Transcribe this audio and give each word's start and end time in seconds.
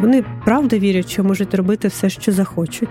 вони 0.00 0.24
правда 0.44 0.78
вірять, 0.78 1.10
що 1.10 1.24
можуть 1.24 1.54
робити 1.54 1.88
все, 1.88 2.10
що 2.10 2.32
захочуть. 2.32 2.88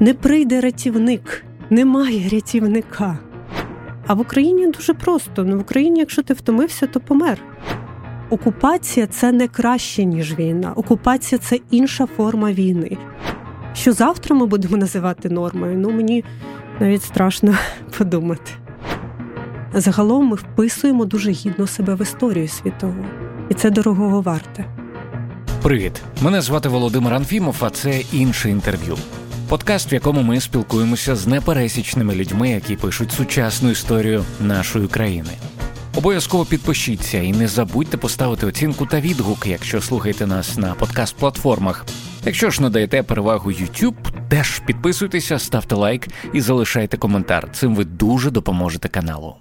Не 0.00 0.14
прийде 0.14 0.60
рятівник, 0.60 1.44
немає 1.70 2.28
рятівника. 2.28 3.18
А 4.06 4.14
в 4.14 4.20
Україні 4.20 4.66
дуже 4.66 4.94
просто. 4.94 5.44
Ну, 5.44 5.56
в 5.56 5.60
Україні, 5.60 6.00
якщо 6.00 6.22
ти 6.22 6.34
втомився, 6.34 6.86
то 6.86 7.00
помер. 7.00 7.38
Окупація 8.30 9.06
це 9.06 9.32
не 9.32 9.48
краще, 9.48 10.04
ніж 10.04 10.38
війна. 10.38 10.72
Окупація 10.76 11.38
це 11.38 11.58
інша 11.70 12.06
форма 12.06 12.52
війни. 12.52 12.98
Що 13.74 13.92
завтра 13.92 14.36
ми 14.36 14.46
будемо 14.46 14.76
називати 14.76 15.28
нормою? 15.28 15.78
Ну 15.78 15.90
мені 15.90 16.24
навіть 16.80 17.02
страшно 17.02 17.54
подумати. 17.98 18.50
Загалом 19.74 20.26
ми 20.26 20.36
вписуємо 20.36 21.04
дуже 21.04 21.30
гідно 21.30 21.66
себе 21.66 21.94
в 21.94 22.02
історію 22.02 22.48
світову, 22.48 23.04
і 23.48 23.54
це 23.54 23.70
дорогого 23.70 24.20
варте. 24.20 24.79
Привіт! 25.62 26.02
Мене 26.20 26.40
звати 26.40 26.68
Володимир 26.68 27.14
Анфімов, 27.14 27.56
а 27.60 27.70
це 27.70 28.00
інше 28.12 28.50
інтерв'ю. 28.50 28.96
Подкаст, 29.48 29.92
в 29.92 29.94
якому 29.94 30.22
ми 30.22 30.40
спілкуємося 30.40 31.16
з 31.16 31.26
непересічними 31.26 32.14
людьми, 32.14 32.50
які 32.50 32.76
пишуть 32.76 33.12
сучасну 33.12 33.70
історію 33.70 34.24
нашої 34.40 34.88
країни. 34.88 35.30
Обов'язково 35.94 36.44
підпишіться 36.44 37.18
і 37.18 37.32
не 37.32 37.48
забудьте 37.48 37.96
поставити 37.96 38.46
оцінку 38.46 38.86
та 38.86 39.00
відгук, 39.00 39.46
якщо 39.46 39.80
слухаєте 39.80 40.26
нас 40.26 40.58
на 40.58 40.74
подкаст-платформах. 40.74 41.84
Якщо 42.24 42.50
ж 42.50 42.62
надаєте 42.62 43.02
перевагу 43.02 43.50
YouTube, 43.50 44.28
теж 44.28 44.58
підписуйтеся, 44.58 45.38
ставте 45.38 45.74
лайк 45.74 46.08
і 46.32 46.40
залишайте 46.40 46.96
коментар. 46.96 47.48
Цим 47.52 47.74
ви 47.74 47.84
дуже 47.84 48.30
допоможете 48.30 48.88
каналу. 48.88 49.36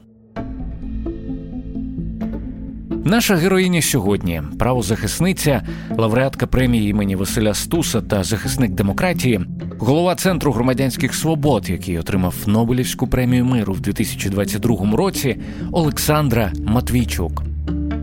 Наша 3.05 3.35
героїня 3.35 3.81
сьогодні 3.81 4.41
правозахисниця, 4.59 5.61
лауреатка 5.97 6.47
премії 6.47 6.89
імені 6.89 7.15
Василя 7.15 7.53
Стуса 7.53 8.01
та 8.01 8.23
захисник 8.23 8.71
демократії, 8.71 9.41
голова 9.79 10.15
центру 10.15 10.51
громадянських 10.51 11.15
свобод, 11.15 11.69
який 11.69 11.99
отримав 11.99 12.35
Нобелівську 12.45 13.07
премію 13.07 13.45
миру 13.45 13.73
в 13.73 13.79
2022 13.79 14.95
році, 14.95 15.37
Олександра 15.71 16.53
Матвійчук. 16.65 17.43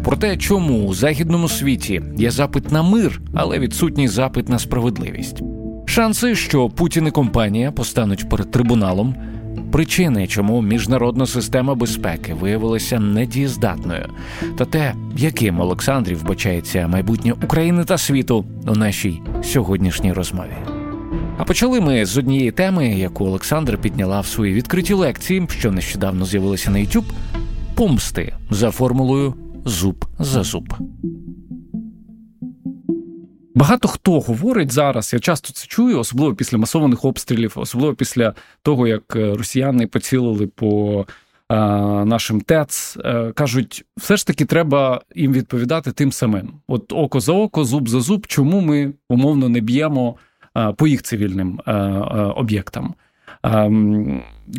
Про 0.04 0.16
те, 0.16 0.36
чому 0.36 0.84
у 0.86 0.94
західному 0.94 1.48
світі 1.48 2.02
є 2.16 2.30
запит 2.30 2.72
на 2.72 2.82
мир, 2.82 3.20
але 3.34 3.58
відсутній 3.58 4.08
запит 4.08 4.48
на 4.48 4.58
справедливість. 4.58 5.42
Шанси, 5.86 6.34
що 6.34 6.68
Путін 6.68 7.06
і 7.06 7.10
компанія 7.10 7.72
постануть 7.72 8.28
перед 8.28 8.50
трибуналом, 8.50 9.14
причини, 9.72 10.26
чому 10.26 10.62
міжнародна 10.62 11.26
система 11.26 11.74
безпеки 11.74 12.34
виявилася 12.34 13.00
недієздатною, 13.00 14.06
та 14.58 14.64
те, 14.64 14.94
яким 15.16 15.60
Олександрі 15.60 16.14
вбачається 16.14 16.88
майбутнє 16.88 17.32
України 17.32 17.84
та 17.84 17.98
світу 17.98 18.44
у 18.66 18.74
нашій 18.74 19.20
сьогоднішній 19.42 20.12
розмові. 20.12 20.56
А 21.38 21.44
почали 21.44 21.80
ми 21.80 22.06
з 22.06 22.18
однієї 22.18 22.50
теми, 22.50 22.88
яку 22.88 23.24
Олександр 23.24 23.78
підняла 23.78 24.20
в 24.20 24.26
своїй 24.26 24.54
відкритій 24.54 24.94
лекції, 24.94 25.46
що 25.50 25.72
нещодавно 25.72 26.24
з'явилася 26.24 26.70
на 26.70 26.78
YouTube– 26.78 27.04
помсти 27.74 28.34
за 28.50 28.70
формулою 28.70 29.34
зуб 29.64 30.04
за 30.18 30.42
зуб. 30.42 30.74
Багато 33.56 33.88
хто 33.88 34.20
говорить 34.20 34.72
зараз, 34.72 35.12
я 35.12 35.18
часто 35.18 35.52
це 35.52 35.66
чую, 35.66 35.98
особливо 35.98 36.34
після 36.34 36.58
масованих 36.58 37.04
обстрілів, 37.04 37.52
особливо 37.56 37.94
після 37.94 38.34
того, 38.62 38.86
як 38.86 39.16
е, 39.16 39.34
росіяни 39.34 39.86
поцілили 39.86 40.46
по 40.46 41.00
е, 41.50 41.56
нашим 42.04 42.40
ТЕЦ, 42.40 42.96
е, 43.04 43.32
кажуть, 43.32 43.84
все 43.96 44.16
ж 44.16 44.26
таки 44.26 44.44
треба 44.44 45.00
їм 45.14 45.32
відповідати 45.32 45.92
тим 45.92 46.12
самим: 46.12 46.52
от 46.68 46.92
око 46.92 47.20
за 47.20 47.32
око, 47.32 47.64
зуб 47.64 47.88
за 47.88 48.00
зуб, 48.00 48.26
чому 48.26 48.60
ми 48.60 48.92
умовно 49.08 49.48
не 49.48 49.60
б'ємо 49.60 50.16
а, 50.54 50.72
по 50.72 50.86
їх 50.86 51.02
цивільним 51.02 51.60
об'єктам. 52.36 52.94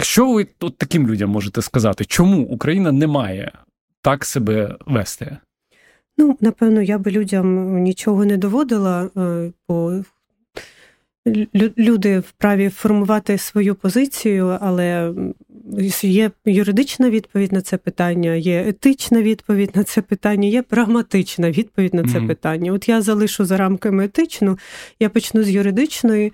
Що 0.01 0.31
ви 0.31 0.47
от 0.59 0.77
таким 0.77 1.07
людям 1.07 1.29
можете 1.29 1.61
сказати, 1.61 2.05
чому 2.05 2.41
Україна 2.41 2.91
не 2.91 3.07
має 3.07 3.51
так 4.01 4.25
себе 4.25 4.75
вести? 4.85 5.37
Ну, 6.17 6.37
напевно, 6.41 6.81
я 6.81 6.97
би 6.97 7.11
людям 7.11 7.77
нічого 7.81 8.25
не 8.25 8.37
доводила, 8.37 9.09
е, 9.17 9.51
бо 9.67 10.03
люди 11.77 12.19
вправі 12.19 12.69
формувати 12.69 13.37
свою 13.37 13.75
позицію, 13.75 14.57
але 14.61 15.13
є 16.01 16.31
юридична 16.45 17.09
відповідь 17.09 17.51
на 17.51 17.61
це 17.61 17.77
питання, 17.77 18.31
є 18.33 18.67
етична 18.67 19.21
відповідь 19.21 19.75
на 19.75 19.83
це 19.83 20.01
питання, 20.01 20.47
є 20.47 20.61
прагматична 20.61 21.51
відповідь 21.51 21.93
на 21.93 22.03
це 22.03 22.19
mm-hmm. 22.19 22.27
питання. 22.27 22.73
От 22.73 22.89
я 22.89 23.01
залишу 23.01 23.45
за 23.45 23.57
рамками 23.57 24.05
етичну, 24.05 24.57
я 24.99 25.09
почну 25.09 25.43
з 25.43 25.49
юридичної. 25.49 26.33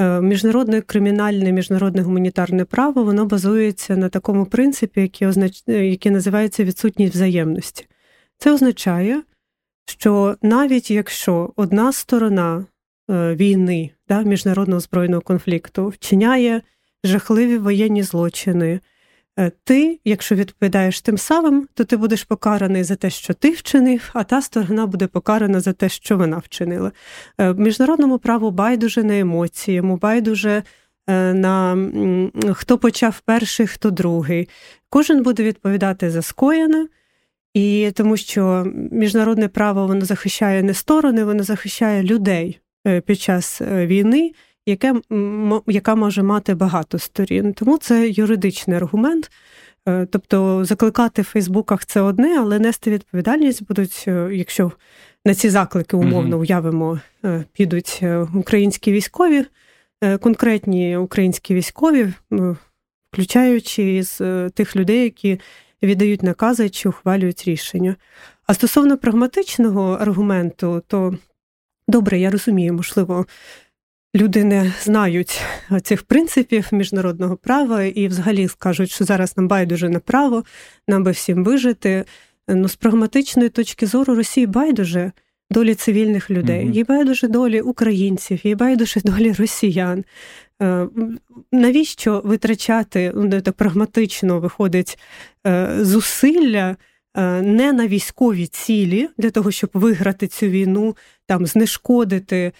Е, 0.00 0.20
міжнародне 0.20 0.80
кримінальне, 0.80 1.52
міжнародне 1.52 2.02
гуманітарне 2.02 2.64
право 2.64 3.04
воно 3.04 3.24
базується 3.24 3.96
на 3.96 4.08
такому 4.08 4.46
принципі, 4.46 5.00
який 5.00 5.28
означ... 5.28 5.62
який 5.66 6.12
називається 6.12 6.64
відсутність 6.64 7.14
взаємності. 7.14 7.86
Це 8.42 8.52
означає, 8.52 9.22
що 9.86 10.36
навіть 10.42 10.90
якщо 10.90 11.52
одна 11.56 11.92
сторона 11.92 12.66
е, 13.10 13.34
війни, 13.34 13.90
да, 14.08 14.22
міжнародного 14.22 14.80
збройного 14.80 15.22
конфлікту, 15.22 15.88
вчиняє 15.88 16.62
жахливі 17.04 17.58
воєнні 17.58 18.02
злочини, 18.02 18.80
е, 19.38 19.52
ти, 19.64 20.00
якщо 20.04 20.34
відповідаєш 20.34 21.00
тим 21.00 21.18
самим, 21.18 21.68
то 21.74 21.84
ти 21.84 21.96
будеш 21.96 22.24
покараний 22.24 22.84
за 22.84 22.96
те, 22.96 23.10
що 23.10 23.34
ти 23.34 23.50
вчинив, 23.50 24.10
а 24.12 24.24
та 24.24 24.42
сторона 24.42 24.86
буде 24.86 25.06
покарана 25.06 25.60
за 25.60 25.72
те, 25.72 25.88
що 25.88 26.16
вона 26.16 26.38
вчинила. 26.38 26.92
Е, 27.38 27.54
міжнародному 27.54 28.18
праву 28.18 28.50
байдуже 28.50 29.04
на 29.04 29.18
емоції, 29.18 29.76
йому 29.76 29.96
байдуже. 29.96 30.62
На 31.08 31.76
хто 32.54 32.78
почав 32.78 33.20
перший, 33.20 33.66
хто 33.66 33.90
другий. 33.90 34.48
Кожен 34.88 35.22
буде 35.22 35.42
відповідати 35.42 36.10
за 36.10 36.22
скоєне, 36.22 36.86
і 37.54 37.92
тому 37.94 38.16
що 38.16 38.66
міжнародне 38.90 39.48
право 39.48 39.86
воно 39.86 40.04
захищає 40.04 40.62
не 40.62 40.74
сторони, 40.74 41.24
воно 41.24 41.42
захищає 41.42 42.02
людей 42.02 42.60
е, 42.86 43.00
під 43.00 43.20
час 43.20 43.60
е, 43.60 43.86
війни, 43.86 44.32
яке, 44.66 44.94
яка 45.66 45.94
може 45.94 46.22
мати 46.22 46.54
багато 46.54 46.98
сторін. 46.98 47.52
Тому 47.52 47.78
це 47.78 48.08
юридичний 48.08 48.76
аргумент. 48.76 49.30
Е, 49.88 50.06
тобто 50.10 50.64
закликати 50.64 51.22
в 51.22 51.24
Фейсбуках 51.24 51.86
це 51.86 52.00
одне, 52.00 52.38
але 52.38 52.58
нести 52.58 52.90
відповідальність 52.90 53.66
будуть, 53.66 54.06
якщо 54.30 54.72
на 55.26 55.34
ці 55.34 55.50
заклики 55.50 55.96
умовно 55.96 56.38
уявимо, 56.38 57.00
підуть 57.52 58.02
українські 58.34 58.92
військові, 58.92 59.44
конкретні 60.20 60.96
українські 60.96 61.54
військові, 61.54 62.12
включаючи 63.12 64.02
з 64.02 64.50
тих 64.50 64.76
людей, 64.76 65.04
які 65.04 65.40
віддають 65.82 66.22
накази 66.22 66.70
чи 66.70 66.88
ухвалюють 66.88 67.44
рішення. 67.44 67.96
А 68.46 68.54
стосовно 68.54 68.98
прагматичного 68.98 69.92
аргументу, 69.92 70.82
то 70.86 71.18
добре, 71.88 72.18
я 72.18 72.30
розумію, 72.30 72.74
можливо, 72.74 73.26
люди 74.16 74.44
не 74.44 74.72
знають 74.82 75.42
цих 75.82 76.02
принципів 76.02 76.68
міжнародного 76.72 77.36
права 77.36 77.82
і 77.82 78.08
взагалі 78.08 78.48
скажуть, 78.48 78.90
що 78.90 79.04
зараз 79.04 79.36
нам 79.36 79.48
байдуже 79.48 79.88
на 79.88 79.98
право, 79.98 80.44
нам 80.88 81.04
би 81.04 81.10
всім 81.10 81.44
вижити. 81.44 82.04
Ну, 82.48 82.68
з 82.68 82.76
прагматичної 82.76 83.48
точки 83.48 83.86
зору 83.86 84.14
Росії 84.14 84.46
байдуже 84.46 85.12
долі 85.52 85.74
цивільних 85.74 86.30
людей, 86.30 86.70
їй 86.72 86.84
байдуже 86.84 87.28
долі 87.28 87.60
українців, 87.60 88.40
їй 88.44 88.54
байдуже 88.54 89.00
долі 89.04 89.32
росіян. 89.32 90.04
Е, 90.62 90.88
навіщо 91.52 92.22
витрачати 92.24 93.12
ну, 93.14 93.40
так 93.40 93.54
прагматично 93.54 94.40
виходить 94.40 94.98
е, 95.46 95.76
зусилля 95.80 96.76
е, 97.16 97.42
не 97.42 97.72
на 97.72 97.86
військові 97.86 98.46
цілі 98.46 99.08
для 99.18 99.30
того, 99.30 99.50
щоб 99.50 99.70
виграти 99.72 100.26
цю 100.26 100.46
війну, 100.46 100.96
там 101.26 101.46
знешкодити 101.46 102.52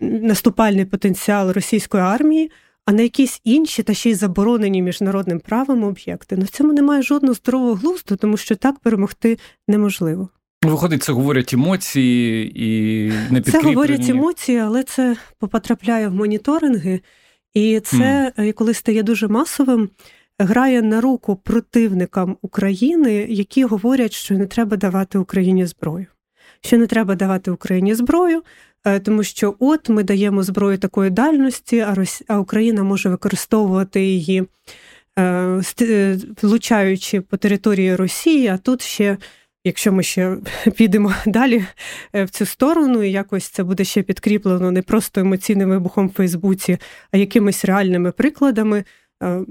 наступальний 0.00 0.84
потенціал 0.84 1.50
російської 1.50 2.02
армії? 2.02 2.50
А 2.84 2.92
на 2.92 3.02
якісь 3.02 3.40
інші 3.44 3.82
та 3.82 3.94
ще 3.94 4.10
й 4.10 4.14
заборонені 4.14 4.82
міжнародним 4.82 5.40
правом 5.40 5.84
об'єкти. 5.84 6.36
Ну 6.36 6.44
в 6.44 6.48
цьому 6.48 6.72
немає 6.72 7.02
жодного 7.02 7.34
здорового 7.34 7.74
глузду, 7.74 8.16
тому 8.16 8.36
що 8.36 8.56
так 8.56 8.78
перемогти 8.78 9.38
неможливо. 9.68 10.28
Виходить, 10.64 11.02
це 11.02 11.12
говорять 11.12 11.52
емоції 11.52 12.52
і 12.54 13.12
не 13.30 13.40
Це 13.40 13.60
говорять 13.62 14.08
емоції, 14.08 14.58
але 14.58 14.82
це 14.82 15.16
потрапляє 15.38 16.08
в 16.08 16.14
моніторинги, 16.14 17.00
і 17.54 17.80
це, 17.80 18.32
mm. 18.38 18.52
коли 18.52 18.74
стає 18.74 19.02
дуже 19.02 19.28
масовим, 19.28 19.88
грає 20.38 20.82
на 20.82 21.00
руку 21.00 21.36
противникам 21.36 22.36
України, 22.42 23.26
які 23.28 23.64
говорять, 23.64 24.12
що 24.12 24.34
не 24.34 24.46
треба 24.46 24.76
давати 24.76 25.18
Україні 25.18 25.66
зброю. 25.66 26.06
Що 26.60 26.78
не 26.78 26.86
треба 26.86 27.14
давати 27.14 27.50
Україні 27.50 27.94
зброю, 27.94 28.42
е, 28.84 29.00
тому 29.00 29.22
що 29.22 29.54
от 29.58 29.88
ми 29.88 30.02
даємо 30.02 30.42
зброю 30.42 30.78
такої 30.78 31.10
дальності, 31.10 31.86
а 32.28 32.38
Україна 32.38 32.82
може 32.82 33.08
використовувати 33.08 34.04
її, 34.04 34.44
е, 35.18 35.62
влучаючи 36.42 37.20
по 37.20 37.36
території 37.36 37.96
Росії, 37.96 38.48
а 38.48 38.58
тут 38.58 38.82
ще 38.82 39.16
Якщо 39.64 39.92
ми 39.92 40.02
ще 40.02 40.36
підемо 40.76 41.14
далі 41.26 41.64
в 42.12 42.28
цю 42.28 42.46
сторону, 42.46 43.02
і 43.02 43.10
якось 43.10 43.48
це 43.48 43.64
буде 43.64 43.84
ще 43.84 44.02
підкріплено 44.02 44.70
не 44.70 44.82
просто 44.82 45.20
емоційним 45.20 45.70
вибухом 45.70 46.08
в 46.08 46.12
Фейсбуці, 46.12 46.78
а 47.12 47.16
якимись 47.16 47.64
реальними 47.64 48.12
прикладами, 48.12 48.78
Е, 48.78 48.84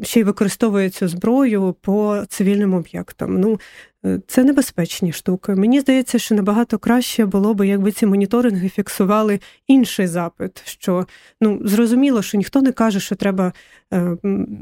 ще 0.04 0.20
й 0.20 0.24
використовує 0.24 0.90
цю 0.90 1.08
зброю 1.08 1.76
по 1.82 2.24
цивільним 2.30 2.74
об'єктам. 2.74 3.40
Ну, 3.40 3.60
е, 4.06 4.20
це 4.28 4.44
небезпечні 4.44 5.12
штуки. 5.12 5.56
Мені 5.56 5.80
здається, 5.80 6.20
що 6.20 6.36
набагато 6.36 6.78
краще 6.78 7.26
було 7.26 7.54
би, 7.54 7.68
якби 7.68 7.92
ці 7.92 8.06
моніторинги 8.06 8.70
фіксували 8.70 9.40
інший 9.68 10.08
запит. 10.08 10.62
Що 10.66 11.08
ну 11.42 11.62
зрозуміло, 11.64 12.22
що 12.22 12.38
ніхто 12.38 12.62
не 12.62 12.72
каже, 12.72 13.00
що 13.00 13.16
треба 13.16 13.54
е, 13.94 14.18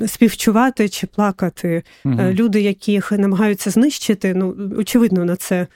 співчувати 0.08 0.90
чи 0.90 1.08
плакати. 1.08 1.84
Угу. 2.06 2.22
Люди, 2.22 2.62
яких 2.62 3.12
намагаються 3.12 3.70
знищити, 3.70 4.34
ну 4.34 4.56
очевидно, 4.78 5.26
на 5.26 5.36
це. 5.36 5.68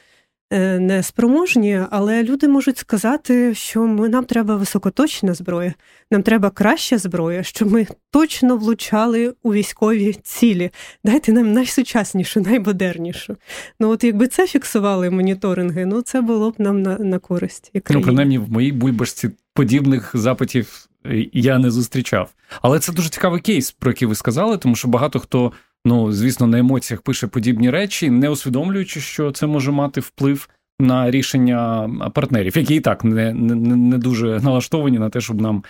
Е, 0.54 0.80
не 0.80 1.04
спроможні, 1.04 1.82
але 1.92 2.24
люди 2.24 2.48
можуть 2.48 2.78
сказати, 2.78 3.56
що 3.56 3.84
ми 3.84 4.10
нам 4.10 4.26
треба 4.26 4.56
високоточна 4.56 5.34
зброя, 5.34 5.74
нам 6.12 6.24
треба 6.24 6.50
краща 6.50 6.98
зброя, 6.98 7.44
щоб 7.44 7.72
ми 7.72 7.88
точно 8.12 8.58
влучали 8.58 9.34
у 9.44 9.54
військові 9.54 10.14
цілі. 10.14 10.72
Дайте 11.04 11.32
нам 11.32 11.54
найсучаснішу, 11.54 12.42
наймодернішу. 12.42 13.36
Ну 13.80 13.90
от 13.90 14.04
якби 14.04 14.28
це 14.28 14.48
фіксували 14.48 15.10
моніторинги, 15.10 15.86
ну 15.86 16.02
це 16.02 16.22
було 16.22 16.52
б 16.52 16.56
нам 16.58 16.82
на 16.82 16.98
на 16.98 17.20
користь. 17.20 17.72
Ну, 17.90 18.02
принаймні, 18.02 18.38
в 18.38 18.52
моїй 18.52 18.72
бульбашці 18.72 19.30
подібних 19.54 20.12
запитів 20.14 20.88
е, 21.06 21.26
я 21.34 21.60
не 21.60 21.72
зустрічав. 21.72 22.30
Але 22.62 22.80
це 22.80 22.92
дуже 22.94 23.10
цікавий 23.10 23.42
кейс, 23.42 23.72
про 23.72 23.92
який 23.92 24.08
ви 24.08 24.16
сказали, 24.16 24.58
тому 24.58 24.76
що 24.76 24.88
багато 24.88 25.20
хто 25.20 25.52
ну 25.86 26.12
звісно, 26.12 26.48
на 26.48 26.60
емоціях 26.60 27.02
пише 27.02 27.28
подібні 27.28 27.70
речі, 27.70 28.10
не 28.10 28.30
усвідомлюючи, 28.30 29.00
що 29.00 29.32
це 29.32 29.48
може 29.48 29.72
мати 29.72 30.02
вплив 30.02 30.50
на 30.80 31.12
рішення 31.12 31.90
партнерів, 32.14 32.58
які 32.58 32.76
і 32.76 32.80
так 32.80 33.04
не 33.04 33.34
не, 33.34 33.56
не 33.76 33.98
дуже 33.98 34.40
налаштовані 34.40 35.00
на 35.00 35.10
те, 35.10 35.22
щоб 35.22 35.42
нам 35.42 35.64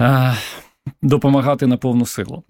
е, 0.00 0.34
допомагати 1.02 1.66
на 1.66 1.76
повну 1.76 2.06
силу. 2.06 2.42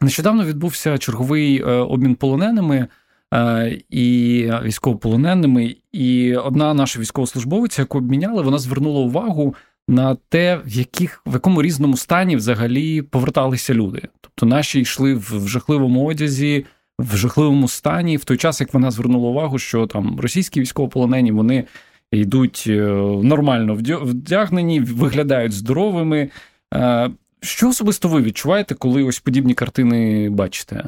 Нещодавно 0.00 0.44
відбувся 0.44 0.98
черговий 0.98 1.62
е, 1.62 1.64
обмін 1.64 2.14
полоненими. 2.14 2.88
Е, 3.34 3.80
і 3.90 4.50
військовополоненими, 4.62 5.76
і 5.92 6.36
одна 6.36 6.74
наша 6.74 7.00
військовослужбовиця, 7.00 7.82
яку 7.82 7.98
обміняли, 7.98 8.42
вона 8.42 8.58
звернула 8.58 9.00
увагу 9.00 9.54
на 9.88 10.16
те, 10.28 10.60
в 10.66 10.68
яких 10.68 11.22
в 11.26 11.32
якому 11.32 11.62
різному 11.62 11.96
стані 11.96 12.36
взагалі 12.36 13.02
поверталися 13.02 13.74
люди. 13.74 14.02
Тобто 14.20 14.46
наші 14.46 14.80
йшли 14.80 15.14
в 15.14 15.48
жахливому 15.48 16.06
одязі, 16.06 16.66
в 16.98 17.16
жахливому 17.16 17.68
стані, 17.68 18.16
в 18.16 18.24
той 18.24 18.36
час 18.36 18.60
як 18.60 18.74
вона 18.74 18.90
звернула 18.90 19.28
увагу, 19.28 19.58
що 19.58 19.86
там 19.86 20.20
російські 20.20 20.60
військовополонені 20.60 21.32
вони 21.32 21.64
йдуть 22.12 22.64
е, 22.66 22.80
нормально 23.22 23.74
вдягнені, 24.02 24.80
виглядають 24.80 25.52
здоровими. 25.52 26.30
Е, 26.74 27.10
що 27.40 27.68
особисто 27.68 28.08
ви 28.08 28.22
відчуваєте, 28.22 28.74
коли 28.74 29.02
ось 29.02 29.20
подібні 29.20 29.54
картини 29.54 30.30
бачите? 30.30 30.84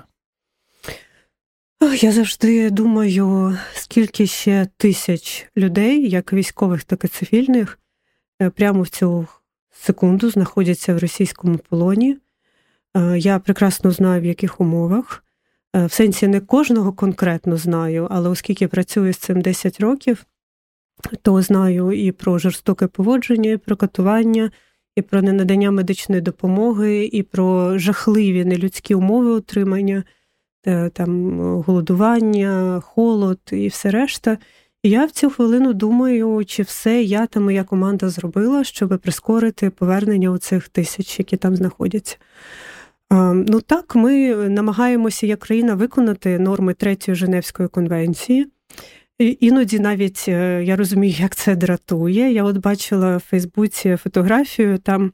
Я 2.00 2.12
завжди 2.12 2.70
думаю, 2.70 3.58
скільки 3.74 4.26
ще 4.26 4.66
тисяч 4.76 5.46
людей, 5.56 6.10
як 6.10 6.32
військових, 6.32 6.84
так 6.84 7.04
і 7.04 7.08
цивільних, 7.08 7.78
прямо 8.54 8.82
в 8.82 8.88
цю 8.88 9.26
секунду 9.70 10.30
знаходяться 10.30 10.94
в 10.94 10.98
російському 10.98 11.58
полоні. 11.58 12.16
Е, 12.96 13.18
я 13.18 13.38
прекрасно 13.38 13.90
знаю, 13.90 14.22
в 14.22 14.24
яких 14.24 14.60
умовах. 14.60 15.24
Е, 15.76 15.86
в 15.86 15.92
сенсі 15.92 16.28
не 16.28 16.40
кожного 16.40 16.92
конкретно 16.92 17.56
знаю, 17.56 18.08
але 18.10 18.28
оскільки 18.28 18.68
працюю 18.68 19.12
з 19.12 19.16
цим 19.16 19.40
10 19.40 19.80
років, 19.80 20.26
то 21.22 21.42
знаю 21.42 21.92
і 21.92 22.12
про 22.12 22.38
жорстоке 22.38 22.86
поводження, 22.86 23.50
і 23.50 23.56
про 23.56 23.76
катування, 23.76 24.50
і 24.96 25.02
про 25.02 25.22
ненадання 25.22 25.70
медичної 25.70 26.20
допомоги, 26.20 27.04
і 27.04 27.22
про 27.22 27.78
жахливі 27.78 28.44
нелюдські 28.44 28.94
умови 28.94 29.30
утримання, 29.30 30.04
там 30.92 31.40
голодування, 31.62 32.80
холод 32.80 33.40
і 33.52 33.68
все 33.68 33.90
решта. 33.90 34.38
Я 34.86 35.06
в 35.06 35.10
цю 35.10 35.30
хвилину 35.30 35.72
думаю, 35.72 36.44
чи 36.44 36.62
все 36.62 37.02
я 37.02 37.26
та 37.26 37.40
моя 37.40 37.64
команда 37.64 38.08
зробила, 38.08 38.64
щоб 38.64 38.98
прискорити 38.98 39.70
повернення 39.70 40.30
у 40.30 40.38
цих 40.38 40.68
тисяч, 40.68 41.18
які 41.18 41.36
там 41.36 41.56
знаходяться. 41.56 42.16
Ну 43.10 43.60
так, 43.60 43.94
ми 43.94 44.34
намагаємося 44.34 45.26
як 45.26 45.38
країна 45.38 45.74
виконати 45.74 46.38
норми 46.38 46.74
Третьої 46.74 47.14
Женевської 47.14 47.68
конвенції. 47.68 48.46
Іноді 49.18 49.78
навіть 49.78 50.24
е, 50.28 50.64
я 50.64 50.76
розумію, 50.76 51.14
як 51.18 51.36
це 51.36 51.56
дратує. 51.56 52.32
Я 52.32 52.44
от 52.44 52.56
бачила 52.56 53.16
в 53.16 53.20
Фейсбуці 53.20 53.96
фотографію 53.96 54.78
там 54.78 55.12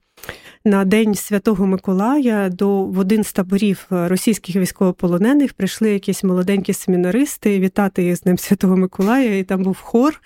на 0.64 0.84
День 0.84 1.14
Святого 1.14 1.66
Миколая 1.66 2.49
до 2.49 2.84
в 2.84 2.99
один 2.99 3.25
з 3.25 3.32
таборів 3.32 3.87
російських 3.90 4.56
військовополонених 4.56 5.52
прийшли 5.52 5.90
якісь 5.90 6.25
молоденькі 6.25 6.72
семінаристи 6.72 7.60
вітати 7.60 8.04
їх 8.04 8.16
з 8.16 8.20
Днем 8.20 8.38
Святого 8.38 8.76
Миколая, 8.76 9.38
і 9.38 9.44
там 9.44 9.62
був 9.62 9.76
хор. 9.81 10.22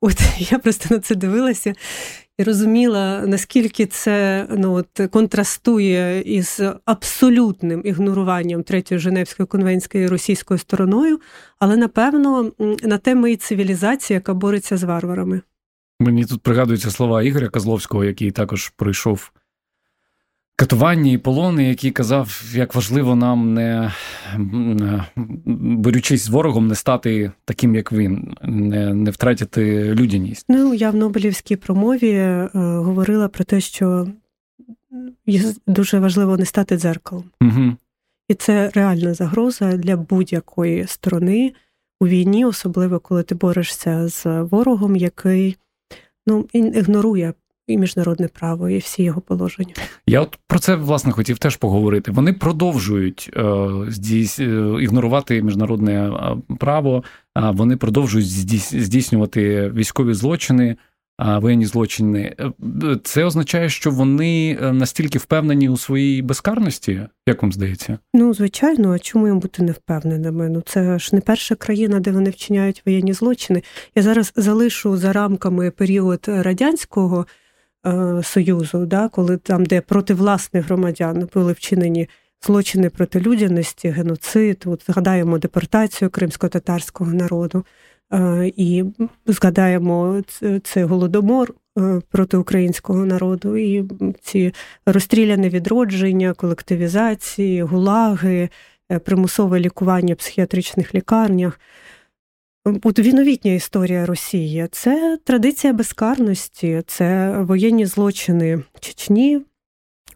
От 0.00 0.20
я 0.50 0.58
просто 0.58 0.94
на 0.94 1.00
це 1.00 1.14
дивилася. 1.14 1.72
І 2.38 2.42
розуміла, 2.42 3.22
наскільки 3.26 3.86
це 3.86 4.46
ну, 4.50 4.72
от, 4.72 5.10
контрастує 5.10 6.22
із 6.22 6.62
абсолютним 6.84 7.82
ігноруванням 7.84 8.62
Третьої 8.62 8.98
Женевської 8.98 9.46
конвенції 9.46 10.08
російською 10.08 10.58
стороною, 10.58 11.20
але 11.58 11.76
напевно 11.76 12.52
на 12.82 12.98
теми 12.98 13.32
і 13.32 13.36
цивілізація, 13.36 14.14
яка 14.14 14.34
бореться 14.34 14.76
з 14.76 14.82
варварами. 14.82 15.40
Мені 16.00 16.24
тут 16.24 16.42
пригадуються 16.42 16.90
слова 16.90 17.22
Ігоря 17.22 17.48
Козловського, 17.48 18.04
який 18.04 18.30
також 18.30 18.68
пройшов 18.68 19.30
катування 20.56 21.12
і 21.12 21.18
полони, 21.18 21.68
який 21.68 21.90
казав, 21.90 22.42
як 22.54 22.74
важливо 22.74 23.14
нам 23.16 23.54
не 23.54 23.92
борючись 25.46 26.24
з 26.24 26.28
ворогом, 26.28 26.66
не 26.66 26.74
стати 26.74 27.32
таким, 27.44 27.74
як 27.74 27.92
він, 27.92 28.36
не 28.42 28.94
не 28.94 29.10
втратити 29.10 29.94
людяність. 29.94 30.46
Ну 30.48 30.74
я 30.74 30.90
в 30.90 30.96
Нобелівській 30.96 31.56
промові 31.56 32.10
е, 32.10 32.50
говорила 32.54 33.28
про 33.28 33.44
те, 33.44 33.60
що 33.60 34.08
дуже 35.66 35.98
важливо 35.98 36.36
не 36.36 36.44
стати 36.44 36.76
дзеркалом. 36.76 37.24
Угу. 37.40 37.76
І 38.28 38.34
це 38.34 38.70
реальна 38.74 39.14
загроза 39.14 39.76
для 39.76 39.96
будь-якої 39.96 40.86
сторони 40.86 41.52
у 42.00 42.06
війні, 42.06 42.44
особливо 42.44 42.98
коли 42.98 43.22
ти 43.22 43.34
борешся 43.34 44.08
з 44.08 44.42
ворогом, 44.42 44.96
який 44.96 45.56
ну 46.26 46.46
ігнорує 46.52 47.34
і 47.66 47.78
міжнародне 47.78 48.28
право, 48.28 48.68
і 48.68 48.78
всі 48.78 49.02
його 49.02 49.20
положення. 49.20 49.74
Я 50.06 50.20
от 50.20 50.38
про 50.46 50.58
це 50.58 50.74
власне 50.74 51.12
хотів 51.12 51.38
теж 51.38 51.56
поговорити. 51.56 52.10
Вони 52.10 52.32
продовжують 52.32 53.30
е, 53.36 53.68
здійс, 53.88 54.38
е, 54.38 54.76
ігнорувати 54.80 55.42
міжнародне 55.42 56.08
е, 56.08 56.36
право, 56.58 57.04
а 57.34 57.50
вони 57.50 57.76
продовжують 57.76 58.28
здійснювати 58.28 59.70
військові 59.70 60.14
злочини. 60.14 60.76
А 61.18 61.38
воєнні 61.38 61.66
злочини, 61.66 62.34
е, 62.40 62.52
це 63.04 63.24
означає, 63.24 63.68
що 63.68 63.90
вони 63.90 64.58
настільки 64.60 65.18
впевнені 65.18 65.68
у 65.68 65.76
своїй 65.76 66.22
безкарності, 66.22 67.00
як 67.26 67.42
вам 67.42 67.52
здається? 67.52 67.98
Ну 68.14 68.34
звичайно, 68.34 68.92
а 68.92 68.98
чому 68.98 69.26
їм 69.26 69.40
бути 69.40 69.62
не 69.62 69.72
впевненими? 69.72 70.48
Ну 70.48 70.62
це 70.66 70.98
ж 70.98 71.10
не 71.12 71.20
перша 71.20 71.54
країна, 71.54 72.00
де 72.00 72.12
вони 72.12 72.30
вчиняють 72.30 72.82
воєнні 72.86 73.12
злочини. 73.12 73.62
Я 73.94 74.02
зараз 74.02 74.32
залишу 74.36 74.96
за 74.96 75.12
рамками 75.12 75.70
період 75.70 76.24
радянського 76.28 77.26
Союзу, 78.22 78.86
да, 78.86 79.08
коли 79.08 79.36
там, 79.36 79.64
де 79.64 79.80
проти 79.80 80.14
власних 80.14 80.66
громадян 80.66 81.28
були 81.34 81.52
вчинені 81.52 82.08
злочини 82.46 82.90
проти 82.90 83.20
людяності, 83.20 83.88
геноцид, 83.88 84.64
от 84.66 84.84
згадаємо 84.86 85.38
депортацію 85.38 86.10
кримсько-татарського 86.10 87.12
народу. 87.12 87.64
Е, 88.12 88.52
і 88.56 88.84
згадаємо 89.26 90.22
це 90.62 90.84
голодомор 90.84 91.54
е, 91.78 92.00
проти 92.10 92.36
українського 92.36 93.06
народу, 93.06 93.56
і 93.56 93.84
ці 94.22 94.54
розстріляне 94.86 95.48
відродження, 95.48 96.32
колективізації, 96.32 97.62
гулаги, 97.62 98.48
примусове 99.04 99.60
лікування 99.60 100.14
в 100.14 100.16
психіатричних 100.16 100.94
лікарнях. 100.94 101.60
Новітня 102.66 103.52
історія 103.52 104.06
Росії 104.06 104.68
це 104.72 105.18
традиція 105.24 105.72
безкарності, 105.72 106.82
це 106.86 107.38
воєнні 107.40 107.86
злочини 107.86 108.56
в 108.56 108.80
Чечні, 108.80 109.36
в 109.36 109.44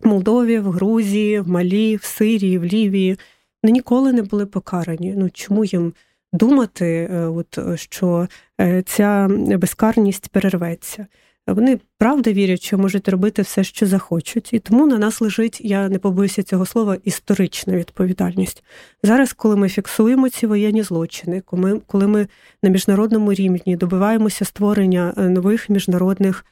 Молдові, 0.08 0.58
в 0.58 0.70
Грузії, 0.70 1.40
в 1.40 1.48
Малі, 1.48 1.96
в 1.96 2.04
Сирії, 2.04 2.58
в 2.58 2.64
Лівії. 2.64 3.18
Вони 3.62 3.72
ніколи 3.72 4.12
не 4.12 4.22
були 4.22 4.46
покарані. 4.46 5.14
Ну 5.16 5.30
чому 5.30 5.64
їм 5.64 5.92
думати, 6.32 7.08
е, 7.12 7.26
от, 7.26 7.58
що 7.74 8.28
е, 8.60 8.82
ця 8.82 9.28
безкарність 9.58 10.28
перерветься? 10.28 11.06
Вони 11.52 11.80
правда 11.98 12.32
вірять, 12.32 12.62
що 12.62 12.78
можуть 12.78 13.08
робити 13.08 13.42
все, 13.42 13.64
що 13.64 13.86
захочуть, 13.86 14.52
і 14.52 14.58
тому 14.58 14.86
на 14.86 14.98
нас 14.98 15.20
лежить, 15.20 15.60
я 15.60 15.88
не 15.88 15.98
побоюся 15.98 16.42
цього 16.42 16.66
слова, 16.66 16.96
історична 17.04 17.76
відповідальність. 17.76 18.64
Зараз, 19.02 19.32
коли 19.32 19.56
ми 19.56 19.68
фіксуємо 19.68 20.28
ці 20.28 20.46
воєнні 20.46 20.82
злочини, 20.82 21.42
коли 21.86 22.06
ми 22.06 22.26
на 22.62 22.70
міжнародному 22.70 23.32
рівні 23.32 23.76
добиваємося 23.76 24.44
створення 24.44 25.14
е, 25.16 25.28
нових 25.28 25.68
міжнародних 25.68 26.44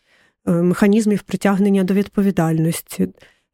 е, 0.49 0.53
механізмів 0.53 1.23
притягнення 1.23 1.85
до 1.85 1.95
відповідальності, 1.95 3.09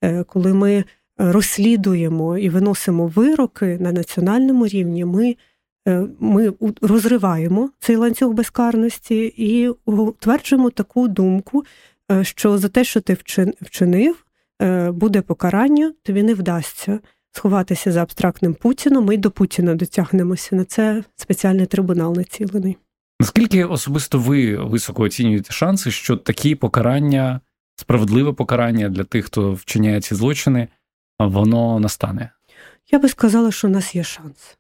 е, 0.05 0.25
коли 0.25 0.55
ми 0.55 0.85
розслідуємо 1.19 2.39
і 2.39 2.49
виносимо 2.49 3.07
вироки 3.07 3.79
на 3.81 3.93
національному 3.93 4.67
рівні, 4.67 5.05
ми 5.05 5.37
ми 6.21 6.53
розриваємо 6.83 7.71
цей 7.79 7.97
ланцюг 7.97 8.33
безкарності 8.33 9.35
і 9.37 9.69
утверджуємо 9.69 10.71
таку 10.71 11.09
думку, 11.09 11.65
е, 12.13 12.25
що 12.25 12.59
за 12.59 12.69
те, 12.69 12.85
що 12.85 13.01
ти 13.01 13.17
вчинив, 13.61 14.25
е, 14.63 14.91
буде 14.91 15.23
покарання, 15.23 15.93
тобі 16.03 16.23
не 16.23 16.35
вдасться 16.35 17.01
сховатися 17.33 17.93
за 17.93 18.03
абстрактним 18.03 18.55
Путіном. 18.55 19.05
Ми 19.05 19.15
й 19.15 19.19
до 19.19 19.31
Путіна 19.31 19.75
дотягнемося. 19.75 20.57
На 20.57 20.65
це 20.65 21.05
спеціальний 21.17 21.67
трибунал 21.67 22.17
націлений. 22.17 22.77
Наскільки 23.21 23.65
особисто 23.65 24.19
ви 24.19 24.57
високо 24.57 25.03
оцінюєте 25.03 25.53
шанси, 25.53 25.91
що 25.91 26.17
такі 26.17 26.55
покарання, 26.55 27.41
справедливе 27.77 28.33
покарання 28.33 28.89
для 28.89 29.05
тих, 29.05 29.25
хто 29.25 29.53
вчиняє 29.53 30.01
ці 30.01 30.15
злочини, 30.15 30.69
воно 31.19 31.81
настане? 31.81 32.31
Я 32.93 32.99
би 32.99 33.09
сказала, 33.09 33.53
що 33.53 33.69
у 33.69 33.71
нас 33.71 33.95
є 33.95 34.05
шанс. 34.05 34.57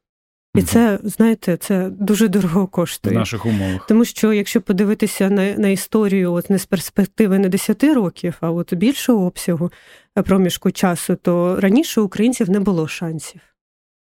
І 0.54 0.62
це, 0.62 0.98
знаєте, 1.02 1.56
це 1.56 1.90
дуже 1.90 2.28
дорого 2.28 2.66
коштує 2.66 3.16
в 3.16 3.18
наших 3.18 3.46
умовах. 3.46 3.86
Тому 3.86 4.04
що 4.04 4.32
якщо 4.32 4.60
подивитися 4.60 5.30
на 5.30 5.54
на 5.54 5.68
історію, 5.68 6.32
от 6.32 6.50
не 6.50 6.58
з 6.58 6.66
перспективи 6.66 7.38
не 7.38 7.48
10 7.48 7.84
років, 7.84 8.34
а 8.40 8.50
от 8.50 8.74
більшого 8.74 9.26
обсягу 9.26 9.72
е, 10.18 10.22
проміжку 10.22 10.70
часу, 10.70 11.16
то 11.16 11.60
раніше 11.60 12.00
у 12.00 12.04
українців 12.04 12.50
не 12.50 12.60
було 12.60 12.88
шансів. 12.88 13.40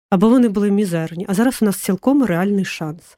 Або 0.09 0.29
вони 0.29 0.49
були 0.49 0.71
мізерні. 0.71 1.25
А 1.29 1.33
зараз 1.33 1.61
у 1.61 1.65
нас 1.65 1.77
цілком 1.77 2.25
реальний 2.25 2.65
шанс 2.65 3.17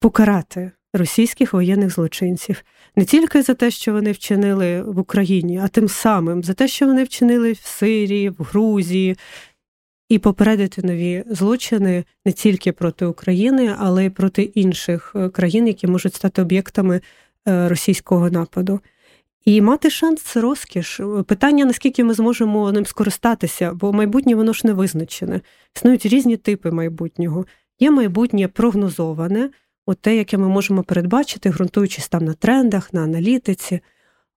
покарати 0.00 0.70
російських 0.94 1.52
воєнних 1.52 1.90
злочинців 1.90 2.64
не 2.96 3.04
тільки 3.04 3.42
за 3.42 3.54
те, 3.54 3.70
що 3.70 3.92
вони 3.92 4.12
вчинили 4.12 4.82
в 4.82 4.98
Україні, 4.98 5.60
а 5.64 5.68
тим 5.68 5.88
самим 5.88 6.44
за 6.44 6.54
те, 6.54 6.68
що 6.68 6.86
вони 6.86 7.04
вчинили 7.04 7.52
в 7.52 7.60
Сирії, 7.62 8.30
в 8.30 8.36
Грузії, 8.38 9.16
і 10.08 10.18
попередити 10.18 10.82
нові 10.82 11.24
злочини 11.30 12.04
не 12.26 12.32
тільки 12.32 12.72
проти 12.72 13.06
України, 13.06 13.74
але 13.78 14.04
й 14.04 14.10
проти 14.10 14.42
інших 14.42 15.12
е, 15.16 15.28
країн, 15.28 15.66
які 15.66 15.86
можуть 15.86 16.14
стати 16.14 16.42
об'єктами 16.42 17.00
е, 17.48 17.68
російського 17.68 18.30
нападу. 18.30 18.80
І 19.44 19.60
мати 19.60 19.90
шанс 19.90 20.22
це 20.22 20.40
розкіш. 20.40 21.00
Питання, 21.26 21.64
наскільки 21.64 22.04
ми 22.04 22.14
зможемо 22.14 22.72
ним 22.72 22.86
скористатися, 22.86 23.72
бо 23.74 23.92
майбутнє 23.92 24.34
воно 24.34 24.52
ж 24.52 24.60
не 24.64 24.72
визначене. 24.72 25.40
Існують 25.76 26.06
різні 26.06 26.36
типи 26.36 26.70
майбутнього. 26.70 27.46
Є 27.80 27.90
майбутнє 27.90 28.48
прогнозоване, 28.48 29.50
от 29.86 29.98
те, 29.98 30.16
яке 30.16 30.38
ми 30.38 30.48
можемо 30.48 30.82
передбачити, 30.82 31.50
ґрунтуючись 31.50 32.08
там 32.08 32.24
на 32.24 32.34
трендах, 32.34 32.94
на 32.94 33.02
аналітиці. 33.02 33.80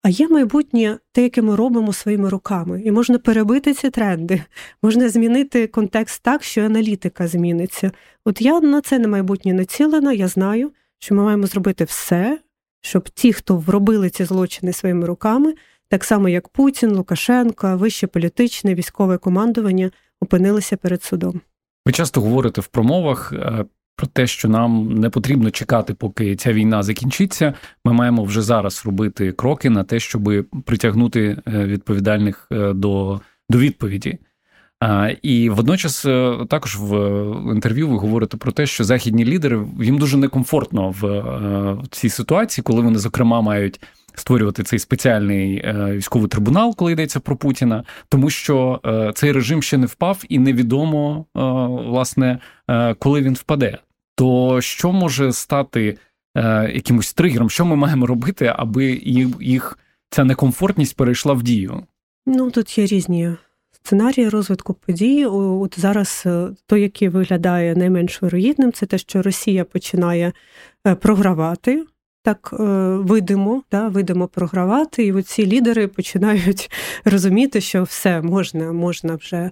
А 0.03 0.09
є 0.09 0.29
майбутнє 0.29 0.99
те, 1.13 1.23
яке 1.23 1.43
ми 1.43 1.57
робимо 1.57 1.93
своїми 1.93 2.29
руками, 2.29 2.83
і 2.85 2.91
можна 2.91 3.19
перебити 3.19 3.75
ці 3.75 3.91
тренди, 3.91 4.43
можна 4.83 5.09
змінити 5.09 5.67
контекст 5.67 6.23
так, 6.23 6.43
що 6.43 6.61
аналітика 6.61 7.29
зміниться. 7.29 7.91
От 8.25 8.43
я 8.43 8.61
на 8.61 8.81
це 8.81 8.99
на 8.99 9.09
майбутнє 9.09 9.53
націлена. 9.53 10.13
Я 10.13 10.29
знаю, 10.29 10.73
що 10.99 11.15
ми 11.15 11.23
маємо 11.23 11.47
зробити 11.47 11.85
все, 11.85 12.39
щоб 12.81 13.09
ті, 13.09 13.33
хто 13.33 13.57
вробили 13.57 14.11
ці 14.11 14.25
злочини 14.25 14.73
своїми 14.73 15.07
руками, 15.07 15.55
так 15.89 16.05
само 16.05 16.29
як 16.29 16.49
Путін, 16.49 16.91
Лукашенко, 16.91 17.77
вище 17.77 18.07
політичне 18.07 18.75
військове 18.75 19.19
командування 19.19 19.91
опинилися 20.21 20.77
перед 20.77 21.03
судом. 21.03 21.41
Ви 21.87 21.93
часто 21.93 22.21
говорите 22.21 22.61
в 22.61 22.67
промовах 22.67 23.33
е, 23.33 23.65
про 24.01 24.07
те, 24.07 24.27
що 24.27 24.49
нам 24.49 24.95
не 24.95 25.11
потрібно 25.11 25.51
чекати, 25.51 25.95
поки 25.95 26.37
ця 26.37 26.53
війна 26.53 26.83
закінчиться. 26.83 27.55
Ми 27.85 27.93
маємо 27.93 28.25
вже 28.25 28.43
зараз 28.43 28.83
робити 28.87 29.33
кроки 29.33 29.71
на 29.71 29.85
те, 29.85 30.01
щоб 30.01 30.47
притягнути 30.65 31.37
е, 31.47 31.65
відповідальних 31.65 32.49
е, 32.53 32.73
до, 32.73 33.21
до 33.51 33.59
відповіді. 33.59 34.19
І 35.23 35.51
водночас 35.51 36.05
е, 36.05 36.39
також 36.49 36.77
в 36.81 36.95
інтерв'ю 37.55 37.89
ви 37.89 37.97
говорите 37.97 38.37
про 38.37 38.53
те, 38.53 38.67
що 38.67 38.85
західні 38.85 39.25
лідери 39.25 39.67
їм 39.81 39.99
дуже 39.99 40.17
некомфортно 40.17 40.95
в 41.01 41.89
цій 41.91 42.09
ситуації, 42.09 42.63
коли 42.63 42.83
вони, 42.83 42.99
зокрема, 42.99 43.41
мають 43.41 43.81
створювати 44.15 44.63
цей 44.63 44.79
спеціальний 44.79 45.65
військовий 45.75 46.29
трибунал, 46.29 46.77
коли 46.77 46.93
йдеться 46.93 47.21
про 47.21 47.37
Путіна, 47.37 47.85
тому 48.09 48.31
що 48.31 48.81
цей 49.15 49.33
режим 49.33 49.63
ще 49.63 49.79
не 49.79 49.87
впав, 49.87 50.23
і 50.29 50.39
невідомо 50.39 51.25
власне 51.89 52.39
коли 52.99 53.23
він 53.23 53.35
впаде 53.35 53.79
то 54.21 54.61
що 54.61 54.93
може 54.93 55.33
стати 55.33 55.99
е, 56.37 56.73
якимось 56.75 57.13
тригером? 57.13 57.51
Що 57.51 57.65
ми 57.65 57.77
маємо 57.77 58.07
робити, 58.07 58.53
аби 58.57 59.01
їх 59.41 59.79
ця 60.11 60.25
некомфортність 60.25 60.97
перейшла 60.97 61.33
в 61.33 61.43
дію? 61.43 61.83
Ну 62.27 62.51
тут 62.51 62.79
є 62.79 62.87
різні. 62.87 63.35
Сценарії 63.73 64.29
розвитку 64.29 64.75
подій, 64.75 65.27
от 65.27 65.81
зараз 65.81 66.23
е, 66.27 66.49
той, 66.67 66.83
який 66.83 67.09
виглядає 67.09 67.75
найменш 67.75 68.23
вироїдним, 68.23 68.73
це 68.73 68.87
те, 68.87 68.99
що 68.99 69.23
Росія 69.23 69.65
починає 69.65 70.33
е, 70.87 70.95
програвати, 70.95 71.85
так 72.23 72.51
е, 72.53 72.65
видимо, 72.97 73.63
да, 73.71 73.89
видимо 73.89 74.29
програвати, 74.29 75.07
і 75.07 75.23
ці 75.23 75.47
лідери 75.47 75.89
починають 75.89 76.71
розуміти, 77.05 77.61
що 77.61 77.83
все 77.83 78.23
можна, 78.23 78.73
можна 78.73 79.15
вже 79.15 79.51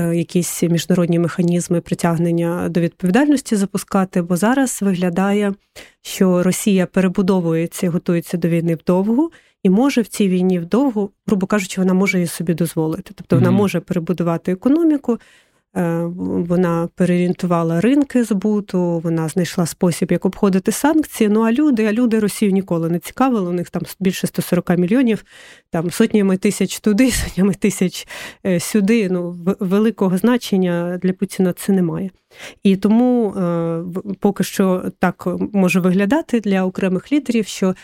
якісь 0.00 0.62
міжнародні 0.62 1.18
механізми 1.18 1.80
притягнення 1.80 2.68
до 2.68 2.80
відповідальності 2.80 3.56
запускати, 3.56 4.22
бо 4.22 4.36
зараз 4.36 4.82
виглядає, 4.82 5.54
що 6.02 6.42
Росія 6.42 6.86
перебудовується, 6.86 7.86
і 7.86 7.88
готується 7.88 8.36
до 8.36 8.48
війни 8.48 8.74
вдовгу, 8.74 9.30
і 9.62 9.70
може 9.70 10.00
в 10.00 10.06
цій 10.06 10.28
війні 10.28 10.58
вдовгу, 10.58 11.10
грубо 11.26 11.46
кажучи, 11.46 11.80
вона 11.80 11.94
може 11.94 12.18
її 12.18 12.26
собі 12.26 12.54
дозволити. 12.54 13.12
Тобто 13.14 13.36
вона 13.36 13.50
може 13.50 13.80
перебудувати 13.80 14.52
економіку, 14.52 15.12
Е, 15.12 15.18
вона 16.48 16.88
переорієнтувала 16.94 17.80
ринки 17.80 18.24
збуту, 18.24 18.98
вона 18.98 19.28
знайшла 19.28 19.66
спосіб, 19.66 20.12
як 20.12 20.24
обходити 20.24 20.72
санкції. 20.72 21.28
Ну 21.28 21.40
а 21.40 21.52
люди, 21.52 21.84
а 21.84 21.92
люди 21.92 22.18
Росію 22.18 22.52
ніколи 22.52 22.90
не 22.90 22.98
цікавили. 22.98 23.50
У 23.50 23.52
них 23.52 23.70
там 23.70 23.82
більше 24.00 24.26
140 24.26 24.78
мільйонів, 24.78 25.24
там 25.70 25.90
сотнями 25.90 26.36
тисяч 26.36 26.80
туди, 26.80 27.10
сотнями 27.24 27.54
тисяч 27.54 28.08
е, 28.46 28.60
сюди. 28.60 29.08
Ну, 29.10 29.36
великого 29.60 30.18
значення 30.18 30.98
для 31.02 31.12
Путіна 31.12 31.52
це 31.52 31.72
немає. 31.72 32.10
І 32.62 32.76
тому 32.76 33.30
е, 33.30 33.82
поки 34.20 34.44
що 34.44 34.84
так 34.98 35.28
може 35.52 35.80
виглядати 35.80 36.40
для 36.40 36.64
окремих 36.64 37.12
лідерів, 37.12 37.46
що 37.46 37.74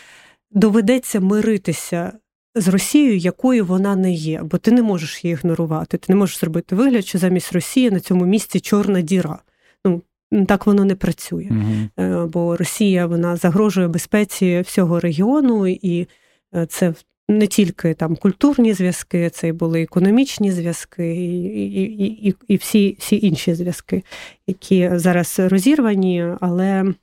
доведеться 0.51 1.19
миритися 1.19 2.13
з 2.55 2.67
Росією, 2.67 3.17
якою 3.17 3.65
вона 3.65 3.95
не 3.95 4.13
є, 4.13 4.41
бо 4.43 4.57
ти 4.57 4.71
не 4.71 4.81
можеш 4.81 5.23
її 5.23 5.33
ігнорувати. 5.33 5.97
Ти 5.97 6.13
не 6.13 6.15
можеш 6.15 6.39
зробити 6.39 6.75
вигляд, 6.75 7.05
що 7.05 7.17
замість 7.17 7.53
Росії 7.53 7.91
на 7.91 7.99
цьому 7.99 8.25
місці 8.25 8.59
чорна 8.59 9.01
діра. 9.01 9.39
Ну 9.85 10.01
так 10.47 10.65
воно 10.65 10.85
не 10.85 10.95
працює. 10.95 11.49
Угу. 11.51 12.27
Бо 12.27 12.57
Росія 12.57 13.05
вона 13.05 13.35
загрожує 13.35 13.87
безпеці 13.87 14.61
всього 14.65 14.99
регіону, 14.99 15.67
і 15.67 16.07
е, 16.55 16.65
це 16.65 16.93
не 17.29 17.47
тільки 17.47 17.93
там 17.93 18.15
культурні 18.15 18.73
зв'язки, 18.73 19.29
це 19.29 19.47
й 19.47 19.51
були 19.51 19.81
економічні 19.81 20.51
зв'язки, 20.51 21.15
і 21.15 21.43
і, 21.73 22.29
і, 22.29 22.35
і 22.47 22.55
всі, 22.55 22.97
всі 22.99 23.19
інші 23.27 23.53
зв'язки, 23.53 24.03
які 24.47 24.89
зараз 24.93 25.39
розірвані, 25.39 26.25
але. 26.41 26.93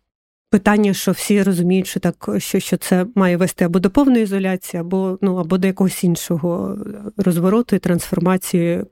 Питання, 0.51 0.95
що 0.95 1.13
всі 1.13 1.43
розуміють, 1.43 1.87
що 1.87 2.01
так, 2.01 2.29
що 2.39 2.61
що 2.61 2.77
це 2.77 3.07
має 3.15 3.37
вести 3.37 3.65
або 3.65 3.79
до 3.79 3.91
повної 3.91 4.23
ізоляції, 4.23 4.81
або 4.81 5.19
ну 5.21 5.37
або 5.37 5.59
до 5.59 5.67
якогось 5.67 6.05
іншого 6.05 6.79
розвороту 7.17 7.77
і 7.77 7.79
трансформації 7.79 8.85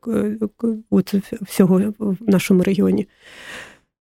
от, 0.90 1.14
всього 1.42 1.94
в 1.98 2.16
нашому 2.30 2.62
регіоні. 2.62 3.08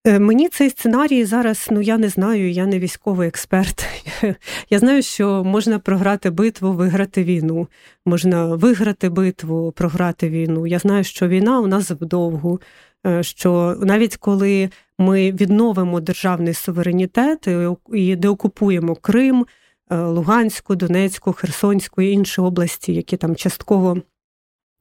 Е, 0.07 0.19
мені 0.19 0.49
цей 0.49 0.69
сценарій 0.69 1.25
зараз, 1.25 1.67
ну 1.71 1.81
я 1.81 1.97
не 1.97 2.09
знаю, 2.09 2.51
я 2.51 2.65
не 2.65 2.79
військовий 2.79 3.27
експерт. 3.27 3.85
Я 4.69 4.79
знаю, 4.79 5.01
що 5.01 5.43
можна 5.43 5.79
програти 5.79 6.29
битву, 6.29 6.71
виграти 6.71 7.23
війну, 7.23 7.67
можна 8.05 8.55
виграти 8.55 9.09
битву, 9.09 9.71
програти 9.71 10.29
війну. 10.29 10.67
Я 10.67 10.79
знаю, 10.79 11.03
що 11.03 11.27
війна 11.27 11.59
у 11.59 11.67
нас 11.67 11.91
вдовгу, 11.91 12.61
е, 13.05 13.23
що 13.23 13.77
навіть 13.81 14.17
коли 14.17 14.69
ми 14.99 15.31
відновимо 15.31 15.99
державний 15.99 16.53
суверенітет 16.53 17.47
і 17.93 18.15
деокупуємо 18.15 18.95
Крим, 18.95 19.45
е, 19.89 19.97
Луганську, 19.97 20.75
Донецьку, 20.75 21.33
Херсонську 21.33 22.01
і 22.01 22.11
інші 22.11 22.41
області, 22.41 22.93
які 22.93 23.17
там 23.17 23.35
частково 23.35 23.97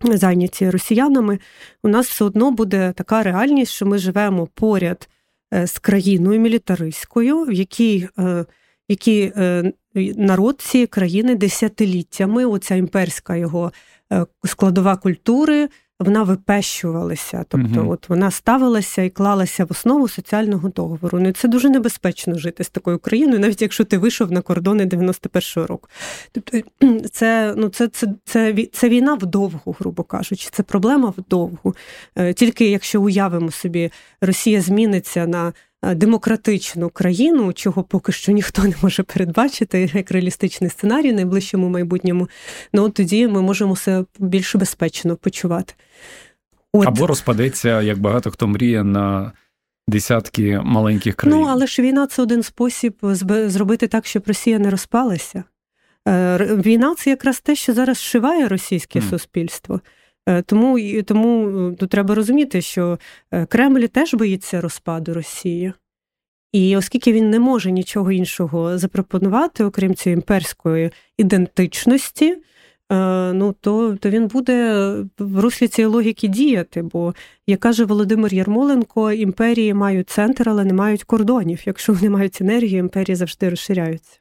зайняті 0.05 0.71
росіянами, 0.71 1.39
у 1.83 1.89
нас 1.89 2.09
все 2.09 2.25
одно 2.25 2.51
буде 2.51 2.93
така 2.97 3.23
реальність, 3.23 3.73
що 3.73 3.87
ми 3.87 3.99
живемо 3.99 4.49
поряд 4.55 5.09
е, 5.55 5.67
з 5.67 5.79
країною 5.79 6.41
мілітаристською, 6.41 7.45
в 7.45 7.53
якій 7.53 8.09
е, 8.19 8.45
які 8.89 9.33
народ 10.17 10.61
цієї 10.61 10.87
країни 10.87 11.35
десятиліттями, 11.35 12.45
оця 12.45 12.75
імперська 12.75 13.37
його 13.37 13.73
складова 14.45 14.97
культури 14.97 15.69
вона 16.03 16.23
випещувалася, 16.23 17.45
тобто 17.49 17.81
угу. 17.81 17.93
от 17.93 18.09
вона 18.09 18.31
ставилася 18.31 19.03
і 19.03 19.11
клалася 19.11 19.65
в 19.65 19.69
основу 19.71 20.09
соціального 20.09 20.69
договору. 20.69 21.21
Ну, 21.21 21.33
Це 21.33 21.49
дуже 21.49 21.71
небезпечно 21.71 22.39
жити 22.39 22.65
з 22.65 22.69
такою 22.69 22.99
країною, 22.99 23.41
навіть 23.41 23.63
якщо 23.63 23.85
ти 23.85 23.99
вийшов 23.99 24.33
на 24.33 24.41
кордони 24.41 24.85
91-го 24.85 25.67
року. 25.67 25.89
Тобто 26.33 26.59
це 27.13 27.55
ну, 27.57 27.69
це, 27.69 27.89
це, 27.89 28.15
це, 28.25 28.67
це 28.73 28.89
війна 28.89 29.15
вдовгу, 29.15 29.77
грубо 29.79 30.03
кажучи, 30.03 30.49
це 30.53 30.63
проблема 30.63 31.15
вдовгу. 31.17 31.75
Е, 32.17 32.33
тільки 32.33 32.71
якщо 32.71 33.03
уявимо 33.03 33.51
собі, 33.51 33.91
Росія 34.21 34.61
зміниться 34.61 35.27
на. 35.27 35.53
Е, 35.85 35.95
демократичну 35.95 36.91
країну, 36.91 37.53
чого 37.53 37.83
поки 37.83 38.13
що 38.13 38.33
ніхто 38.33 38.63
не 38.63 38.75
може 38.83 39.03
передбачити, 39.03 39.91
як 39.95 40.11
реалістичний 40.11 40.71
сценарій 40.71 41.13
в 41.13 41.15
найближчому 41.15 41.69
майбутньому, 41.69 42.29
ну 42.73 42.91
тоді 42.91 43.29
ми 43.29 43.43
можемо 43.43 43.77
себе 43.77 44.07
більш 44.19 44.57
безпечно 44.57 45.17
почувати. 45.17 45.75
От. 46.73 46.87
Або 46.87 47.07
розпадеться, 47.07 47.83
як 47.83 47.99
багато 47.99 48.31
хто 48.31 48.47
мріє 48.47 48.85
на 48.85 49.33
десятки 49.89 50.61
маленьких 50.65 51.15
країн. 51.17 51.41
Ну, 51.41 51.47
але 51.51 51.67
ж 51.67 51.83
війна 51.83 52.07
це 52.07 52.23
один 52.23 52.43
спосіб 52.43 52.97
зробити 53.47 53.89
так, 53.89 54.07
щоб 54.07 54.23
Росія 54.27 54.59
не 54.59 54.71
розпалася. 54.71 55.45
Е, 56.09 56.37
війна 56.39 56.95
це 56.99 57.11
якраз 57.11 57.41
те, 57.41 57.55
що 57.55 57.75
зараз 57.75 57.97
зшиває 57.97 58.49
російське 58.49 58.99
mm. 58.99 59.11
суспільство. 59.11 59.81
Е, 60.27 60.43
тому 60.43 61.03
тому 61.07 61.49
е, 61.49 61.75
тут 61.77 61.91
треба 61.91 62.15
розуміти, 62.15 62.63
що 62.63 62.99
Кремль 63.49 63.85
теж 63.85 64.15
боїться 64.15 64.61
розпаду 64.61 65.15
Росії. 65.15 65.73
І 66.53 66.77
оскільки 66.77 67.13
він 67.13 67.31
не 67.31 67.39
може 67.39 67.71
нічого 67.71 68.13
іншого 68.13 68.79
запропонувати, 68.79 69.65
окрім 69.65 69.95
цієї 69.95 70.17
імперської 70.17 70.91
ідентичності, 71.19 72.37
Е, 72.93 73.33
ну 73.33 73.55
то 73.61 73.97
то 73.97 74.11
він 74.11 74.27
буде 74.27 74.95
в 75.19 75.41
руслі 75.41 75.69
цієї 75.69 75.93
логіки 75.93 76.29
діяти. 76.29 76.83
Бо, 76.83 77.15
як 77.47 77.61
каже 77.61 77.85
Володимир 77.85 78.35
Ярмоленко, 78.35 79.13
імперії 79.13 79.75
мають 79.75 80.11
центр, 80.11 80.49
але 80.49 80.65
не 80.65 80.73
мають 80.73 81.05
кордонів. 81.05 81.63
Якщо 81.67 81.93
вони 81.93 82.11
мають 82.11 82.41
енергію, 82.41 82.79
імперії 82.79 83.17
завжди 83.17 83.49
розширяються. 83.49 84.19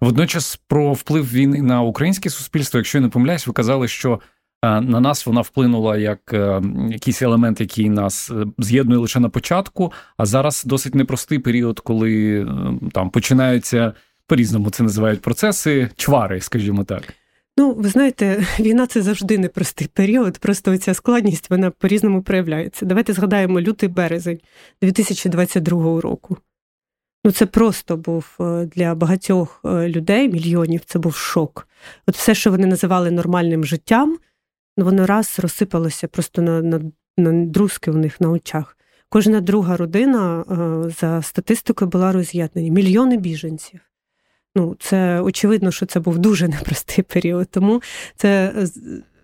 Водночас 0.00 0.60
про 0.66 0.92
вплив 0.92 1.32
війни 1.32 1.62
на 1.62 1.82
українське 1.82 2.30
суспільство, 2.30 2.78
якщо 2.78 2.98
я 2.98 3.02
не 3.02 3.08
помиляюсь, 3.08 3.46
ви 3.46 3.52
казали, 3.52 3.88
що 3.88 4.12
е, 4.12 4.18
на 4.64 5.00
нас 5.00 5.26
вона 5.26 5.40
вплинула 5.40 5.96
як 5.96 6.32
е, 6.32 6.62
якийсь 6.90 7.22
елемент, 7.22 7.60
який 7.60 7.90
нас 7.90 8.32
з'єднує 8.58 9.00
лише 9.00 9.20
на 9.20 9.28
початку, 9.28 9.92
а 10.16 10.26
зараз 10.26 10.64
досить 10.64 10.94
непростий 10.94 11.38
період, 11.38 11.80
коли 11.80 12.46
там 12.92 13.10
починаються 13.10 13.92
по 14.26 14.36
різному 14.36 14.70
це 14.70 14.82
називають 14.82 15.20
процеси, 15.20 15.90
чвари, 15.96 16.40
скажімо 16.40 16.84
так. 16.84 17.14
Ну, 17.56 17.72
ви 17.72 17.88
знаєте, 17.88 18.46
війна 18.60 18.86
це 18.86 19.02
завжди 19.02 19.38
непростий 19.38 19.88
період, 19.92 20.38
просто 20.38 20.78
ця 20.78 20.94
складність 20.94 21.50
вона 21.50 21.70
по-різному 21.70 22.22
проявляється. 22.22 22.86
Давайте 22.86 23.12
згадаємо 23.12 23.60
лютий 23.60 23.88
березень 23.88 24.40
2022 24.82 26.00
року. 26.00 26.36
Ну, 27.24 27.32
це 27.32 27.46
просто 27.46 27.96
був 27.96 28.36
е, 28.40 28.68
для 28.76 28.94
багатьох 28.94 29.60
е, 29.64 29.88
людей, 29.88 30.28
мільйонів, 30.28 30.80
це 30.86 30.98
був 30.98 31.14
шок. 31.14 31.68
От 32.06 32.16
все, 32.16 32.34
що 32.34 32.50
вони 32.50 32.66
називали 32.66 33.10
нормальним 33.10 33.64
життям, 33.64 34.18
воно 34.76 35.06
раз 35.06 35.38
розсипалося 35.38 36.08
просто 36.08 36.42
на 36.42 36.62
на, 36.62 36.80
на 37.16 37.46
друзки 37.46 37.90
у 37.90 37.94
них 37.94 38.20
на 38.20 38.30
очах. 38.30 38.76
Кожна 39.08 39.40
друга 39.40 39.76
родина 39.76 40.40
е, 40.40 40.90
за 41.00 41.22
статистикою 41.22 41.90
була 41.90 42.12
роз'єднана. 42.12 42.68
Мільйони 42.68 43.16
біженців. 43.16 43.80
Ну, 44.54 44.76
це 44.80 45.20
очевидно, 45.20 45.70
що 45.70 45.86
це 45.86 46.00
був 46.00 46.18
дуже 46.18 46.48
непростий 46.58 47.04
період. 47.04 47.48
Тому 47.50 47.82
це 48.16 48.54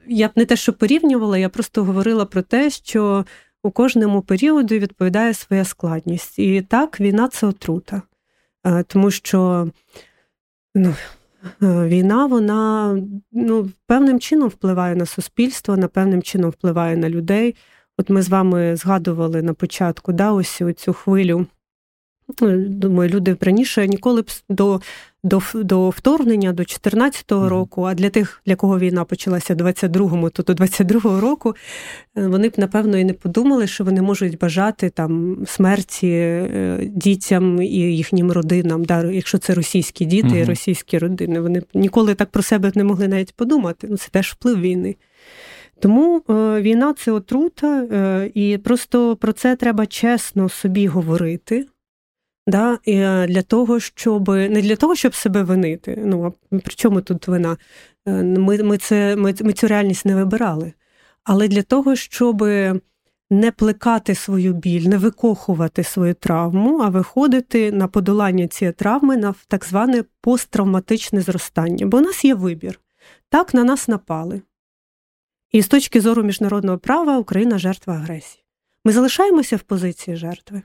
я 0.07 0.29
б 0.29 0.31
не 0.37 0.45
те, 0.45 0.57
що 0.57 0.73
порівнювала, 0.73 1.39
я 1.39 1.49
просто 1.49 1.85
говорила 1.85 2.25
про 2.25 2.43
те, 2.43 2.71
що 2.71 3.25
у 3.63 3.71
кожному 3.71 4.23
періоду 4.23 4.79
відповідає 4.79 5.35
своя 5.35 5.65
складність. 5.65 6.39
І 6.39 6.63
так, 6.63 7.01
війна 7.01 7.29
це 7.29 7.47
отрута. 7.47 8.03
Е, 8.67 8.83
тому 8.83 9.11
що 9.11 9.69
ну, 10.75 10.95
війна, 11.61 12.27
вона 12.27 12.97
ну, 13.33 13.71
певним 13.87 14.21
чином 14.21 14.49
впливає 14.49 14.97
на 14.97 15.07
суспільство, 15.07 15.77
на 15.77 15.89
певним 15.89 16.23
чином 16.23 16.51
впливає 16.51 16.97
на 16.97 17.09
людей. 17.09 17.57
От 17.99 18.11
ми 18.11 18.23
з 18.23 18.29
вами 18.29 18.77
згадували 18.77 19.43
на 19.43 19.55
початку 19.55 20.13
да, 20.13 20.33
ось 20.33 20.63
цю 20.77 20.93
хвилю. 20.93 21.47
Ну, 22.41 22.59
думаю, 22.69 23.11
люди 23.11 23.37
раніше 23.41 23.89
ніколи 23.89 24.23
б 24.23 24.31
до 24.49 24.81
до 25.25 25.43
до 25.55 25.89
вторгнення, 25.89 26.53
до 26.53 26.63
14-го 26.63 27.49
року, 27.49 27.83
а 27.83 27.95
для 27.95 28.11
тих, 28.11 28.43
для 28.47 28.57
кого 28.57 28.79
війна 28.79 29.05
почалася 29.05 29.55
в 29.55 29.57
22-му, 29.57 30.31
то 30.31 30.43
до 30.43 30.53
22-го 30.53 31.21
року 31.21 31.55
е, 32.17 32.27
вони 32.27 32.49
б, 32.49 32.53
напевно, 32.57 32.99
і 32.99 33.05
не 33.05 33.13
подумали, 33.13 33.67
що 33.67 33.85
вони 33.85 34.03
можуть 34.03 34.39
бажати 34.39 34.91
там 34.91 35.45
смерті 35.47 36.09
е, 36.11 36.79
дітям 36.95 37.63
і 37.63 37.97
їхнім 37.97 38.33
родинам, 38.33 38.85
да, 38.85 39.05
якщо 39.05 39.39
це 39.39 39.55
російські 39.55 40.05
діти 40.05 40.39
і 40.39 40.45
російські 40.45 40.99
родини. 40.99 41.41
Вони 41.41 41.61
б 41.61 41.65
ніколи 41.75 42.15
так 42.15 42.31
про 42.31 42.43
себе 42.43 42.73
не 42.75 42.85
могли 42.85 43.09
навіть 43.09 43.35
подумати. 43.35 43.87
Ну, 43.91 43.97
Це 43.97 44.09
теж 44.11 44.33
вплив 44.33 44.61
війни. 44.61 44.97
Тому 45.81 46.23
е, 46.31 46.61
війна 46.61 46.95
це 46.99 47.13
отрута, 47.13 47.83
е, 47.83 48.31
і 48.35 48.59
просто 48.59 49.17
про 49.17 49.33
це 49.33 49.57
треба 49.57 49.87
чесно 49.87 50.49
собі 50.49 50.87
говорити. 50.87 51.67
Да, 52.51 52.79
і 52.85 52.95
е, 52.95 53.27
Для 53.27 53.43
того, 53.43 53.81
щоб 53.81 54.29
не 54.29 54.63
для 54.63 54.77
того, 54.77 54.95
щоб 54.95 55.15
себе 55.15 55.43
винити. 55.43 56.03
Ну 56.05 56.25
а 56.51 56.59
при 56.59 56.75
чому 56.75 57.01
тут 57.01 57.29
вина? 57.29 57.57
Е, 58.07 58.23
ми 58.23 58.63
ми, 58.63 58.79
це, 58.79 59.17
ми, 59.17 59.35
ми 59.41 59.53
цю 59.53 59.69
реальність 59.69 60.07
не 60.07 60.15
вибирали. 60.15 60.73
Але 61.25 61.49
для 61.49 61.63
того, 61.63 61.97
щоб 61.97 62.43
не 63.31 63.51
плекати 63.57 64.15
свою 64.15 64.53
біль, 64.53 64.89
не 64.89 64.99
викохувати 64.99 65.85
свою 65.85 66.15
травму, 66.15 66.81
а 66.81 66.89
виходити 66.89 67.73
на 67.73 67.89
подолання 67.89 68.49
цієї 68.49 68.73
травми 68.73 69.17
на 69.17 69.35
так 69.49 69.65
зване 69.65 70.05
посттравматичне 70.21 71.21
зростання. 71.21 71.87
Бо 71.87 71.99
у 71.99 72.01
нас 72.01 72.25
є 72.25 72.35
вибір. 72.35 72.81
Так 73.29 73.55
на 73.55 73.65
нас 73.65 73.89
напали. 73.89 74.43
І 75.53 75.63
з 75.63 75.69
точки 75.69 76.01
зору 76.01 76.23
міжнародного 76.23 76.79
права 76.79 77.19
Україна 77.19 77.59
жертва 77.59 77.95
агресії. 77.95 78.45
Ми 78.85 78.93
залишаємося 78.93 79.57
в 79.57 79.61
позиції 79.61 80.17
жертви. 80.17 80.63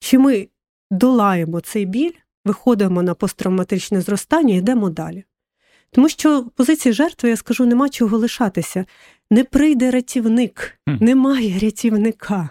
Чи 0.00 0.18
ми 0.18 0.48
долаємо 0.90 1.60
цей 1.60 1.86
біль, 1.86 2.12
виходимо 2.44 3.02
на 3.02 3.14
посттравматичне 3.14 4.00
зростання 4.00 4.54
і 4.54 4.58
йдемо 4.58 4.90
далі. 4.90 5.24
Тому 5.90 6.08
що 6.08 6.40
в 6.40 6.50
позиції 6.50 6.92
жертви, 6.92 7.28
я 7.28 7.36
скажу, 7.36 7.66
нема 7.66 7.88
чого 7.88 8.18
лишатися. 8.18 8.84
Не 9.30 9.44
прийде 9.44 9.90
рятівник, 9.90 10.78
немає 10.86 11.58
рятівника. 11.58 12.50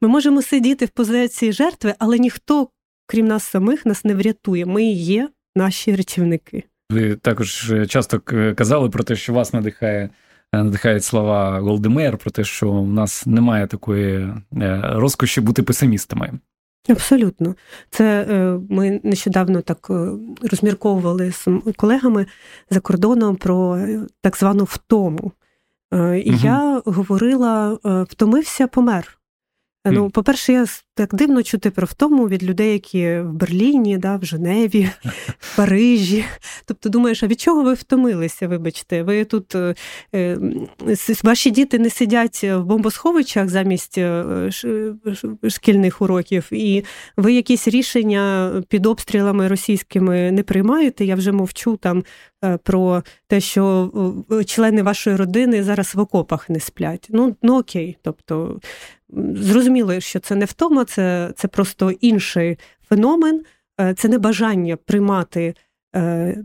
Ми 0.00 0.08
можемо 0.08 0.42
сидіти 0.42 0.84
в 0.84 0.88
позиції 0.88 1.52
жертви, 1.52 1.94
але 1.98 2.18
ніхто, 2.18 2.68
крім 3.06 3.26
нас 3.26 3.44
самих, 3.44 3.86
нас 3.86 4.04
не 4.04 4.14
врятує. 4.14 4.66
Ми 4.66 4.84
є 4.84 5.28
наші 5.56 5.96
рятівники. 5.96 6.64
Ви 6.90 7.16
також 7.16 7.70
е, 7.70 7.86
часто 7.86 8.20
казали 8.56 8.90
про 8.90 9.04
те, 9.04 9.16
що 9.16 9.32
вас 9.32 9.52
надихає. 9.52 10.10
Е, 10.52 10.62
надихають 10.62 11.04
слова 11.04 11.60
Голди 11.60 11.89
Меїр 11.89 12.18
про 12.18 12.30
те, 12.30 12.44
що 12.44 12.72
в 12.72 12.88
нас 12.88 13.26
немає 13.26 13.66
такої 13.66 14.14
е, 14.16 14.80
розкоші 14.82 15.40
бути 15.40 15.62
песимістами. 15.62 16.32
Абсолютно, 16.88 17.54
це 17.90 18.26
е, 18.30 18.60
ми 18.70 19.00
нещодавно 19.02 19.60
так 19.60 19.86
е, 19.90 20.08
розмірковували 20.50 21.32
з 21.32 21.48
колегами 21.76 22.26
за 22.70 22.80
кордоном 22.80 23.36
про 23.36 23.76
е, 23.76 24.06
так 24.20 24.36
звану 24.36 24.64
втому. 24.64 25.32
І 25.92 26.30
угу. 26.30 26.40
я 26.42 26.82
говорила: 26.84 27.78
втомився, 28.10 28.66
помер. 28.66 29.18
Ну, 29.84 30.10
по-перше, 30.10 30.52
я 30.52 30.66
так 30.94 31.14
дивно 31.14 31.42
чути 31.42 31.70
про 31.70 31.86
втому 31.86 32.28
від 32.28 32.44
людей, 32.44 32.72
які 32.72 33.20
в 33.20 33.32
Берліні, 33.32 33.98
да, 33.98 34.16
в 34.16 34.24
Женеві, 34.24 34.90
в 35.38 35.56
Парижі. 35.56 36.24
Тобто, 36.64 36.88
думаєш, 36.88 37.22
а 37.22 37.26
від 37.26 37.40
чого 37.40 37.62
ви 37.62 37.74
втомилися? 37.74 38.48
Вибачте, 38.48 39.02
ви 39.02 39.24
тут 39.24 39.54
е, 39.54 39.74
е 40.14 40.38
ваші 41.24 41.50
діти 41.50 41.78
не 41.78 41.90
сидять 41.90 42.44
в 42.44 42.62
бомбосховичах 42.62 43.48
замість 43.48 43.98
е, 43.98 44.50
шкільних 45.48 46.02
уроків, 46.02 46.48
і 46.50 46.84
ви 47.16 47.32
якісь 47.32 47.68
рішення 47.68 48.52
під 48.68 48.86
обстрілами 48.86 49.48
російськими 49.48 50.32
не 50.32 50.42
приймаєте. 50.42 51.04
Я 51.04 51.14
вже 51.14 51.32
мовчу 51.32 51.76
там 51.76 52.04
про 52.62 53.02
те, 53.26 53.40
що 53.40 53.92
члени 54.46 54.82
вашої 54.82 55.16
родини 55.16 55.62
зараз 55.62 55.94
в 55.94 56.00
окопах 56.00 56.50
не 56.50 56.60
сплять. 56.60 57.06
Ну, 57.10 57.36
ну 57.42 57.58
окей, 57.58 57.96
тобто. 58.02 58.60
Зрозуміло, 59.34 60.00
що 60.00 60.20
це 60.20 60.34
не 60.34 60.44
втома, 60.44 60.83
це 60.84 61.32
це 61.36 61.48
просто 61.48 61.90
інший 61.90 62.58
феномен, 62.88 63.42
е, 63.80 63.94
це 63.94 64.08
не 64.08 64.18
бажання 64.18 64.76
приймати 64.76 65.54
е, 65.96 66.44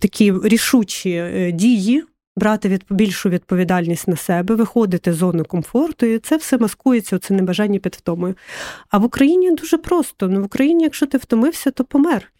такі 0.00 0.34
рішучі 0.42 1.10
е, 1.10 1.52
дії, 1.52 2.04
брати 2.38 2.68
від 2.68 2.84
більшу 2.90 3.28
відповідальність 3.28 4.08
на 4.08 4.16
себе, 4.16 4.54
виходити 4.54 5.12
з 5.12 5.16
зони 5.16 5.42
комфорту, 5.42 6.06
і 6.06 6.18
це 6.18 6.36
все 6.36 6.58
маскується, 6.58 7.18
це 7.18 7.34
небажання 7.34 7.78
під 7.78 7.94
втомою. 7.94 8.34
А 8.90 8.98
в 8.98 9.04
Україні 9.04 9.50
дуже 9.50 9.78
просто. 9.78 10.28
Ну, 10.28 10.40
В 10.40 10.44
Україні, 10.44 10.84
якщо 10.84 11.06
ти 11.06 11.18
втомився, 11.18 11.70
то 11.70 11.84
помер. 11.84 12.32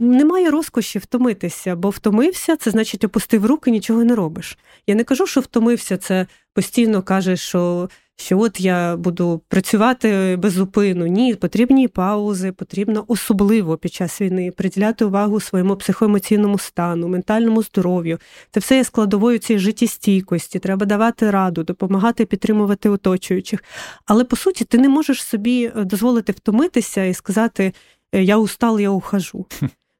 Немає 0.00 0.50
розкоші 0.50 0.98
втомитися, 0.98 1.76
бо 1.76 1.90
втомився, 1.90 2.56
це 2.56 2.70
значить 2.70 3.04
опустив 3.04 3.46
руки, 3.46 3.70
нічого 3.70 4.04
не 4.04 4.14
робиш. 4.14 4.58
Я 4.86 4.94
не 4.94 5.04
кажу, 5.04 5.26
що 5.26 5.40
втомився, 5.40 5.96
це 5.96 6.26
постійно 6.54 7.02
кажеш, 7.02 7.40
що 7.40 7.88
що 8.16 8.38
от 8.38 8.60
я 8.60 8.96
буду 8.96 9.42
працювати 9.48 10.36
без 10.36 10.52
зупину. 10.52 11.06
Ні, 11.06 11.34
потрібні 11.34 11.88
паузи, 11.88 12.52
потрібно 12.52 13.04
особливо 13.08 13.76
під 13.76 13.92
час 13.92 14.20
війни 14.20 14.50
приділяти 14.50 15.04
увагу 15.04 15.40
своєму 15.40 15.76
психоемоційному 15.76 16.58
стану, 16.58 17.08
ментальному 17.08 17.62
здоров'ю. 17.62 18.18
Це 18.50 18.60
все 18.60 18.76
є 18.76 18.84
складовою 18.84 19.38
цієї 19.38 19.60
життєстійкості. 19.60 20.58
Треба 20.58 20.86
давати 20.86 21.30
раду, 21.30 21.62
допомагати 21.62 22.26
підтримувати 22.26 22.88
оточуючих. 22.88 23.64
Але 24.06 24.24
по 24.24 24.36
суті, 24.36 24.64
ти 24.64 24.78
не 24.78 24.88
можеш 24.88 25.24
собі 25.24 25.72
е, 25.76 25.84
дозволити 25.84 26.32
втомитися 26.32 27.04
і 27.04 27.14
сказати 27.14 27.72
«Е, 28.12 28.22
Я 28.22 28.36
устал, 28.36 28.80
я 28.80 28.90
ухожу. 28.90 29.46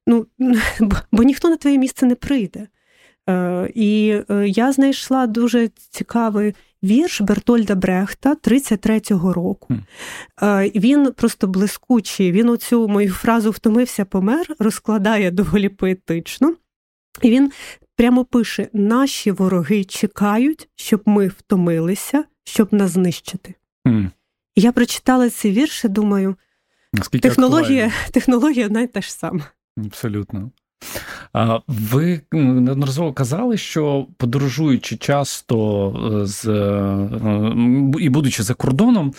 Ну, 0.06 0.26
бо, 0.80 0.96
бо 1.12 1.22
ніхто 1.22 1.48
на 1.48 1.56
твоє 1.56 1.78
місце 1.78 2.06
не 2.06 2.14
прийде. 2.14 2.66
Е, 3.28 3.70
і 3.74 4.16
я 4.46 4.72
знайшла 4.72 5.26
дуже 5.26 5.68
цікавий 5.90 6.54
вірш 6.82 7.20
Бертольда 7.20 7.74
Брехта 7.74 8.34
33-го 8.34 9.32
року. 9.32 9.74
Mm. 10.42 10.80
Він 10.80 11.12
просто 11.12 11.46
блискучий. 11.46 12.32
Він 12.32 12.48
оцю 12.48 12.88
мою 12.88 13.12
фразу 13.12 13.50
втомився, 13.50 14.04
помер, 14.04 14.46
розкладає 14.58 15.30
доволі 15.30 15.68
поетично. 15.68 16.54
І 17.22 17.30
він 17.30 17.52
прямо 17.96 18.24
пише: 18.24 18.68
наші 18.72 19.30
вороги 19.30 19.84
чекають, 19.84 20.68
щоб 20.76 21.02
ми 21.06 21.28
втомилися, 21.28 22.24
щоб 22.44 22.72
нас 22.72 22.90
знищити. 22.90 23.54
Mm. 23.86 24.10
Я 24.56 24.72
прочитала 24.72 25.30
ці 25.30 25.50
вірші, 25.50 25.88
думаю, 25.88 26.36
Наскільки 26.92 27.28
технологія 27.28 27.92
технологія 28.10 28.66
одна 28.66 28.80
й 28.80 28.86
та 28.86 29.00
ж 29.00 29.12
сама. 29.12 29.46
Абсолютно. 29.76 30.50
Ви 31.68 32.20
неодноразово 32.32 33.12
казали, 33.12 33.56
що 33.56 34.06
подорожуючи 34.16 34.96
часто 34.96 35.88
е, 36.22 36.26
з 36.26 36.46
е, 36.48 37.08
і 38.00 38.08
будучи 38.08 38.42
за 38.42 38.54
кордоном, 38.54 39.14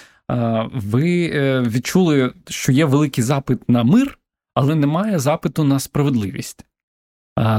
ви 0.73 1.31
е, 1.33 1.61
відчули, 1.61 2.33
що 2.47 2.71
є 2.71 2.85
великий 2.85 3.23
запит 3.23 3.69
на 3.69 3.83
мир, 3.83 4.19
але 4.53 4.75
немає 4.75 5.19
запиту 5.19 5.63
на 5.63 5.79
справедливість. 5.79 6.65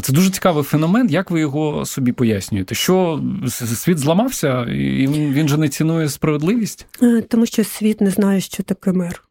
Це 0.03 0.13
дуже 0.13 0.31
цікавий 0.31 0.65
феномен. 0.65 1.11
Як 1.11 1.31
ви 1.31 1.41
його 1.41 1.87
собі 1.87 2.13
пояснюєте? 2.13 2.75
Що 2.75 3.23
світ 3.47 3.99
зламався, 3.99 4.63
і 4.65 5.07
він 5.07 5.49
же 5.49 5.57
не 5.57 5.69
цінує 5.69 6.09
справедливість? 6.09 6.87
Тому 7.29 7.47
що 7.47 7.65
світ 7.65 8.01
не 8.01 8.11
знає, 8.11 8.41
що 8.41 8.63
таке 8.63 8.93
мир. 8.93 9.23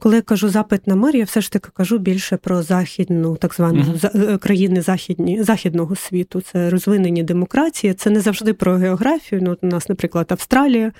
Коли 0.00 0.16
я 0.16 0.22
кажу 0.22 0.48
запит 0.48 0.86
на 0.86 0.96
мир, 0.96 1.16
я 1.16 1.24
все 1.24 1.40
ж 1.40 1.52
таки 1.52 1.68
кажу 1.74 1.98
більше 1.98 2.36
про 2.36 2.62
західну, 2.62 3.36
так 3.36 3.54
звану 3.54 3.82
mm-hmm. 3.82 4.38
країни 4.38 4.82
західні, 4.82 5.42
західного 5.42 5.96
світу. 5.96 6.40
Це 6.40 6.70
розвинені 6.70 7.22
демократії. 7.22 7.94
Це 7.94 8.10
не 8.10 8.20
завжди 8.20 8.54
про 8.54 8.76
географію. 8.76 9.42
Ну, 9.42 9.56
у 9.62 9.66
нас, 9.66 9.88
наприклад, 9.88 10.26
Австралія, 10.32 10.92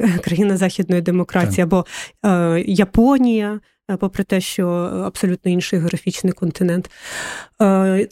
е, 0.00 0.18
країна 0.18 0.56
західної 0.56 1.02
демократії, 1.02 1.56
так. 1.56 1.64
або 1.64 1.86
е, 2.24 2.64
Японія. 2.66 3.60
Попри 4.00 4.24
те, 4.24 4.40
що 4.40 4.68
абсолютно 5.06 5.50
інший 5.50 5.78
географічний 5.78 6.32
континент. 6.32 6.90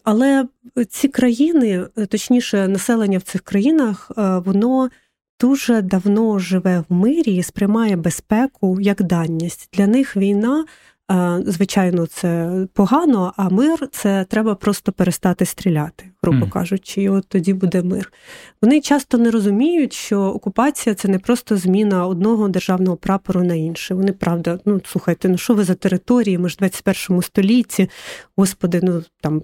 Але 0.04 0.46
ці 0.88 1.08
країни, 1.08 1.86
точніше, 2.08 2.68
населення 2.68 3.18
в 3.18 3.22
цих 3.22 3.40
країнах, 3.40 4.10
воно 4.16 4.90
дуже 5.42 5.82
давно 5.82 6.38
живе 6.38 6.84
в 6.88 6.94
мирі 6.94 7.36
і 7.36 7.42
сприймає 7.42 7.96
безпеку 7.96 8.80
як 8.80 9.02
данність. 9.02 9.68
Для 9.72 9.86
них 9.86 10.16
війна, 10.16 10.64
звичайно, 11.46 12.06
це 12.06 12.50
погано, 12.72 13.32
а 13.36 13.48
мир 13.48 13.88
це 13.92 14.24
треба 14.28 14.54
просто 14.54 14.92
перестати 14.92 15.44
стріляти, 15.44 16.04
грубо 16.22 16.46
кажучи, 16.46 17.02
і 17.02 17.08
от 17.08 17.28
тоді 17.28 17.54
буде 17.54 17.82
мир. 17.82 18.12
Вони 18.62 18.80
часто 18.80 19.18
не 19.18 19.30
розуміють, 19.30 19.92
що 19.92 20.20
окупація 20.20 20.94
це 20.94 21.08
не 21.08 21.18
просто 21.18 21.56
зміна 21.56 22.06
одного 22.06 22.48
державного 22.48 22.96
прапору 22.96 23.44
на 23.44 23.54
інший. 23.54 23.96
Вони 23.96 24.12
правда, 24.12 24.58
ну 24.64 24.80
слухайте, 24.84 25.28
ну 25.28 25.38
що 25.38 25.54
ви 25.54 25.64
за 25.64 25.74
території? 25.74 26.38
Ми 26.38 26.48
ж 26.48 26.54
в 26.54 26.58
21 26.58 27.22
столітті, 27.22 27.90
господи, 28.36 28.80
ну 28.82 29.02
там 29.20 29.42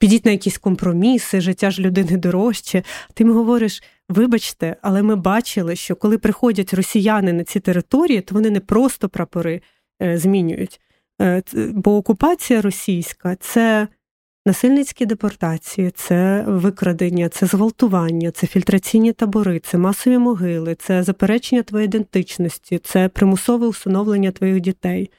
підіть 0.00 0.24
на 0.24 0.30
якісь 0.30 0.58
компроміси, 0.58 1.40
життя 1.40 1.70
ж 1.70 1.82
людини 1.82 2.16
дорожче. 2.16 2.82
Ти 3.14 3.24
їм 3.24 3.32
говориш. 3.32 3.82
Вибачте, 4.08 4.76
але 4.82 5.02
ми 5.02 5.16
бачили, 5.16 5.76
що 5.76 5.96
коли 5.96 6.18
приходять 6.18 6.74
росіяни 6.74 7.32
на 7.32 7.44
ці 7.44 7.60
території, 7.60 8.20
то 8.20 8.34
вони 8.34 8.50
не 8.50 8.60
просто 8.60 9.08
прапори 9.08 9.62
е, 10.02 10.18
змінюють. 10.18 10.80
Е, 11.20 11.42
бо 11.54 11.96
окупація 11.96 12.62
російська 12.62 13.36
це 13.40 13.88
насильницькі 14.46 15.06
депортації, 15.06 15.90
це 15.90 16.44
викрадення, 16.46 17.28
це 17.28 17.46
зґвалтування, 17.46 18.30
це 18.30 18.46
фільтраційні 18.46 19.12
табори, 19.12 19.58
це 19.58 19.78
масові 19.78 20.18
могили, 20.18 20.74
це 20.74 21.02
заперечення 21.02 21.62
твоєї 21.62 21.86
ідентичності, 21.86 22.78
це 22.78 23.08
примусове 23.08 23.66
усиновлення 23.66 24.30
твоїх 24.30 24.60
дітей. 24.60 25.10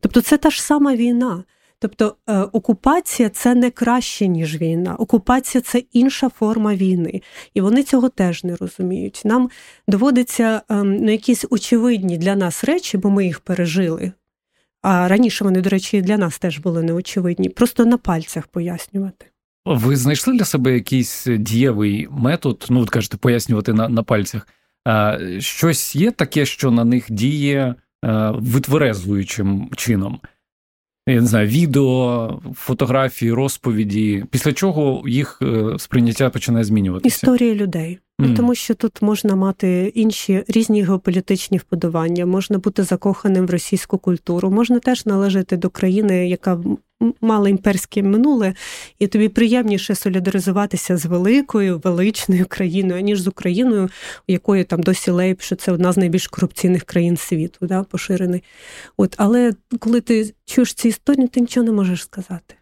Тобто 0.00 0.20
це 0.20 0.38
та 0.38 0.50
ж 0.50 0.62
сама 0.62 0.94
війна. 0.94 1.44
Тобто 1.82 2.16
е, 2.28 2.38
окупація 2.38 3.28
це 3.28 3.54
не 3.54 3.70
краще, 3.70 4.26
ніж 4.26 4.60
війна. 4.60 4.94
Окупація 4.94 5.62
це 5.62 5.78
інша 5.78 6.28
форма 6.28 6.74
війни. 6.74 7.22
І 7.54 7.60
вони 7.60 7.82
цього 7.82 8.08
теж 8.08 8.44
не 8.44 8.56
розуміють. 8.56 9.22
Нам 9.24 9.50
доводиться 9.88 10.62
ем, 10.68 10.96
ну, 10.96 11.12
якісь 11.12 11.44
очевидні 11.50 12.18
для 12.18 12.36
нас 12.36 12.64
речі, 12.64 12.98
бо 12.98 13.10
ми 13.10 13.26
їх 13.26 13.40
пережили. 13.40 14.12
А 14.82 15.08
раніше 15.08 15.44
вони, 15.44 15.60
до 15.60 15.70
речі, 15.70 16.02
для 16.02 16.16
нас 16.16 16.38
теж 16.38 16.58
були 16.58 16.82
неочевидні, 16.82 17.48
просто 17.48 17.84
на 17.84 17.98
пальцях 17.98 18.46
пояснювати. 18.46 19.26
Ви 19.64 19.96
знайшли 19.96 20.34
для 20.34 20.44
себе 20.44 20.74
якийсь 20.74 21.26
дієвий 21.38 22.08
метод, 22.10 22.66
ну 22.70 22.80
от 22.80 22.90
кажете, 22.90 23.16
пояснювати 23.16 23.72
на 23.72 23.88
на 23.88 24.02
пальцях. 24.02 24.48
А, 24.84 25.18
Щось 25.38 25.96
є 25.96 26.10
таке, 26.10 26.46
що 26.46 26.70
на 26.70 26.84
них 26.84 27.06
діє 27.10 27.74
а, 28.02 28.30
витверезвуючим 28.30 29.70
чином 29.76 30.20
я 31.06 31.20
не 31.20 31.26
знаю, 31.26 31.48
відео, 31.48 32.40
фотографії, 32.54 33.32
розповіді, 33.32 34.24
після 34.30 34.52
чого 34.52 35.04
їх 35.08 35.38
е, 35.42 35.78
сприйняття 35.78 36.30
починає 36.30 36.64
змінюватися. 36.64 37.14
Історії 37.16 37.54
людей. 37.54 37.98
Mm. 38.20 38.36
Тому 38.36 38.54
що 38.54 38.74
тут 38.74 39.02
можна 39.02 39.36
мати 39.36 39.92
інші 39.94 40.44
різні 40.48 40.82
геополітичні 40.82 41.58
вподобання, 41.58 42.26
можна 42.26 42.58
бути 42.58 42.82
закоханим 42.82 43.46
в 43.46 43.50
російську 43.50 43.98
культуру, 43.98 44.50
можна 44.50 44.78
теж 44.78 45.06
належати 45.06 45.56
до 45.56 45.70
країни, 45.70 46.28
яка 46.28 46.60
мала 47.20 47.48
імперське 47.48 48.02
минуле, 48.02 48.54
і 48.98 49.06
тобі 49.06 49.28
приємніше 49.28 49.94
солідаризуватися 49.94 50.96
з 50.96 51.06
великою 51.06 51.78
величною 51.84 52.46
країною, 52.46 53.02
ніж 53.02 53.20
з 53.20 53.26
Україною, 53.26 53.90
у 54.28 54.32
якої 54.32 54.64
там 54.64 54.80
досі 54.80 55.10
лейб, 55.10 55.40
що 55.40 55.56
це 55.56 55.72
одна 55.72 55.92
з 55.92 55.96
найбільш 55.96 56.26
корупційних 56.26 56.84
країн 56.84 57.16
світу, 57.16 57.66
да, 57.66 57.82
поширений. 57.82 58.42
От, 58.96 59.14
Але 59.18 59.52
коли 59.78 60.00
ти 60.00 60.34
чуєш 60.44 60.74
ці 60.74 60.88
історії, 60.88 61.28
ти 61.28 61.40
нічого 61.40 61.66
не 61.66 61.72
можеш 61.72 62.02
сказати. 62.02 62.54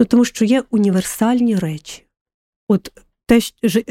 Ну, 0.00 0.06
Тому 0.06 0.24
що 0.24 0.44
є 0.44 0.62
універсальні 0.70 1.56
речі. 1.56 2.04
От 2.68 2.92
те, 3.26 3.40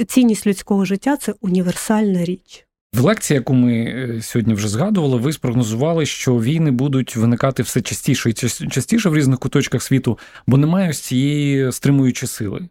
цінність 0.08 0.48
людського 0.48 0.86
життя 0.86 1.18
це 1.18 1.34
універсальна 1.42 2.26
річ. 2.26 2.66
В 2.94 3.02
лекції, 3.02 3.36
яку 3.36 3.54
ми 3.54 3.74
е, 3.74 4.22
сьогодні 4.22 4.54
вже 4.54 4.68
згадували, 4.68 5.18
ви 5.18 5.34
спрогнозували, 5.34 6.06
що 6.06 6.36
війни 6.36 6.72
будуть 6.72 7.16
виникати 7.16 7.64
все 7.64 7.82
частіше 7.82 8.30
і 8.30 8.34
частіше 8.70 9.10
в 9.10 9.16
різних 9.16 9.40
куточках 9.40 9.84
світу, 9.84 10.20
бо 10.48 10.58
немає 10.58 10.90
ось 10.90 11.00
цієї 11.00 11.72
стримуючої 11.72 12.28
сили. 12.28 12.70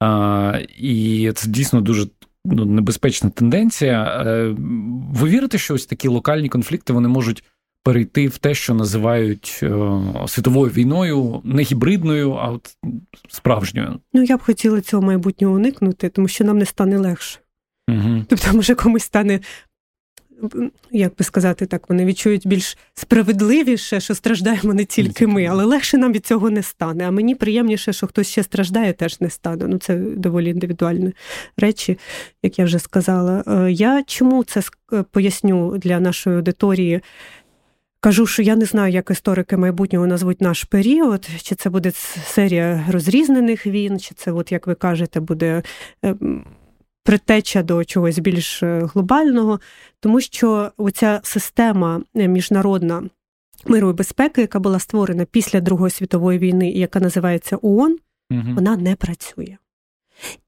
А, 0.00 0.58
І 0.78 1.32
це 1.34 1.48
дійсно 1.48 1.80
дуже 1.80 2.06
ну, 2.44 2.64
небезпечна 2.64 3.30
тенденція. 3.30 4.24
Е, 4.26 4.54
ви 5.14 5.28
вірите, 5.28 5.58
що 5.58 5.74
ось 5.74 5.86
такі 5.86 6.08
локальні 6.08 6.48
конфлікти 6.48 6.92
вони 6.92 7.08
можуть 7.08 7.44
перейти 7.84 8.28
в 8.28 8.38
те, 8.38 8.54
що 8.54 8.74
називають 8.74 9.60
е, 9.62 10.00
світовою 10.26 10.72
війною, 10.72 11.40
не 11.44 11.62
гібридною, 11.62 12.32
а 12.32 12.50
от 12.50 12.76
справжньою? 13.28 14.00
Ну 14.12 14.22
я 14.22 14.36
б 14.36 14.42
хотіла 14.42 14.80
цього 14.80 15.02
майбутнього 15.02 15.54
уникнути, 15.54 16.08
тому 16.08 16.28
що 16.28 16.44
нам 16.44 16.58
не 16.58 16.66
стане 16.66 16.98
легше. 16.98 17.38
Тобто, 18.28 18.52
може, 18.52 18.74
комусь 18.74 19.02
стане. 19.02 19.40
Як 20.90 21.16
би 21.16 21.24
сказати 21.24 21.66
так, 21.66 21.88
вони 21.88 22.04
відчують 22.04 22.46
більш 22.46 22.78
справедливіше, 22.94 24.00
що 24.00 24.14
страждаємо 24.14 24.74
не 24.74 24.84
тільки 24.84 25.26
ми, 25.26 25.46
але 25.46 25.64
легше 25.64 25.98
нам 25.98 26.12
від 26.12 26.26
цього 26.26 26.50
не 26.50 26.62
стане. 26.62 27.08
А 27.08 27.10
мені 27.10 27.34
приємніше, 27.34 27.92
що 27.92 28.06
хтось 28.06 28.28
ще 28.28 28.42
страждає, 28.42 28.92
теж 28.92 29.20
не 29.20 29.30
стане. 29.30 29.64
Ну 29.68 29.78
це 29.78 29.96
доволі 29.96 30.50
індивідуальні 30.50 31.12
речі, 31.56 31.98
як 32.42 32.58
я 32.58 32.64
вже 32.64 32.78
сказала. 32.78 33.44
Е, 33.46 33.72
я 33.72 34.02
чому 34.06 34.44
це 34.44 34.62
поясню 35.10 35.78
для 35.78 36.00
нашої 36.00 36.36
аудиторії? 36.36 37.00
Кажу, 38.00 38.26
що 38.26 38.42
я 38.42 38.56
не 38.56 38.64
знаю, 38.64 38.92
як 38.92 39.10
історики 39.10 39.56
майбутнього 39.56 40.06
назвуть 40.06 40.40
наш 40.40 40.64
період, 40.64 41.28
чи 41.42 41.54
це 41.54 41.70
буде 41.70 41.90
серія 42.26 42.84
розрізнених 42.90 43.66
війн, 43.66 44.00
чи 44.00 44.14
це, 44.14 44.32
от 44.32 44.52
як 44.52 44.66
ви 44.66 44.74
кажете, 44.74 45.20
буде 45.20 45.62
е, 46.04 46.14
притеча 47.02 47.62
до 47.62 47.84
чогось 47.84 48.18
більш 48.18 48.62
е, 48.62 48.88
глобального, 48.94 49.60
тому 50.00 50.20
що 50.20 50.72
оця 50.76 51.20
система 51.24 52.02
е, 52.16 52.28
міжнародна 52.28 53.02
миру 53.66 53.90
і 53.90 53.92
безпеки, 53.92 54.40
яка 54.40 54.60
була 54.60 54.78
створена 54.78 55.24
після 55.24 55.60
Другої 55.60 55.90
світової 55.90 56.38
війни, 56.38 56.70
яка 56.70 57.00
називається 57.00 57.58
ООН, 57.62 57.98
угу. 58.30 58.42
вона 58.54 58.76
не 58.76 58.96
працює. 58.96 59.56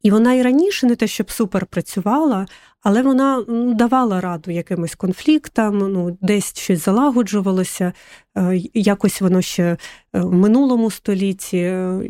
І 0.03 0.11
вона 0.11 0.35
і 0.35 0.43
раніше 0.43 0.87
не 0.87 0.97
те, 0.97 1.07
щоб 1.07 1.31
супер 1.31 1.67
працювала, 1.67 2.47
але 2.85 3.03
вона 3.03 3.45
ну, 3.49 3.75
давала 3.75 4.21
раду 4.21 4.51
якимось 4.51 4.95
конфліктам, 4.95 5.79
ну, 5.79 6.19
десь 6.21 6.59
щось 6.59 6.85
залагоджувалося, 6.85 7.93
е, 8.37 8.61
якось 8.75 9.21
воно 9.21 9.43
ще 9.43 9.63
е, 9.63 9.77
в 10.13 10.35
минулому 10.35 10.91
столітті 10.91 11.59
е, 11.59 12.01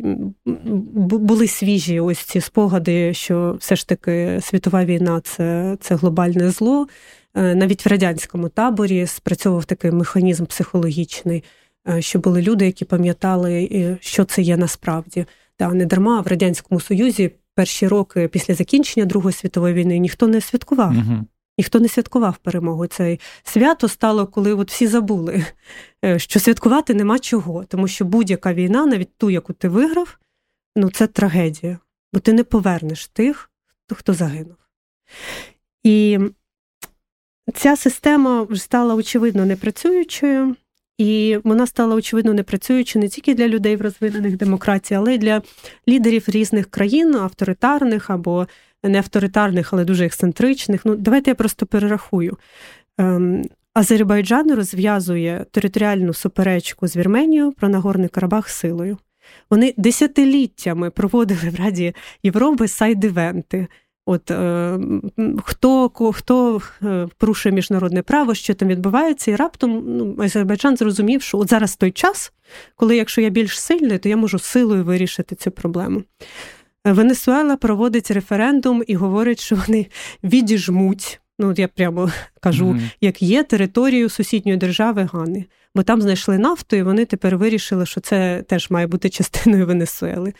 були 0.45 1.47
свіжі 1.47 1.99
ось 1.99 2.19
ці 2.19 2.41
спогади, 2.41 3.13
що 3.13 3.57
все 3.59 3.75
ж 3.75 3.87
таки 3.87 4.39
світова 4.43 4.85
війна 4.85 5.21
це, 5.23 5.77
це 5.81 5.95
глобальне 5.95 6.51
зло. 6.51 6.87
Навіть 7.37 7.85
в 7.85 7.89
радянському 7.89 8.49
таборі 8.49 9.07
спрацьовував 9.07 9.65
такий 9.65 9.91
механізм 9.91 10.45
психологічний, 10.45 11.43
що 11.99 12.19
були 12.19 12.41
люди, 12.41 12.65
які 12.65 12.85
пам'ятали, 12.85 13.97
що 14.01 14.25
це 14.25 14.41
є 14.41 14.57
насправді. 14.57 15.25
Та 15.57 15.73
не 15.73 15.85
дарма 15.85 16.21
в 16.21 16.27
радянському 16.27 16.79
союзі 16.79 17.31
перші 17.55 17.87
роки 17.87 18.27
після 18.27 18.53
закінчення 18.53 19.05
Другої 19.05 19.33
світової 19.33 19.73
війни 19.73 19.97
ніхто 19.97 20.27
не 20.27 20.41
святкував. 20.41 20.91
Угу. 20.91 21.25
Ніхто 21.57 21.79
не 21.79 21.87
святкував 21.87 22.37
перемогу. 22.37 22.87
Це 22.87 23.17
свято 23.43 23.87
стало, 23.87 24.27
коли 24.27 24.53
от 24.53 24.71
всі 24.71 24.87
забули, 24.87 25.45
е, 26.05 26.19
що 26.19 26.39
святкувати 26.39 26.93
нема 26.93 27.19
чого, 27.19 27.63
тому 27.63 27.87
що 27.87 28.05
будь-яка 28.05 28.53
війна, 28.53 28.85
навіть 28.85 29.17
ту, 29.17 29.29
яку 29.29 29.53
ти 29.53 29.69
виграв, 29.69 30.19
ну 30.75 30.89
це 30.89 31.07
трагедія, 31.07 31.79
бо 32.13 32.19
ти 32.19 32.33
не 32.33 32.43
повернеш 32.43 33.07
тих, 33.07 33.51
хто 33.93 34.13
загинув. 34.13 34.57
І 35.83 36.19
ця 37.53 37.75
система 37.75 38.43
вже 38.43 38.61
стала 38.61 38.95
очевидно 38.95 39.45
непрацюючою. 39.45 40.55
І 40.97 41.37
вона 41.43 41.67
стала 41.67 41.95
очевидно 41.95 42.33
непрацюючою 42.33 43.03
не 43.03 43.09
тільки 43.09 43.35
для 43.35 43.47
людей 43.47 43.75
в 43.75 43.81
розвинених 43.81 44.37
демократій, 44.37 44.93
але 44.93 45.15
й 45.15 45.17
для 45.17 45.41
лідерів 45.87 46.23
різних 46.27 46.69
країн, 46.69 47.15
авторитарних 47.15 48.09
або 48.09 48.47
не 48.83 48.97
авторитарних, 48.97 49.73
але 49.73 49.85
дуже 49.85 50.05
ексцентричних. 50.05 50.85
Ну, 50.85 50.95
давайте 50.95 51.31
я 51.31 51.35
просто 51.35 51.65
перерахую. 51.65 52.37
Ем, 52.97 53.43
Азербайджан 53.73 54.55
розв'язує 54.55 55.45
територіальну 55.51 56.13
суперечку 56.13 56.87
з 56.87 56.95
Вірменією 56.95 57.51
про 57.51 57.69
Нагорний 57.69 58.09
Карабах 58.09 58.49
силою. 58.49 58.97
Вони 59.49 59.73
десятиліттями 59.77 60.89
проводили 60.89 61.49
в 61.49 61.59
Раді 61.59 61.95
Європи 62.23 62.67
сайд-івенти. 62.67 63.67
От 64.05 64.31
е, 64.31 64.79
хто 65.43 65.89
хто 66.13 66.61
е, 66.83 67.07
порушує 67.17 67.55
міжнародне 67.55 68.01
право, 68.01 68.35
що 68.35 68.53
там 68.53 68.67
відбувається, 68.67 69.31
і 69.31 69.35
раптом 69.35 69.83
ну, 69.85 70.15
Азербайджан 70.19 70.77
зрозумів, 70.77 71.21
що 71.21 71.37
от 71.37 71.49
зараз 71.49 71.75
той 71.75 71.91
час, 71.91 72.33
коли 72.75 72.95
якщо 72.95 73.21
я 73.21 73.29
більш 73.29 73.59
сильний, 73.59 73.97
то 73.97 74.09
я 74.09 74.17
можу 74.17 74.39
силою 74.39 74.83
вирішити 74.83 75.35
цю 75.35 75.51
проблему. 75.51 76.03
Венесуела 76.85 77.55
проводить 77.55 78.11
референдум 78.11 78.83
і 78.87 78.95
говорить, 78.95 79.39
що 79.39 79.55
вони 79.55 79.87
відіжмуть. 80.23 81.19
Ну, 81.39 81.53
я 81.57 81.67
прямо 81.67 82.11
кажу, 82.39 82.65
mm-hmm. 82.65 82.89
як 83.01 83.21
є 83.21 83.43
територію 83.43 84.09
сусідньої 84.09 84.57
держави 84.57 85.09
Гани, 85.13 85.45
бо 85.75 85.83
там 85.83 86.01
знайшли 86.01 86.37
нафту, 86.37 86.75
і 86.75 86.83
вони 86.83 87.05
тепер 87.05 87.37
вирішили, 87.37 87.85
що 87.85 88.01
це 88.01 88.43
теж 88.47 88.69
має 88.69 88.87
бути 88.87 89.09
частиною 89.09 89.65
Венесуели. 89.65 90.33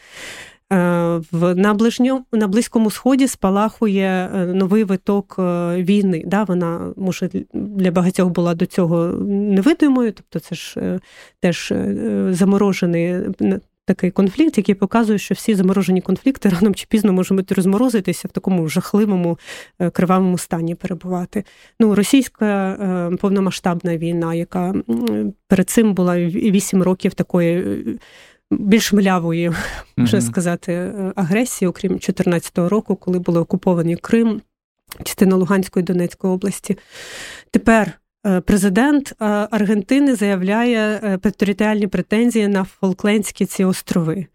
Е, 0.76 1.22
в 1.32 1.56
на 1.56 1.74
ближньому 1.74 2.26
на 2.32 2.48
близькому 2.48 2.92
сході 2.92 3.28
спалахує 3.28 4.30
е, 4.36 4.46
новий 4.46 4.84
виток 4.84 5.36
е, 5.40 5.42
війни. 5.84 6.24
Да, 6.26 6.44
Вона 6.44 6.94
може 6.98 7.30
для 7.54 7.92
багатьох 7.92 8.30
була 8.30 8.56
до 8.56 8.66
цього 8.66 9.06
невидимою, 9.28 10.12
тобто 10.12 10.40
це 10.40 10.56
ж 10.56 11.00
теж 11.40 11.74
заморожений 12.30 13.16
такий 13.88 14.12
конфлікт, 14.12 14.58
який 14.58 14.76
показує, 14.76 15.20
що 15.20 15.34
всі 15.34 15.56
заморожені 15.56 16.02
конфлікти 16.02 16.50
рано 16.50 16.74
чи 16.74 16.86
пізно 16.90 17.14
можуть 17.14 17.52
розморозитися 17.52 18.28
в 18.28 18.32
такому 18.32 18.68
жахливому 18.68 19.40
кривавому 19.94 20.38
стані 20.38 20.76
перебувати. 20.76 21.44
Ну, 21.80 21.96
російська 21.96 23.18
повномасштабна 23.22 23.98
війна, 23.98 24.34
яка 24.34 24.74
перед 25.48 25.70
цим 25.70 25.94
була 25.94 26.18
8 26.20 26.84
років 26.84 27.14
такої 27.14 27.86
більш 28.52 28.94
млявої, 28.94 29.52
можна 29.98 30.20
mm-hmm. 30.20 30.28
сказати, 30.28 30.74
е, 30.74 31.14
агресії, 31.16 31.70
окрім 31.70 31.92
2014 31.92 32.58
року, 32.58 32.96
коли 32.96 33.20
були 33.20 33.40
окуповані 33.40 33.96
Крим, 33.96 34.42
частина 35.04 35.36
Луганської 35.36 35.84
і 35.84 35.86
Донецької 35.86 36.34
області. 36.34 36.78
Тепер 37.52 37.92
е, 38.26 38.42
президент 38.42 39.12
е, 39.12 39.26
Аргентини 39.52 40.16
заявляє 40.16 41.00
територіальні 41.22 41.88
претензії 41.88 42.48
на 42.48 42.64
Фолклендські 42.64 43.46
ці 43.46 43.64
острови. 43.64 44.26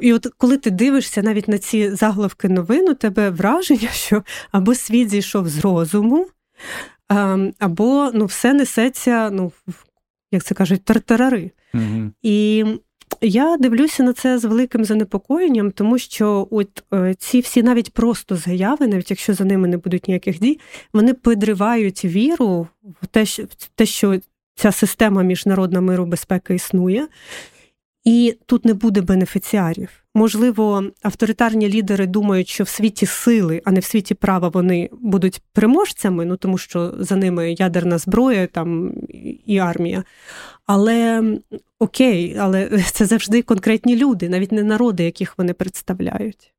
І 0.00 0.12
от 0.12 0.26
коли 0.38 0.56
ти 0.56 0.70
дивишся 0.70 1.22
навіть 1.22 1.48
на 1.48 1.58
ці 1.58 1.90
заголовки 1.90 2.48
новин, 2.48 2.88
у 2.88 2.94
тебе 2.94 3.30
враження, 3.30 3.88
що 3.88 4.22
або 4.52 4.74
світ 4.74 5.10
зійшов 5.10 5.48
з 5.48 5.58
розуму, 5.58 6.26
або 7.58 8.10
ну, 8.14 8.24
все 8.24 8.54
несеться, 8.54 9.30
ну, 9.30 9.52
як 10.32 10.44
це 10.44 10.54
кажуть, 10.54 10.84
тартарари. 10.84 11.50
Угу. 11.74 12.10
І 12.22 12.64
я 13.20 13.56
дивлюся 13.56 14.02
на 14.02 14.12
це 14.12 14.38
з 14.38 14.44
великим 14.44 14.84
занепокоєнням, 14.84 15.70
тому 15.70 15.98
що 15.98 16.48
от 16.50 16.84
е, 16.94 17.14
ці 17.18 17.40
всі 17.40 17.62
навіть 17.62 17.92
просто 17.92 18.36
заяви, 18.36 18.86
навіть 18.86 19.10
якщо 19.10 19.34
за 19.34 19.44
ними 19.44 19.68
не 19.68 19.76
будуть 19.76 20.08
ніяких 20.08 20.38
дій, 20.38 20.60
вони 20.92 21.14
підривають 21.14 22.04
віру 22.04 22.68
в 23.02 23.06
те, 23.06 23.26
що, 23.26 23.42
в 23.42 23.70
те, 23.74 23.86
що 23.86 24.20
ця 24.54 24.72
система 24.72 25.22
міжнародна 25.22 25.80
миру 25.80 26.06
безпеки 26.06 26.54
існує, 26.54 27.08
і 28.06 28.38
тут 28.46 28.64
не 28.64 28.74
буде 28.74 29.00
бенефіціарів. 29.00 29.88
Можливо, 30.14 30.84
авторитарні 31.02 31.68
лідери 31.68 32.06
думають, 32.06 32.48
що 32.48 32.64
в 32.64 32.68
світі 32.68 33.06
сили, 33.06 33.62
а 33.64 33.72
не 33.72 33.80
в 33.80 33.84
світі 33.84 34.14
права 34.14 34.48
вони 34.48 34.90
будуть 34.92 35.42
переможцями, 35.52 36.24
ну 36.24 36.36
тому 36.36 36.58
що 36.58 36.94
за 36.98 37.16
ними 37.16 37.52
ядерна 37.52 37.98
зброя 37.98 38.46
там 38.46 38.92
і 39.46 39.58
армія. 39.58 40.04
Але 40.66 41.24
окей, 41.78 42.36
але 42.40 42.82
це 42.92 43.06
завжди 43.06 43.42
конкретні 43.42 43.96
люди, 43.96 44.28
навіть 44.28 44.52
не 44.52 44.62
народи, 44.62 45.04
яких 45.04 45.38
вони 45.38 45.52
представляють. 45.52 46.54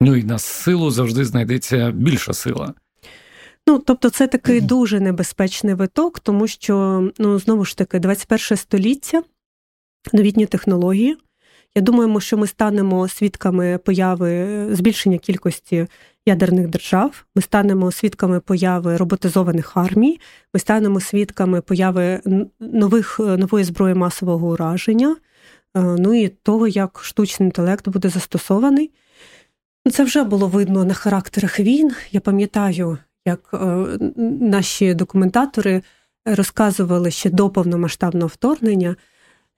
Ну 0.00 0.16
і 0.16 0.24
на 0.24 0.38
силу 0.38 0.90
завжди 0.90 1.24
знайдеться 1.24 1.90
більша 1.90 2.32
сила. 2.32 2.74
Ну, 3.66 3.78
тобто, 3.78 4.10
це 4.10 4.26
такий 4.26 4.60
дуже 4.60 5.00
небезпечний 5.00 5.74
виток, 5.74 6.20
тому 6.20 6.46
що 6.46 7.04
ну 7.18 7.38
знову 7.38 7.64
ж 7.64 7.76
таки, 7.78 7.98
21 7.98 8.56
століття, 8.56 9.22
новітні 10.12 10.46
технології. 10.46 11.16
Я 11.74 11.82
думаю, 11.82 12.20
що 12.20 12.36
ми 12.36 12.46
станемо 12.46 13.08
свідками 13.08 13.78
появи 13.78 14.66
збільшення 14.74 15.18
кількості 15.18 15.86
ядерних 16.26 16.68
держав. 16.68 17.24
Ми 17.34 17.42
станемо 17.42 17.92
свідками 17.92 18.40
появи 18.40 18.96
роботизованих 18.96 19.76
армій. 19.76 20.20
Ми 20.54 20.60
станемо 20.60 21.00
свідками 21.00 21.60
появи 21.60 22.20
нових 22.60 23.18
нової 23.18 23.64
зброї 23.64 23.94
масового 23.94 24.48
ураження. 24.48 25.16
Е, 25.76 25.80
ну 25.82 26.14
і 26.14 26.28
того, 26.28 26.68
як 26.68 27.00
штучний 27.02 27.46
інтелект 27.46 27.88
буде 27.88 28.08
застосований. 28.08 28.90
Це 29.92 30.04
вже 30.04 30.24
було 30.24 30.48
видно 30.48 30.84
на 30.84 30.94
характерах 30.94 31.60
війн. 31.60 31.92
Я 32.12 32.20
пам'ятаю, 32.20 32.98
як 33.26 33.50
е, 33.54 33.58
наші 34.40 34.94
документатори 34.94 35.82
розказували 36.24 37.10
ще 37.10 37.30
до 37.30 37.50
повномасштабного 37.50 38.26
вторгнення 38.26 38.96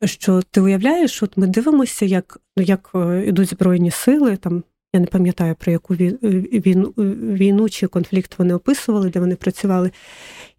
що 0.05 0.43
ти 0.43 0.61
уявляєш, 0.61 1.23
от 1.23 1.37
ми 1.37 1.47
дивимося, 1.47 2.05
як 2.05 2.41
ну, 2.57 2.63
як 2.63 2.91
е, 2.95 3.25
ідуть 3.27 3.49
збройні 3.49 3.91
сили. 3.91 4.37
Там 4.37 4.65
я 4.93 5.01
не 5.01 5.07
пам'ятаю 5.07 5.55
про 5.55 5.73
яку 5.73 5.95
війну, 5.95 6.93
війну 7.37 7.69
чи 7.69 7.87
конфлікт 7.87 8.39
вони 8.39 8.55
описували, 8.55 9.11
де 9.11 9.21
вони 9.21 9.37
працювали. 9.37 9.91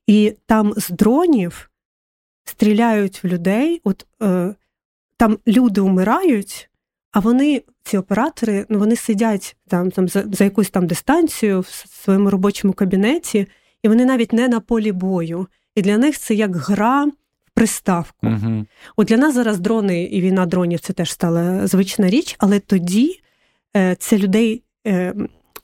І 0.07 0.33
там 0.45 0.73
з 0.77 0.89
дронів 0.89 1.69
стріляють 2.45 3.23
в 3.23 3.27
людей, 3.27 3.81
от 3.83 4.05
е, 4.21 4.55
там 5.17 5.37
люди 5.47 5.81
вмирають, 5.81 6.69
а 7.11 7.19
вони, 7.19 7.61
ці 7.83 7.97
оператори, 7.97 8.65
ну 8.69 8.79
вони 8.79 8.95
сидять 8.95 9.55
там 9.67 9.91
там 9.91 10.07
за, 10.07 10.23
за 10.31 10.43
якусь 10.43 10.69
там 10.69 10.87
дистанцію 10.87 11.59
в 11.59 11.67
своєму 12.03 12.29
робочому 12.29 12.73
кабінеті, 12.73 13.47
і 13.83 13.87
вони 13.87 14.05
навіть 14.05 14.33
не 14.33 14.47
на 14.47 14.59
полі 14.59 14.91
бою. 14.91 15.47
І 15.75 15.81
для 15.81 15.97
них 15.97 16.17
це 16.17 16.33
як 16.33 16.55
гра 16.55 17.11
приставку. 17.53 18.27
Угу. 18.27 18.65
От 18.95 19.07
для 19.07 19.17
нас 19.17 19.35
зараз 19.35 19.59
дрони 19.59 20.03
і 20.03 20.21
війна 20.21 20.45
дронів 20.45 20.79
це 20.79 20.93
теж 20.93 21.11
стала 21.11 21.67
звична 21.67 22.09
річ, 22.09 22.35
але 22.39 22.59
тоді 22.59 23.19
е, 23.77 23.95
це 23.99 24.17
людей 24.17 24.63
е, 24.87 25.13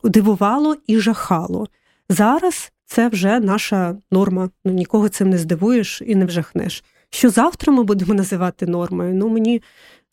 дивувало 0.03 0.75
і 0.87 0.99
жахало. 0.99 1.67
Зараз 2.09 2.71
це 2.85 3.07
вже 3.07 3.39
наша 3.39 3.95
норма. 4.11 4.49
Ну 4.65 4.73
нікого 4.73 5.09
цим 5.09 5.29
не 5.29 5.37
здивуєш 5.37 6.01
і 6.05 6.15
не 6.15 6.25
вжахнеш. 6.25 6.83
Що 7.09 7.29
завтра 7.29 7.73
ми 7.73 7.83
будемо 7.83 8.13
називати 8.13 8.65
нормою? 8.65 9.15
Ну 9.15 9.29
мені 9.29 9.61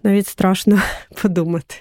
навіть 0.03 0.27
страшно 0.27 0.79
подумати. 1.23 1.75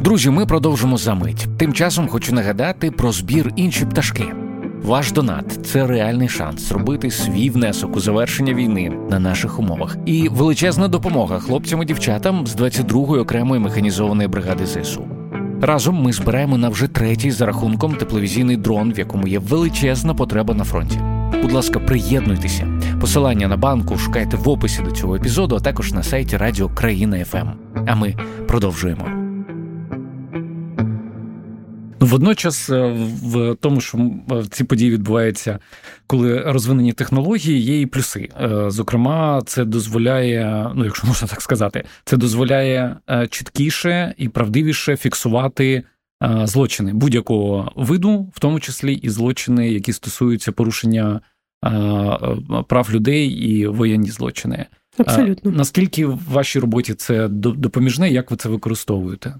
Друзі, 0.00 0.30
ми 0.30 0.46
продовжимо 0.46 0.96
за 0.96 1.14
мить. 1.14 1.46
Тим 1.58 1.72
часом 1.72 2.08
хочу 2.08 2.34
нагадати 2.34 2.90
про 2.90 3.12
збір 3.12 3.52
інші 3.56 3.86
пташки. 3.86 4.47
Ваш 4.82 5.12
донат 5.12 5.66
це 5.66 5.86
реальний 5.86 6.28
шанс 6.28 6.68
зробити 6.68 7.10
свій 7.10 7.50
внесок 7.50 7.96
у 7.96 8.00
завершення 8.00 8.54
війни 8.54 8.92
на 9.10 9.18
наших 9.18 9.58
умовах. 9.58 9.96
І 10.06 10.28
величезна 10.28 10.88
допомога 10.88 11.38
хлопцям 11.38 11.82
і 11.82 11.84
дівчатам 11.84 12.46
з 12.46 12.56
22-ї 12.56 13.20
окремої 13.20 13.60
механізованої 13.60 14.28
бригади 14.28 14.66
ЗСУ. 14.66 15.04
Разом 15.60 16.02
ми 16.02 16.12
збираємо 16.12 16.58
на 16.58 16.68
вже 16.68 16.88
третій 16.88 17.30
за 17.30 17.46
рахунком 17.46 17.94
тепловізійний 17.94 18.56
дрон, 18.56 18.92
в 18.92 18.98
якому 18.98 19.28
є 19.28 19.38
величезна 19.38 20.14
потреба 20.14 20.54
на 20.54 20.64
фронті. 20.64 20.98
Будь 21.42 21.52
ласка, 21.52 21.80
приєднуйтеся. 21.80 22.80
Посилання 23.00 23.48
на 23.48 23.56
банку 23.56 23.98
шукайте 23.98 24.36
в 24.36 24.48
описі 24.48 24.82
до 24.82 24.90
цього 24.90 25.16
епізоду, 25.16 25.56
а 25.56 25.60
також 25.60 25.92
на 25.92 26.02
сайті 26.02 26.36
Радіо 26.36 26.68
Країна 26.68 27.24
ФМ. 27.24 27.48
А 27.86 27.94
ми 27.94 28.14
продовжуємо. 28.48 29.17
Ну, 32.00 32.06
водночас, 32.06 32.70
е, 32.70 32.94
в 33.22 33.56
тому, 33.60 33.80
що 33.80 34.10
ці 34.50 34.64
події 34.64 34.90
відбуваються, 34.90 35.58
коли 36.06 36.40
розвинені 36.40 36.92
технології, 36.92 37.60
є 37.60 37.80
і 37.80 37.86
плюси. 37.86 38.28
Е, 38.40 38.70
зокрема, 38.70 39.42
це 39.46 39.64
дозволяє, 39.64 40.70
ну 40.74 40.84
якщо 40.84 41.06
можна 41.06 41.28
так 41.28 41.42
сказати, 41.42 41.84
це 42.04 42.16
дозволяє 42.16 42.96
е, 43.10 43.26
чіткіше 43.26 44.14
і 44.16 44.28
правдивіше 44.28 44.96
фіксувати 44.96 45.82
злочини 46.44 46.92
будь-якого 46.92 47.72
виду, 47.76 48.32
в 48.34 48.40
тому 48.40 48.60
числі 48.60 48.94
і 48.94 49.08
злочини, 49.08 49.70
які 49.70 49.92
стосуються 49.92 50.52
порушення 50.52 51.20
прав 52.68 52.88
людей 52.90 53.28
і 53.28 53.66
воєнні 53.66 54.10
злочини. 54.10 54.66
Абсолютно 54.98 55.50
наскільки 55.50 56.06
в 56.06 56.20
вашій 56.30 56.58
роботі 56.58 56.94
це 56.94 57.28
допоміжне, 57.28 58.10
як 58.10 58.30
ви 58.30 58.36
це 58.36 58.48
використовуєте? 58.48 59.34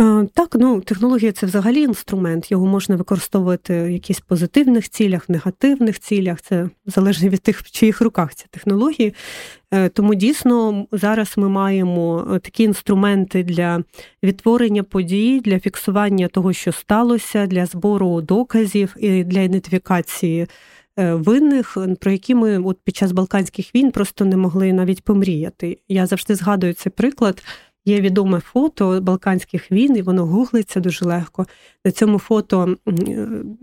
Е, 0.00 0.28
так, 0.34 0.56
ну 0.60 0.80
технологія 0.80 1.32
це 1.32 1.46
взагалі 1.46 1.82
інструмент. 1.82 2.50
Його 2.50 2.66
можна 2.66 2.96
використовувати 2.96 3.82
в 3.82 3.90
якихось 3.90 4.20
позитивних 4.20 4.88
цілях, 4.88 5.28
негативних 5.28 6.00
цілях. 6.00 6.40
Це 6.42 6.70
залежно 6.86 7.28
від 7.28 7.40
тих, 7.40 7.60
в 7.60 7.70
чиїх 7.70 8.00
руках 8.00 8.34
ці 8.34 8.46
технології. 8.50 9.14
Е, 9.70 9.88
тому 9.88 10.14
дійсно 10.14 10.86
зараз 10.92 11.32
ми 11.36 11.48
маємо 11.48 12.28
е, 12.34 12.38
такі 12.38 12.62
інструменти 12.62 13.42
для 13.42 13.82
відтворення 14.22 14.82
подій, 14.82 15.40
для 15.44 15.60
фіксування 15.60 16.28
того, 16.28 16.52
що 16.52 16.72
сталося, 16.72 17.46
для 17.46 17.66
збору 17.66 18.20
доказів 18.20 18.96
і 18.98 19.24
для 19.24 19.40
ідентифікації. 19.40 20.46
Винних, 21.00 21.78
про 22.00 22.10
які 22.10 22.34
ми 22.34 22.58
от 22.58 22.78
під 22.84 22.96
час 22.96 23.12
Балканських 23.12 23.74
війн 23.74 23.90
просто 23.90 24.24
не 24.24 24.36
могли 24.36 24.72
навіть 24.72 25.04
помріяти. 25.04 25.78
Я 25.88 26.06
завжди 26.06 26.34
згадую 26.34 26.72
цей 26.72 26.92
приклад. 26.92 27.42
Є 27.88 28.00
відоме 28.00 28.40
фото 28.40 29.00
Балканських 29.00 29.72
війн, 29.72 29.96
і 29.96 30.02
воно 30.02 30.26
гуглиться 30.26 30.80
дуже 30.80 31.04
легко. 31.04 31.46
На 31.84 31.90
цьому 31.90 32.18
фото 32.18 32.76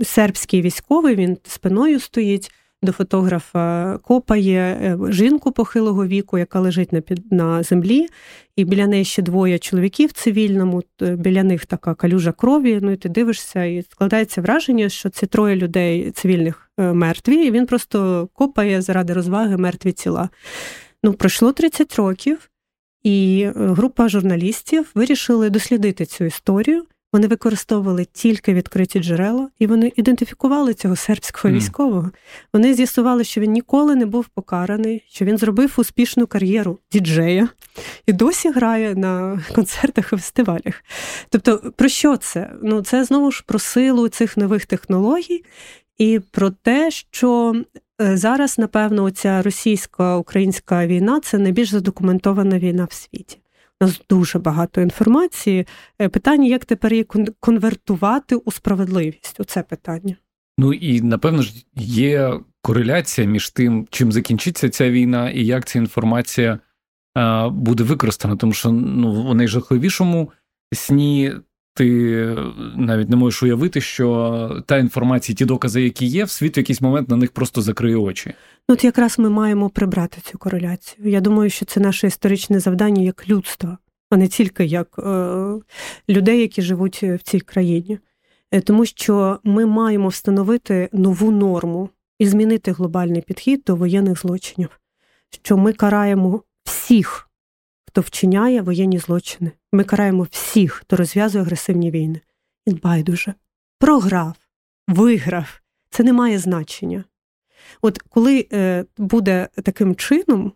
сербський 0.03 0.61
військовий, 0.61 1.15
він 1.15 1.37
спиною 1.43 1.99
стоїть. 1.99 2.51
До 2.81 2.91
фотографа 2.91 3.97
копає 3.97 4.59
е, 4.59 4.97
жінку 5.11 5.51
похилого 5.51 6.07
віку, 6.07 6.37
яка 6.37 6.59
лежить 6.59 6.93
на 6.93 7.01
під, 7.01 7.31
на 7.31 7.63
землі, 7.63 8.07
і 8.55 8.65
біля 8.65 8.87
неї 8.87 9.05
ще 9.05 9.21
двоє 9.21 9.59
чоловіків 9.59 10.11
цивільному, 10.11 10.83
біля 10.99 11.43
них 11.43 11.65
така 11.65 11.93
калюжа 11.93 12.31
крові. 12.31 12.79
Ну 12.81 12.91
і 12.91 12.95
ти 12.95 13.09
дивишся, 13.09 13.63
і 13.63 13.83
складається 13.91 14.41
враження, 14.41 14.89
що 14.89 15.09
ці 15.09 15.25
троє 15.25 15.55
людей 15.55 16.11
цивільних 16.11 16.71
е, 16.79 16.93
мертві, 16.93 17.45
і 17.45 17.51
він 17.51 17.65
просто 17.65 18.29
копає 18.33 18.81
заради 18.81 19.13
розваги 19.13 19.57
мертві 19.57 19.91
тіла. 19.91 20.29
Ну, 21.03 21.13
пройшло 21.13 21.51
30 21.51 21.95
років. 21.95 22.49
І 23.05 23.41
е, 23.41 23.53
група 23.55 24.09
журналістів 24.09 24.91
вирішили 24.95 25.49
дослідити 25.49 26.05
цю 26.05 26.23
історію. 26.23 26.85
Вони 27.13 27.27
використовували 27.27 28.05
тільки 28.05 28.53
відкриті 28.53 28.99
джерела, 29.03 29.49
і 29.59 29.67
вони 29.67 29.91
ідентифікували 29.95 30.73
цього 30.73 30.95
сербського 30.95 31.53
mm. 31.53 31.57
військового. 31.57 32.11
Вони 32.53 32.73
з'ясували, 32.73 33.23
що 33.23 33.41
він 33.41 33.51
ніколи 33.51 33.95
не 33.95 34.05
був 34.05 34.27
покараний, 34.27 35.03
що 35.09 35.25
він 35.25 35.37
зробив 35.37 35.73
успішну 35.77 36.27
кар'єру 36.27 36.79
діджея 36.91 37.49
і 38.05 38.13
досі 38.13 38.51
грає 38.51 38.95
на 38.95 39.43
концертах 39.55 40.13
і 40.13 40.15
фестивалях. 40.15 40.83
Тобто, 41.29 41.73
про 41.75 41.89
що 41.89 42.17
це? 42.17 42.51
Ну, 42.63 42.81
це 42.81 43.03
знову 43.03 43.31
ж 43.31 43.43
про 43.47 43.59
силу 43.59 44.07
цих 44.07 44.37
нових 44.37 44.65
технологій 44.65 45.43
і 45.97 46.19
про 46.31 46.49
те, 46.49 46.91
що 46.91 47.55
зараз, 47.99 48.59
напевно, 48.59 49.11
ця 49.11 49.41
російсько-українська 49.41 50.87
війна 50.87 51.19
це 51.19 51.37
найбільш 51.37 51.69
задокументована 51.69 52.59
війна 52.59 52.85
в 52.85 52.93
світі. 52.93 53.37
У 53.81 53.85
нас 53.85 54.01
дуже 54.09 54.39
багато 54.39 54.81
інформації. 54.81 55.67
Е, 56.01 56.09
питання, 56.09 56.47
як 56.47 56.65
тепер 56.65 56.93
її 56.93 57.07
конвертувати 57.39 58.35
у 58.35 58.51
справедливість? 58.51 59.35
Оце 59.39 59.63
питання. 59.63 60.15
Ну 60.57 60.73
і 60.73 61.01
напевно 61.01 61.41
ж 61.41 61.65
є 61.75 62.39
кореляція 62.61 63.27
між 63.27 63.49
тим, 63.49 63.87
чим 63.91 64.11
закінчиться 64.11 64.69
ця 64.69 64.89
війна, 64.89 65.29
і 65.29 65.45
як 65.45 65.65
ця 65.65 65.79
інформація 65.79 66.59
буде 67.51 67.83
використана, 67.83 68.35
тому 68.35 68.53
що 68.53 68.71
ну 68.71 69.23
в 69.23 69.35
найжахливішому 69.35 70.31
сні 70.73 71.33
ти 71.75 72.37
навіть 72.75 73.09
не 73.09 73.15
можеш 73.15 73.43
уявити, 73.43 73.81
що 73.81 74.63
та 74.65 74.77
інформація, 74.77 75.35
ті 75.35 75.45
докази, 75.45 75.83
які 75.83 76.05
є, 76.05 76.23
в 76.23 76.29
світ 76.29 76.57
в 76.57 76.59
якийсь 76.59 76.81
момент 76.81 77.09
на 77.09 77.15
них 77.15 77.31
просто 77.31 77.61
закриє 77.61 77.95
очі. 77.95 78.33
Ну, 78.69 78.73
от 78.73 78.83
якраз 78.83 79.19
ми 79.19 79.29
маємо 79.29 79.69
прибрати 79.69 80.21
цю 80.21 80.37
кореляцію. 80.37 81.09
Я 81.09 81.21
думаю, 81.21 81.49
що 81.49 81.65
це 81.65 81.79
наше 81.79 82.07
історичне 82.07 82.59
завдання 82.59 83.01
як 83.01 83.29
людства, 83.29 83.77
а 84.09 84.17
не 84.17 84.27
тільки 84.27 84.65
як 84.65 84.99
е, 84.99 85.33
людей, 86.09 86.41
які 86.41 86.61
живуть 86.61 87.03
в 87.03 87.19
цій 87.23 87.39
країні. 87.39 87.99
Е, 88.51 88.61
тому 88.61 88.85
що 88.85 89.39
ми 89.43 89.65
маємо 89.65 90.07
встановити 90.07 90.89
нову 90.93 91.31
норму 91.31 91.89
і 92.19 92.27
змінити 92.27 92.71
глобальний 92.71 93.21
підхід 93.21 93.63
до 93.67 93.75
воєнних 93.75 94.21
злочинів, 94.21 94.79
що 95.43 95.57
ми 95.57 95.73
караємо 95.73 96.43
всіх 96.63 97.29
хто 97.95 98.01
вчиняє 98.01 98.61
воєнні 98.61 98.99
злочини. 98.99 99.51
Ми 99.71 99.83
караємо 99.83 100.27
всіх, 100.31 100.73
хто 100.73 100.95
розв'язує 100.95 101.43
агресивні 101.43 101.91
війни. 101.91 102.21
І 102.65 102.73
байдуже. 102.73 103.33
Програв, 103.79 104.33
виграв. 104.87 105.61
Це 105.89 106.03
не 106.03 106.13
має 106.13 106.39
значення. 106.39 107.03
От 107.81 107.99
коли 108.09 108.47
е, 108.53 108.85
буде 108.97 109.47
таким 109.63 109.95
чином, 109.95 110.51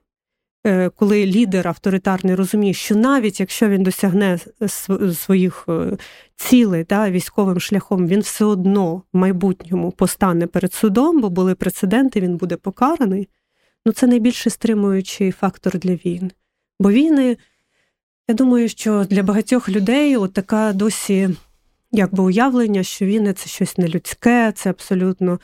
е, 0.66 0.90
коли 0.90 1.26
лідер 1.26 1.68
авторитарний 1.68 2.36
розуміє, 2.36 2.74
що 2.74 2.96
навіть 2.96 3.40
якщо 3.40 3.70
він 3.70 3.84
досягне 3.84 4.40
своїх 5.14 5.66
е, 5.70 5.98
цілей 6.36 6.84
да, 6.84 7.12
військовим 7.12 7.60
шляхом, 7.60 8.08
він 8.08 8.20
все 8.20 8.46
одно 8.46 8.96
в 9.14 9.18
майбутньому 9.18 9.92
постане 9.92 10.48
перед 10.48 10.74
судом, 10.74 11.22
бо 11.22 11.30
були 11.30 11.56
прецеденти, 11.56 12.22
він 12.22 12.38
буде 12.38 12.56
покараний. 12.56 13.30
Ну 13.86 13.92
це 13.92 14.08
найбільше 14.08 14.50
стримуючий 14.50 15.32
фактор 15.32 15.80
для 15.80 15.94
війн. 15.94 16.32
Бо 16.80 16.92
війни, 16.92 17.38
я 18.28 18.36
думаю, 18.36 18.70
що 18.70 19.06
для 19.06 19.24
багатьох 19.24 19.70
людей 19.70 20.18
от 20.18 20.34
така 20.34 20.74
досі 20.74 21.30
якби 21.92 22.24
уявлення, 22.24 22.84
що 22.84 23.06
війни 23.06 23.34
це 23.34 23.50
щось 23.50 23.78
нелюдське, 23.78 24.52
це 24.56 24.70
абсолютно 24.70 25.40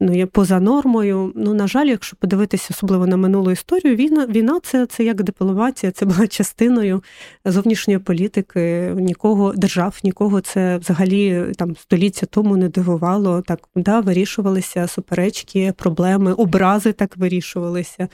ну, 0.00 0.14
є 0.14 0.26
поза 0.26 0.60
нормою. 0.60 1.32
Ну, 1.36 1.54
на 1.54 1.66
жаль, 1.66 1.86
якщо 1.86 2.16
подивитися 2.16 2.68
особливо 2.70 3.06
на 3.06 3.16
минулу 3.16 3.50
історію, 3.50 3.96
війна 3.96 4.26
війна 4.26 4.60
це 4.62 4.86
це 4.86 5.04
як 5.04 5.22
дипломатія, 5.22 5.92
це 5.92 6.06
була 6.06 6.26
частиною 6.26 7.02
зовнішньої 7.44 7.98
політики. 7.98 8.92
Нікого 8.96 9.52
держав, 9.52 10.00
нікого 10.04 10.40
це 10.40 10.78
взагалі 10.78 11.52
там 11.56 11.76
століття 11.76 12.26
тому 12.26 12.56
не 12.56 12.68
дивувало. 12.68 13.42
Так 13.42 13.60
да, 13.76 14.00
вирішувалися 14.00 14.86
суперечки, 14.86 15.72
проблеми, 15.76 16.32
образи 16.32 16.92
так 16.92 17.16
вирішувалися. 17.16 18.08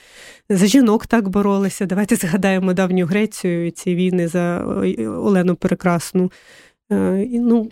За 0.49 0.67
жінок 0.67 1.07
так 1.07 1.29
боролися. 1.29 1.87
Давайте 1.87 2.17
згадаємо 2.17 2.73
давню 2.73 3.07
Грецію 3.07 3.67
і 3.67 3.71
ці 3.71 3.95
війни 3.95 4.29
за 4.29 4.65
Олену 4.99 5.57
Прекрасну. 5.57 6.33
Е, 6.93 7.27
ну, 7.33 7.71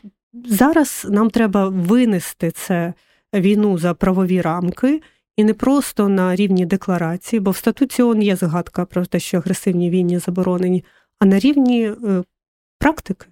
Зараз 0.48 1.07
нам 1.11 1.31
треба 1.31 1.68
винести 1.68 2.51
це 2.51 2.94
війну 3.35 3.79
за 3.79 3.95
правові 3.95 4.40
рамки. 4.40 5.03
І 5.37 5.45
не 5.45 5.55
просто 5.55 6.09
на 6.09 6.37
рівні 6.37 6.66
декларації, 6.66 7.40
бо 7.40 7.51
в 7.51 7.57
статуті 7.57 8.03
ООН 8.03 8.23
є 8.23 8.37
згадка 8.37 8.85
про 8.85 9.07
те, 9.07 9.21
що 9.21 9.37
агресивні 9.37 9.90
війні 9.90 10.18
заборонені, 10.18 10.85
а 11.18 11.25
на 11.25 11.38
рівні 11.38 11.85
е, 11.85 12.23
практики, 12.79 13.27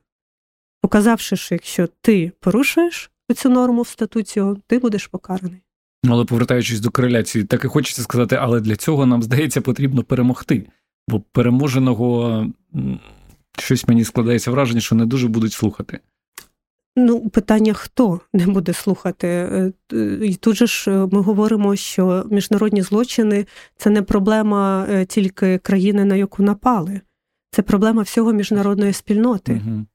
показавши, 0.81 1.37
що 1.37 1.55
якщо 1.55 1.89
ти 2.01 2.33
порушуєш 2.41 3.11
цю 3.35 3.51
норму 3.51 3.83
в 3.83 3.89
статуті 3.89 4.41
ООН, 4.41 4.63
ти 4.67 4.79
будеш 4.79 5.07
покараний. 5.07 5.61
Але 6.09 6.25
повертаючись 6.25 6.81
до 6.81 6.91
кореляції, 6.91 7.45
так 7.45 7.65
і 7.65 7.69
хочеться 7.69 8.03
сказати, 8.03 8.37
але 8.41 8.61
для 8.61 8.77
цього 8.77 9.07
нам 9.07 9.23
здається 9.23 9.61
потрібно 9.61 10.03
перемогти, 10.03 10.67
бо 11.09 11.21
переможеного 11.21 12.47
щось 13.59 13.89
мені 13.89 14.05
складається 14.05 14.51
враження, 14.51 14.81
що 14.81 14.95
не 14.95 15.07
дуже 15.07 15.29
будуть 15.29 15.53
слухати. 15.53 16.01
Ну, 16.97 17.29
питання 17.29 17.73
хто 17.73 18.21
не 18.33 18.47
буде 18.47 18.73
слухати. 18.73 19.29
Е, 19.29 19.73
і 20.23 20.35
тут 20.35 20.57
же 20.57 20.67
ж 20.67 20.91
е, 20.91 21.09
ми 21.13 21.21
говоримо, 21.21 21.77
що 21.77 22.27
міжнародні 22.31 22.83
злочини 22.83 23.47
це 23.77 23.91
не 23.91 24.03
проблема 24.03 24.87
е, 24.91 25.05
тільки 25.05 25.59
країни, 25.59 26.05
на 26.05 26.17
яку 26.17 26.43
напали, 26.43 27.01
це 27.51 27.63
проблема 27.63 28.03
всього 28.03 28.33
міжнародної 28.33 28.93
спільноти. 28.93 29.63
Угу. 29.67 29.87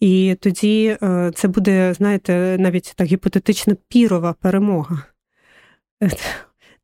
І 0.00 0.36
тоді 0.40 0.96
це 1.34 1.48
буде, 1.48 1.94
знаєте, 1.94 2.56
навіть 2.60 2.92
так 2.96 3.06
гіпотетично 3.06 3.76
пірова 3.88 4.32
перемога 4.32 5.02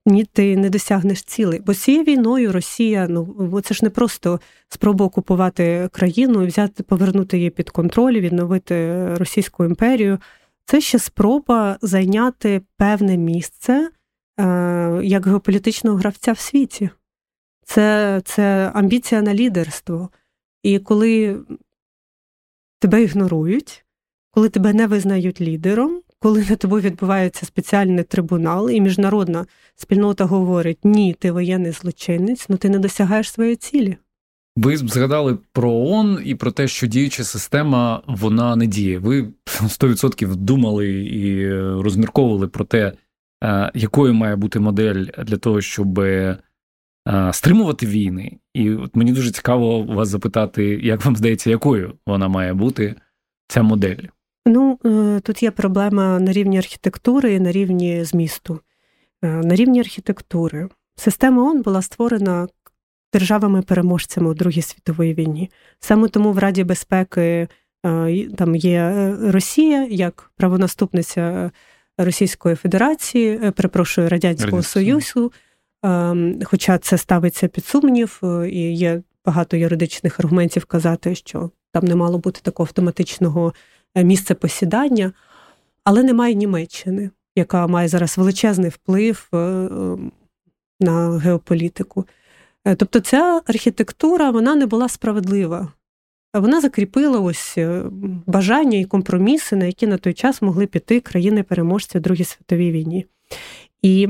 ні, 0.07 0.25
ти 0.25 0.57
не 0.57 0.71
досягнеш 0.71 1.23
цілей. 1.23 1.61
Бо 1.61 1.75
цією 1.75 2.05
війною 2.05 2.53
Росія, 2.53 3.09
ну 3.09 3.61
це 3.61 3.75
ж 3.75 3.85
не 3.85 3.91
просто 3.91 4.41
спроба 4.69 5.05
окупувати 5.05 5.89
країну 5.93 6.47
взяти, 6.47 6.83
повернути 6.83 7.37
її 7.37 7.51
під 7.51 7.71
контроль, 7.71 8.21
відновити 8.21 9.07
Російську 9.15 9.65
імперію. 9.65 10.19
Це 10.65 10.81
ще 10.81 10.99
спроба 10.99 11.79
зайняти 11.83 12.63
певне 12.77 13.17
місце 13.17 13.91
е, 14.41 15.01
як 15.03 15.27
геополітичного 15.27 15.97
гравця 15.97 16.33
в 16.33 16.39
світі. 16.39 16.91
Це, 17.65 18.21
Це 18.25 18.71
амбіція 18.75 19.23
на 19.23 19.35
лідерство. 19.35 20.11
І 20.63 20.79
коли 20.79 21.41
тебе 22.79 23.03
ігнорують, 23.03 23.85
коли 24.31 24.49
тебе 24.49 24.73
не 24.73 24.87
визнають 24.87 25.41
лідером, 25.41 26.03
коли 26.27 26.47
на 26.51 26.57
тобою 26.57 26.83
відбувається 26.83 27.47
спеціальний 27.47 28.05
трибунал, 28.05 28.71
і 28.71 28.81
міжнародна 28.81 29.47
спільнота 29.77 30.25
говорить 30.25 30.79
ні, 30.85 31.15
ти 31.19 31.31
воєнний 31.31 31.73
злочинець, 31.73 32.47
ну 32.49 32.57
ти 32.57 32.69
не 32.69 32.79
досягаєш 32.79 33.31
своєї 33.31 33.57
цілі. 33.57 33.97
Ви 34.57 34.77
згадали 34.77 35.39
про 35.53 35.71
ООН 35.71 36.23
і 36.25 36.35
про 36.35 36.51
те, 36.51 36.69
що 36.69 36.87
діюча 36.87 37.25
система 37.25 38.03
вона 38.07 38.57
не 38.57 38.67
діє. 38.67 38.99
Ви 38.99 39.29
100% 39.63 40.35
думали 40.37 40.89
і 41.05 41.53
розмірковували 41.59 42.49
про 42.49 42.65
те, 42.65 42.93
е, 43.45 43.71
якою 43.75 44.15
має 44.15 44.37
бути 44.37 44.61
модель 44.61 45.05
для 45.25 45.37
того, 45.37 45.61
щоб 45.61 45.99
е, 45.99 46.39
стримувати 47.33 47.87
війни. 47.87 48.39
І 48.55 48.71
от 48.71 48.97
мені 48.97 49.13
дуже 49.13 49.31
цікаво 49.31 49.83
вас 49.83 50.09
запитати, 50.09 50.81
як 50.83 51.05
вам 51.05 51.17
здається, 51.17 51.51
якою 51.51 51.93
вона 52.07 52.29
має 52.29 52.55
бути 52.55 52.95
ця 53.49 53.63
модель. 53.63 54.03
Ну, 54.47 54.79
е, 54.87 55.21
тут 55.21 55.43
є 55.43 55.51
проблема 55.51 56.21
на 56.21 56.33
рівні 56.33 56.59
архітектури 56.59 57.35
і 57.35 57.41
на 57.41 57.53
рівні 57.53 58.05
змісту. 58.05 58.61
Е, 59.23 59.29
на 59.29 59.55
рівні 59.55 59.81
архітектури 59.81 60.69
система 60.97 61.43
ООН 61.43 61.63
була 61.63 61.83
створена 61.83 62.49
державами-переможцями 63.13 64.31
у 64.31 64.35
Другій 64.35 64.63
світовій 64.63 65.15
війні. 65.15 65.51
Саме 65.81 66.09
тому 66.09 66.33
в 66.33 66.39
Раді 66.39 66.65
безпеки 66.65 67.49
е, 67.87 68.29
там 68.37 68.57
є 68.57 69.15
Росія 69.21 69.87
як 69.91 70.31
правонаступниця 70.37 71.51
Російської 71.99 72.57
Федерації, 72.57 73.39
перепрошую 73.39 74.09
Радянського 74.09 74.63
Союзу. 74.63 75.33
Хоча 76.45 76.79
це 76.79 76.99
ставиться 76.99 77.49
під 77.49 77.65
сумнів, 77.65 78.21
і 78.51 78.75
є 78.75 79.03
багато 79.25 79.57
юридичних 79.57 80.21
аргументів 80.21 80.65
казати, 80.65 81.15
що 81.15 81.51
там 81.73 81.85
не 81.85 81.95
мало 81.95 82.19
бути 82.19 82.41
такого 82.43 82.67
автоматичного. 82.67 83.53
Е, 83.97 84.05
місце 84.05 84.35
посідання, 84.35 85.13
але 85.85 86.03
немає 86.03 86.35
Німеччини, 86.35 87.11
яка 87.37 87.67
має 87.67 87.89
зараз 87.89 88.19
величезний 88.19 88.71
вплив 88.71 89.29
е, 89.35 89.37
е, 89.37 89.97
на 90.81 91.19
геополітику. 91.19 92.05
Тобто 92.77 93.01
ця 93.01 93.43
архітектура 93.47 94.31
вона 94.31 94.55
не 94.55 94.67
була 94.67 94.89
справедлива. 94.89 95.73
Вона 96.35 96.61
закріпила 96.61 97.21
ось 97.21 97.59
бажання 98.27 98.79
і 98.79 98.85
компроміси, 98.85 99.57
на 99.57 99.65
які 99.65 99.87
на 99.87 99.99
той 99.99 100.15
час 100.15 100.43
могли 100.43 100.67
піти 100.67 101.01
країни-переможці 101.01 102.01
Другій 102.01 102.25
світовій 102.25 102.73
війні. 102.73 103.07
І 103.83 104.09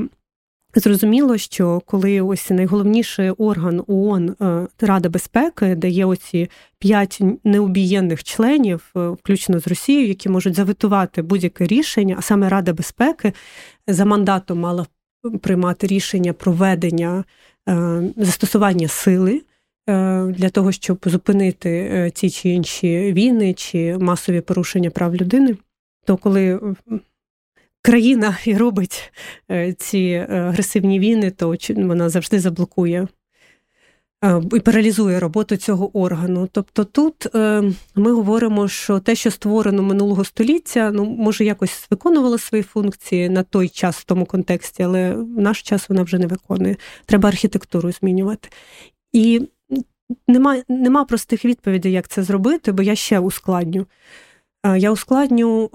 Зрозуміло, 0.77 1.37
що 1.37 1.81
коли 1.85 2.21
ось 2.21 2.49
найголовніший 2.49 3.29
орган 3.29 3.83
ООН 3.87 4.35
е, 4.41 4.67
Рада 4.79 5.09
безпеки, 5.09 5.75
де 5.75 5.89
є 5.89 6.05
оці 6.05 6.49
п'ять 6.79 7.21
необієнних 7.43 8.23
членів, 8.23 8.91
е, 8.95 9.07
включно 9.07 9.59
з 9.59 9.67
Росією, 9.67 10.07
які 10.07 10.29
можуть 10.29 10.55
завитувати 10.55 11.21
будь-яке 11.21 11.65
рішення, 11.65 12.15
а 12.19 12.21
саме 12.21 12.49
Рада 12.49 12.73
безпеки 12.73 13.33
за 13.87 14.05
мандатом 14.05 14.59
мала 14.59 14.85
приймати 15.41 15.87
рішення 15.87 16.33
про 16.33 16.51
ведення 16.51 17.23
е, 17.69 18.01
застосування 18.17 18.87
сили 18.87 19.41
для 20.27 20.49
того, 20.49 20.71
щоб 20.71 20.97
зупинити 21.05 22.11
ті 22.15 22.29
чи 22.29 22.49
інші 22.49 23.13
війни 23.13 23.53
чи 23.53 23.97
масові 23.97 24.41
порушення 24.41 24.89
прав 24.89 25.15
людини. 25.15 25.55
То 26.05 26.17
коли 26.17 26.59
країна 27.87 28.37
і 28.45 28.57
робить 28.57 29.13
е, 29.51 29.73
ці 29.73 29.99
е, 29.99 30.27
агресивні 30.29 30.99
війни, 30.99 31.31
то 31.31 31.55
вона 31.69 32.09
завжди 32.09 32.39
заблокує 32.39 33.07
е, 34.23 34.41
і 34.53 34.59
паралізує 34.59 35.19
роботу 35.19 35.57
цього 35.57 35.97
органу. 35.97 36.49
Тобто 36.51 36.83
тут 36.83 37.27
ми 37.95 38.11
говоримо, 38.11 38.67
що 38.67 38.99
те, 38.99 39.15
що 39.15 39.31
створено 39.31 39.83
минулого 39.83 40.23
століття, 40.23 40.91
ну 40.93 41.05
може 41.05 41.45
якось 41.45 41.87
виконувало 41.91 42.37
свої 42.37 42.63
функції 42.63 43.29
на 43.29 43.43
той 43.43 43.69
час 43.69 43.97
в 43.97 44.03
тому 44.03 44.25
контексті, 44.25 44.83
але 44.83 45.13
в 45.13 45.39
наш 45.39 45.61
час 45.61 45.89
вона 45.89 46.03
вже 46.03 46.19
не 46.19 46.27
виконує. 46.27 46.75
Треба 47.05 47.29
архітектуру 47.29 47.91
змінювати. 47.91 48.49
І 49.13 49.41
нема, 50.27 50.63
нема 50.69 51.05
простих 51.05 51.45
відповідей, 51.45 51.91
як 51.91 52.07
це 52.07 52.23
зробити, 52.23 52.71
бо 52.71 52.83
я 52.83 52.95
ще 52.95 53.19
ускладню. 53.19 53.85
Я 54.77 54.91
ускладню 54.91 55.69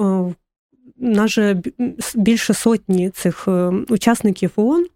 нас 1.02 1.38
більше 2.14 2.54
сотні 2.54 3.10
цих 3.10 3.48
е, 3.48 3.72
учасників 3.88 4.50
ООН. 4.56 4.86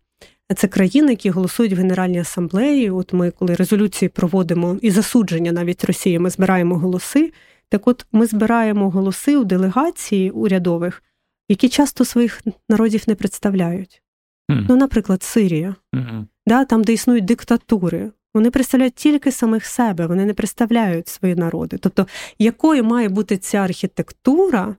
Це 0.57 0.69
країни, 0.69 1.11
які 1.11 1.31
голосують 1.31 1.73
в 1.73 1.77
Генеральній 1.77 2.21
асамблеї. 2.21 2.91
От 2.91 3.13
ми, 3.13 3.31
коли 3.31 3.55
резолюції 3.55 4.09
проводимо 4.09 4.79
і 4.83 4.91
засудження 4.91 5.53
навіть 5.53 5.85
Росії, 5.85 6.19
ми 6.19 6.31
збираємо 6.31 6.79
голоси. 6.79 7.33
Так, 7.69 7.89
от 7.89 8.07
ми 8.13 8.27
збираємо 8.27 8.91
голоси 8.91 9.37
у 9.37 9.45
делегації 9.45 10.31
урядових, 10.31 11.03
які 11.49 11.69
часто 11.69 12.05
своїх 12.05 12.43
народів 12.69 13.05
не 13.07 13.15
представляють. 13.15 14.03
Mm. 14.51 14.67
Ну, 14.69 14.77
наприклад, 14.77 15.23
Сирія, 15.23 15.75
mm-hmm. 15.95 16.25
да, 16.47 16.65
там, 16.65 16.85
де 16.85 16.93
існують 16.93 17.25
диктатури. 17.25 18.11
Вони 18.35 18.51
представляють 18.51 18.95
тільки 18.95 19.33
самих 19.33 19.67
себе, 19.67 20.07
вони 20.07 20.25
не 20.25 20.35
представляють 20.35 21.09
свої 21.09 21.35
народи. 21.35 21.79
Тобто, 21.79 22.07
якою 22.39 22.85
має 22.85 23.09
бути 23.09 23.37
ця 23.37 23.59
архітектура, 23.59 24.77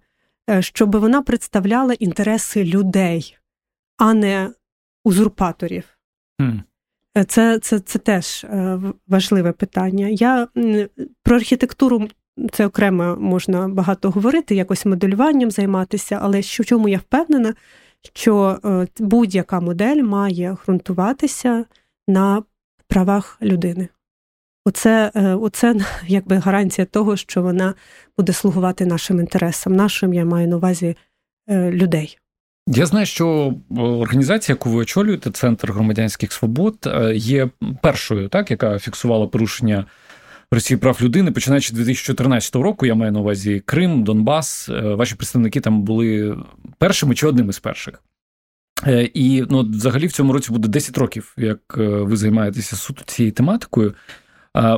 щоб 0.59 0.95
вона 0.95 1.21
представляла 1.21 1.93
інтереси 1.93 2.63
людей, 2.63 3.37
а 3.97 4.13
не 4.13 4.49
узурпаторів. 5.03 5.83
Mm. 6.41 6.61
Це 7.27 7.59
це, 7.59 7.79
це 7.79 7.99
теж 7.99 8.43
е, 8.43 8.79
важливе 9.07 9.51
питання. 9.51 10.07
Я 10.07 10.47
Про 11.23 11.35
архітектуру 11.35 12.07
це 12.51 12.65
окремо 12.65 13.17
можна 13.19 13.67
багато 13.67 14.11
говорити, 14.11 14.55
якось 14.55 14.85
моделюванням 14.85 15.51
займатися, 15.51 16.19
але 16.21 16.41
що 16.41 16.63
в 16.63 16.65
чому 16.65 16.89
я 16.89 16.97
впевнена, 16.97 17.53
що 18.13 18.59
будь-яка 18.99 19.59
модель 19.59 20.03
має 20.03 20.57
ґрунтуватися 20.65 21.65
на 22.07 22.43
правах 22.87 23.37
людини. 23.41 23.87
Оце, 24.67 25.11
е, 25.15 25.33
оце 25.33 25.75
якби 26.07 26.37
гарантія 26.37 26.85
того, 26.85 27.17
що 27.17 27.41
вона 27.41 27.73
буде 28.17 28.33
слугувати 28.33 28.85
нашим 28.85 29.19
інтересам, 29.19 29.75
нашим 29.75 30.13
я 30.13 30.25
маю 30.25 30.47
на 30.47 30.55
увазі 30.57 30.95
е, 31.49 31.71
людей. 31.71 32.17
Я 32.67 32.85
знаю, 32.85 33.05
що 33.05 33.53
організація, 33.77 34.53
яку 34.53 34.69
ви 34.69 34.81
очолюєте, 34.81 35.31
Центр 35.31 35.71
громадянських 35.71 36.33
свобод, 36.33 36.75
е, 36.85 37.15
є 37.15 37.49
першою, 37.81 38.29
так, 38.29 38.51
яка 38.51 38.79
фіксувала 38.79 39.27
порушення 39.27 39.85
Росії 40.51 40.77
прав 40.77 40.97
людини, 41.01 41.31
починаючи 41.31 41.69
з 41.69 41.71
2014 41.71 42.55
року. 42.55 42.85
Я 42.85 42.95
маю 42.95 43.11
на 43.11 43.19
увазі 43.19 43.61
Крим, 43.65 44.03
Донбас. 44.03 44.69
Ваші 44.69 45.15
представники 45.15 45.59
там 45.59 45.81
були 45.81 46.37
першими 46.77 47.15
чи 47.15 47.27
одним 47.27 47.49
із 47.49 47.59
перших. 47.59 48.03
І 49.13 49.43
ну, 49.49 49.69
взагалі 49.71 50.07
в 50.07 50.11
цьому 50.11 50.33
році 50.33 50.51
буде 50.51 50.67
10 50.67 50.97
років, 50.97 51.33
як 51.37 51.59
ви 51.77 52.17
займаєтеся 52.17 52.75
суто 52.75 53.03
цією 53.05 53.31
тематикою. 53.31 53.93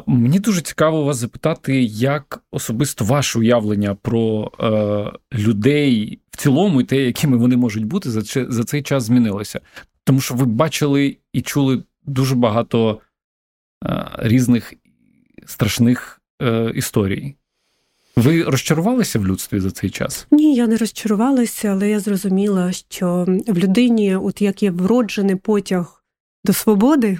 Мені 0.05 0.39
дуже 0.39 0.61
цікаво 0.61 1.03
вас 1.03 1.17
запитати, 1.17 1.81
як 1.83 2.43
особисто 2.51 3.05
ваше 3.05 3.39
уявлення 3.39 3.95
про 3.95 4.51
е, 4.59 5.37
людей 5.37 6.19
в 6.31 6.37
цілому 6.37 6.81
і 6.81 6.83
те, 6.83 6.97
якими 6.97 7.37
вони 7.37 7.57
можуть 7.57 7.85
бути, 7.85 8.09
за 8.09 8.21
за 8.49 8.63
цей 8.63 8.83
час 8.83 9.03
змінилося. 9.03 9.59
Тому 10.03 10.21
що 10.21 10.35
ви 10.35 10.45
бачили 10.45 11.17
і 11.33 11.41
чули 11.41 11.83
дуже 12.05 12.35
багато 12.35 12.99
е, 13.85 14.05
різних 14.17 14.73
страшних 15.45 16.21
е, 16.41 16.71
історій. 16.75 17.35
Ви 18.15 18.43
розчарувалися 18.43 19.19
в 19.19 19.27
людстві 19.27 19.59
за 19.59 19.71
цей 19.71 19.89
час? 19.89 20.27
Ні, 20.31 20.55
я 20.55 20.67
не 20.67 20.77
розчарувалася, 20.77 21.67
але 21.67 21.89
я 21.89 21.99
зрозуміла, 21.99 22.71
що 22.71 23.25
в 23.47 23.57
людині, 23.57 24.15
от 24.15 24.41
як 24.41 24.63
є 24.63 24.71
вроджений 24.71 25.35
потяг 25.35 26.03
до 26.45 26.53
свободи 26.53 27.19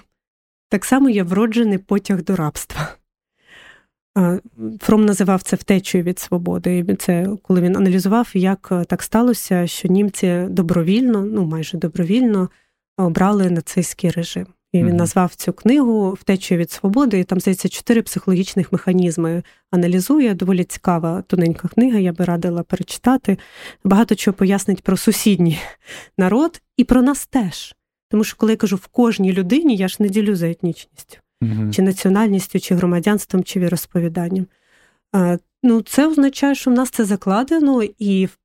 так 0.70 0.86
само 0.86 1.10
є 1.10 1.24
вроджений 1.24 1.78
потяг 1.78 2.24
до 2.24 2.36
рабства. 2.36 2.88
Фром 4.80 5.06
називав 5.06 5.42
це 5.44 5.56
втечею 5.56 6.04
від 6.04 6.20
свободи. 6.20 6.96
Це 7.00 7.30
коли 7.42 7.62
він 7.62 7.78
аналізував, 7.78 8.32
як 8.34 8.72
так 8.88 9.04
сталося, 9.04 9.68
що 9.68 9.88
німці 9.88 10.46
добровільно, 10.50 11.22
ну 11.22 11.46
майже 11.46 11.78
добровільно, 11.78 12.50
обрали 12.98 13.50
нацистський 13.50 14.10
режим. 14.10 14.46
І 14.72 14.84
він 14.84 14.96
назвав 14.96 15.36
цю 15.36 15.54
книгу 15.54 16.12
Втечею 16.12 16.60
від 16.60 16.72
свободи. 16.72 17.20
І 17.20 17.24
там 17.24 17.40
здається 17.40 17.70
чотири 17.70 18.02
психологічних 18.02 18.72
механізми 18.72 19.44
аналізує. 19.72 20.34
Доволі 20.34 20.64
цікава 20.64 21.22
тоненька 21.22 21.68
книга. 21.68 22.00
Я 22.00 22.14
би 22.14 22.26
радила 22.26 22.64
перечитати. 22.64 23.38
Багато 23.84 24.16
чого 24.16 24.36
пояснить 24.36 24.84
про 24.84 24.98
сусідній 24.98 25.60
народ 26.18 26.62
і 26.78 26.84
про 26.84 27.02
нас 27.02 27.28
теж. 27.28 27.76
Тому 28.10 28.24
що, 28.24 28.38
коли 28.38 28.52
я 28.52 28.58
кажу 28.58 28.76
в 28.76 28.88
кожній 28.88 29.34
людині, 29.34 29.76
я 29.76 29.88
ж 29.88 29.96
не 30.00 30.10
ділю 30.10 30.36
за 30.36 30.50
етнічністю, 30.50 31.18
mm 31.44 31.72
чи 31.72 31.82
національністю, 31.82 32.60
чи 32.60 32.76
громадянством, 32.76 33.44
чи 33.44 33.60
віросповіданням. 33.60 34.46
Ну, 35.64 35.82
це 35.82 36.08
означає, 36.08 36.56
що 36.56 36.72
в 36.72 36.74
нас 36.74 36.90
це 36.90 37.06
закладено, 37.06 37.84
і 38.00 38.26
в 38.26 38.38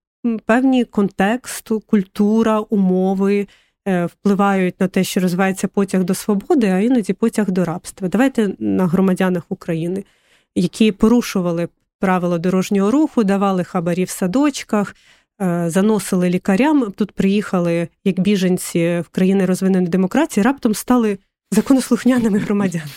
певні 0.47 0.85
контексту, 0.85 1.81
культура, 1.81 2.61
умови. 2.61 3.47
Е, 3.89 4.07
впливають 4.07 4.81
на 4.81 4.89
те, 4.89 5.05
що 5.05 5.21
розвивається 5.21 5.69
потяг 5.69 6.05
до 6.05 6.15
свободи, 6.15 6.67
а 6.67 6.79
іноді 6.79 7.12
потяг 7.12 7.51
до 7.51 7.65
рабства. 7.65 8.09
Давайте 8.09 8.55
на 8.59 8.87
громадянах 8.87 9.43
України, 9.49 10.05
які 10.55 10.93
порушували 10.93 11.69
правила 11.99 12.39
дорожнього 12.39 12.91
руху, 12.91 13.25
давали 13.25 13.65
хабарі 13.65 14.05
в 14.05 14.11
садочках. 14.11 14.97
Е, 15.43 15.70
заносили 15.70 16.30
лікарям, 16.30 16.93
тут 16.97 17.12
приїхали 17.12 17.89
як 18.05 18.20
біженці 18.20 19.03
в 19.07 19.09
країни 19.09 19.47
розвиненої 19.47 19.89
демократії, 19.89 20.45
раптом 20.45 20.74
стали 20.74 21.18
законослухняними 21.51 22.39
громадянами. 22.39 22.91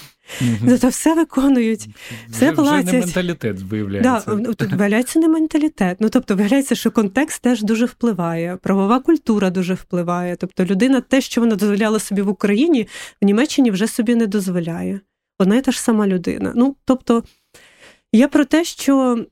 Зато 0.65 0.87
все 0.87 1.15
виконують, 1.15 1.87
все 2.29 2.51
платять. 2.51 2.85
Вже 2.85 2.93
не 2.93 2.99
менталітет 2.99 3.61
виявляється. 3.61 4.35
Да, 4.35 4.53
Тут 4.53 4.73
виявляється 4.73 5.19
не 5.19 5.27
менталітет. 5.27 5.97
Ну 5.99 6.09
тобто, 6.09 6.35
виявляється, 6.35 6.75
що 6.75 6.91
контекст 6.91 7.41
теж 7.41 7.63
дуже 7.63 7.85
впливає, 7.85 8.57
правова 8.61 8.99
культура 8.99 9.49
дуже 9.49 9.73
впливає. 9.73 10.35
Тобто, 10.35 10.65
людина 10.65 11.01
те, 11.01 11.21
що 11.21 11.41
вона 11.41 11.55
дозволяла 11.55 11.99
собі 11.99 12.21
в 12.21 12.29
Україні, 12.29 12.87
в 13.21 13.25
Німеччині 13.25 13.71
вже 13.71 13.87
собі 13.87 14.15
не 14.15 14.27
дозволяє. 14.27 14.99
Одна 15.39 15.55
і 15.55 15.61
та 15.61 15.71
ж 15.71 15.81
сама 15.81 16.07
людина. 16.07 16.53
Ну, 16.55 16.75
тобто, 16.85 17.23
я 18.13 18.27
про 18.27 18.45
те, 18.45 18.63
що 18.63 19.25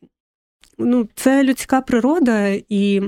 ну, 0.78 1.10
це 1.16 1.44
людська 1.44 1.82
природа, 1.82 2.48
і 2.70 3.02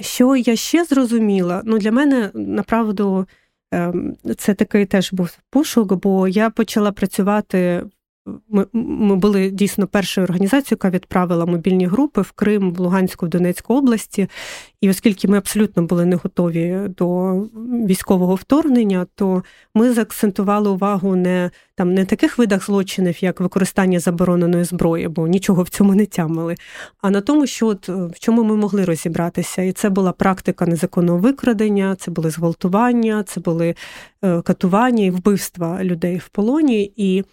що 0.00 0.36
я 0.36 0.56
ще 0.56 0.84
зрозуміла, 0.84 1.62
ну 1.64 1.78
для 1.78 1.92
мене 1.92 2.30
направду. 2.34 3.26
Ем, 3.72 4.16
це 4.36 4.54
такий 4.54 4.86
теж 4.86 5.12
був 5.12 5.38
пошук, 5.50 5.94
бо 5.94 6.28
я 6.28 6.50
почала 6.50 6.92
працювати 6.92 7.84
ми 8.48 8.66
ми 8.72 9.16
були 9.16 9.50
дійсно 9.50 9.86
першою 9.86 10.24
організацією, 10.24 10.68
яка 10.70 10.90
відправила 10.90 11.46
мобільні 11.46 11.86
групи 11.86 12.20
в 12.20 12.32
Крим, 12.32 12.72
в 12.72 12.80
Луганську, 12.80 13.26
в 13.26 13.28
Донецьку 13.28 13.74
області. 13.74 14.28
І 14.80 14.90
оскільки 14.90 15.28
ми 15.28 15.38
абсолютно 15.38 15.82
були 15.82 16.04
не 16.04 16.16
готові 16.16 16.80
до 16.96 17.34
військового 17.86 18.34
вторгнення, 18.34 19.06
то 19.14 19.42
ми 19.74 19.92
заакцентували 19.92 20.70
увагу 20.70 21.16
не 21.16 21.50
там 21.74 21.94
не 21.94 22.04
таких 22.04 22.38
видах 22.38 22.66
злочинів, 22.66 23.24
як 23.24 23.40
використання 23.40 24.00
забороненої 24.00 24.64
зброї, 24.64 25.08
бо 25.08 25.26
нічого 25.26 25.62
в 25.62 25.68
цьому 25.68 25.94
не 25.94 26.06
тямили, 26.06 26.54
а 27.00 27.10
на 27.10 27.20
тому, 27.20 27.46
що 27.46 27.66
от 27.66 27.88
в 27.88 28.18
чому 28.18 28.44
ми 28.44 28.56
могли 28.56 28.84
розібратися. 28.84 29.62
І 29.62 29.72
це 29.72 29.90
була 29.90 30.12
практика 30.12 30.66
незаконного 30.66 31.18
викрадення, 31.18 31.96
це 31.96 32.10
були 32.10 32.30
зґвалтування, 32.30 33.22
це 33.22 33.40
були 33.40 33.74
е, 34.24 34.42
катування 34.42 35.04
і 35.04 35.10
вбивства 35.10 35.84
людей 35.84 36.16
в 36.16 36.28
полоні. 36.28 36.92
І 36.96 37.24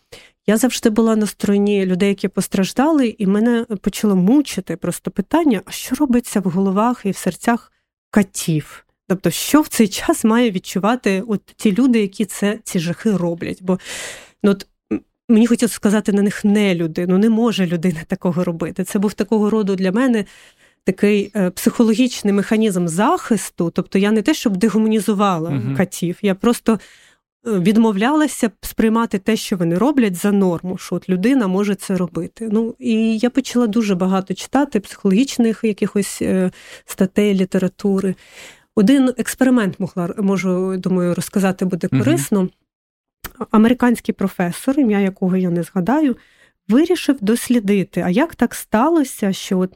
я 0.47 0.57
завжди 0.57 0.89
була 0.89 1.15
на 1.15 1.27
стороні 1.27 1.85
людей, 1.85 2.09
які 2.09 2.27
постраждали, 2.27 3.15
і 3.17 3.27
мене 3.27 3.65
почало 3.81 4.15
мучити 4.15 4.75
просто 4.75 5.11
питання: 5.11 5.61
а 5.65 5.71
що 5.71 5.95
робиться 5.95 6.39
в 6.39 6.43
головах 6.43 7.01
і 7.03 7.11
в 7.11 7.17
серцях 7.17 7.71
катів? 8.11 8.85
Тобто, 9.07 9.29
що 9.31 9.61
в 9.61 9.67
цей 9.67 9.87
час 9.87 10.23
має 10.23 10.51
відчувати 10.51 11.23
от 11.27 11.41
ті 11.45 11.75
люди, 11.75 12.01
які 12.01 12.25
це 12.25 12.59
ці 12.63 12.79
жахи 12.79 13.17
роблять? 13.17 13.57
Бо 13.61 13.79
ну, 14.43 14.51
от, 14.51 14.67
мені 15.29 15.47
хотілося 15.47 15.75
сказати 15.75 16.11
на 16.11 16.21
них 16.21 16.45
не 16.45 16.75
люди, 16.75 17.07
ну 17.07 17.17
не 17.17 17.29
може 17.29 17.65
людина 17.65 17.99
такого 18.07 18.43
робити. 18.43 18.83
Це 18.83 18.99
був 18.99 19.13
такого 19.13 19.49
роду 19.49 19.75
для 19.75 19.91
мене. 19.91 20.25
Такий 20.83 21.31
е, 21.35 21.49
психологічний 21.49 22.33
механізм 22.33 22.87
захисту, 22.87 23.71
тобто 23.75 23.99
я 23.99 24.11
не 24.11 24.21
те, 24.21 24.33
щоб 24.33 24.57
дегуманізувала 24.57 25.49
uh-huh. 25.49 25.77
катів, 25.77 26.17
я 26.21 26.35
просто 26.35 26.79
відмовлялася 27.45 28.51
сприймати 28.61 29.19
те, 29.19 29.35
що 29.35 29.57
вони 29.57 29.77
роблять, 29.77 30.15
за 30.15 30.31
норму, 30.31 30.77
що 30.77 30.95
от 30.95 31.09
людина 31.09 31.47
може 31.47 31.75
це 31.75 31.97
робити. 31.97 32.49
Ну 32.51 32.75
і 32.79 33.17
я 33.17 33.29
почала 33.29 33.67
дуже 33.67 33.95
багато 33.95 34.33
читати 34.33 34.79
психологічних 34.79 35.59
якихось 35.63 36.21
е, 36.21 36.51
статей, 36.85 37.33
літератури. 37.33 38.15
Один 38.75 39.13
експеримент 39.17 39.79
могла 39.79 40.13
можу, 40.17 40.77
думаю, 40.77 41.13
розказати 41.13 41.65
буде 41.65 41.87
корисно. 41.87 42.39
Угу. 42.39 42.49
Американський 43.51 44.13
професор, 44.13 44.79
ім'я 44.79 44.99
якого 44.99 45.37
я 45.37 45.49
не 45.49 45.63
згадаю, 45.63 46.17
вирішив 46.67 47.17
дослідити, 47.21 48.01
а 48.01 48.09
як 48.09 48.35
так 48.35 48.55
сталося, 48.55 49.33
що 49.33 49.59
от 49.59 49.73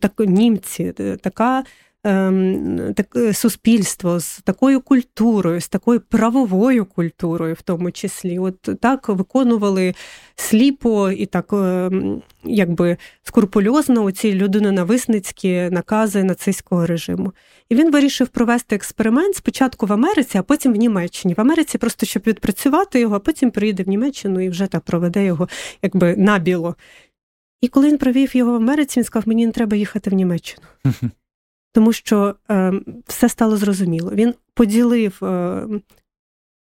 так 0.00 0.12
німці, 0.18 0.94
е, 1.00 1.16
така 1.16 1.58
так, 1.58 1.66
е, 1.66 1.70
суспільство 3.32 4.20
з 4.20 4.40
такою 4.40 4.80
культурою, 4.80 5.60
з 5.60 5.68
такою 5.68 6.00
правовою 6.00 6.84
культурою, 6.84 7.54
в 7.54 7.62
тому 7.62 7.90
числі, 7.90 8.38
от 8.38 8.60
так 8.80 9.08
виконували 9.08 9.94
сліпо 10.36 11.10
і 11.10 11.26
так 11.26 11.52
ем, 11.52 12.22
якби 12.44 12.96
скрупульозно 13.22 14.04
оці 14.04 14.34
людинонависницькі 14.34 15.68
накази 15.70 16.24
нацистського 16.24 16.86
режиму. 16.86 17.32
І 17.68 17.74
він 17.74 17.90
вирішив 17.92 18.28
провести 18.28 18.76
експеримент 18.76 19.36
спочатку 19.36 19.86
в 19.86 19.92
Америці, 19.92 20.38
а 20.38 20.42
потім 20.42 20.72
в 20.72 20.76
Німеччині. 20.76 21.34
В 21.34 21.40
Америці 21.40 21.78
просто 21.78 22.06
щоб 22.06 22.22
відпрацювати 22.26 23.00
його, 23.00 23.16
а 23.16 23.18
потім 23.18 23.50
приїде 23.50 23.82
в 23.82 23.88
Німеччину 23.88 24.40
і 24.40 24.48
вже 24.48 24.66
так 24.66 24.82
проведе 24.82 25.24
його 25.24 25.48
якби 25.82 26.16
набіло. 26.16 26.76
І 27.60 27.68
коли 27.68 27.88
він 27.88 27.98
провів 27.98 28.36
його 28.36 28.52
в 28.52 28.54
Америці, 28.54 29.00
він 29.00 29.04
сказав: 29.04 29.28
мені 29.28 29.46
не 29.46 29.52
треба 29.52 29.76
їхати 29.76 30.10
в 30.10 30.12
Німеччину 30.12 30.66
тому 31.72 31.92
що 31.92 32.36
е, 32.50 32.72
все 33.06 33.28
стало 33.28 33.56
зрозуміло. 33.56 34.10
Він 34.14 34.34
поділив 34.54 35.24
е, 35.24 35.66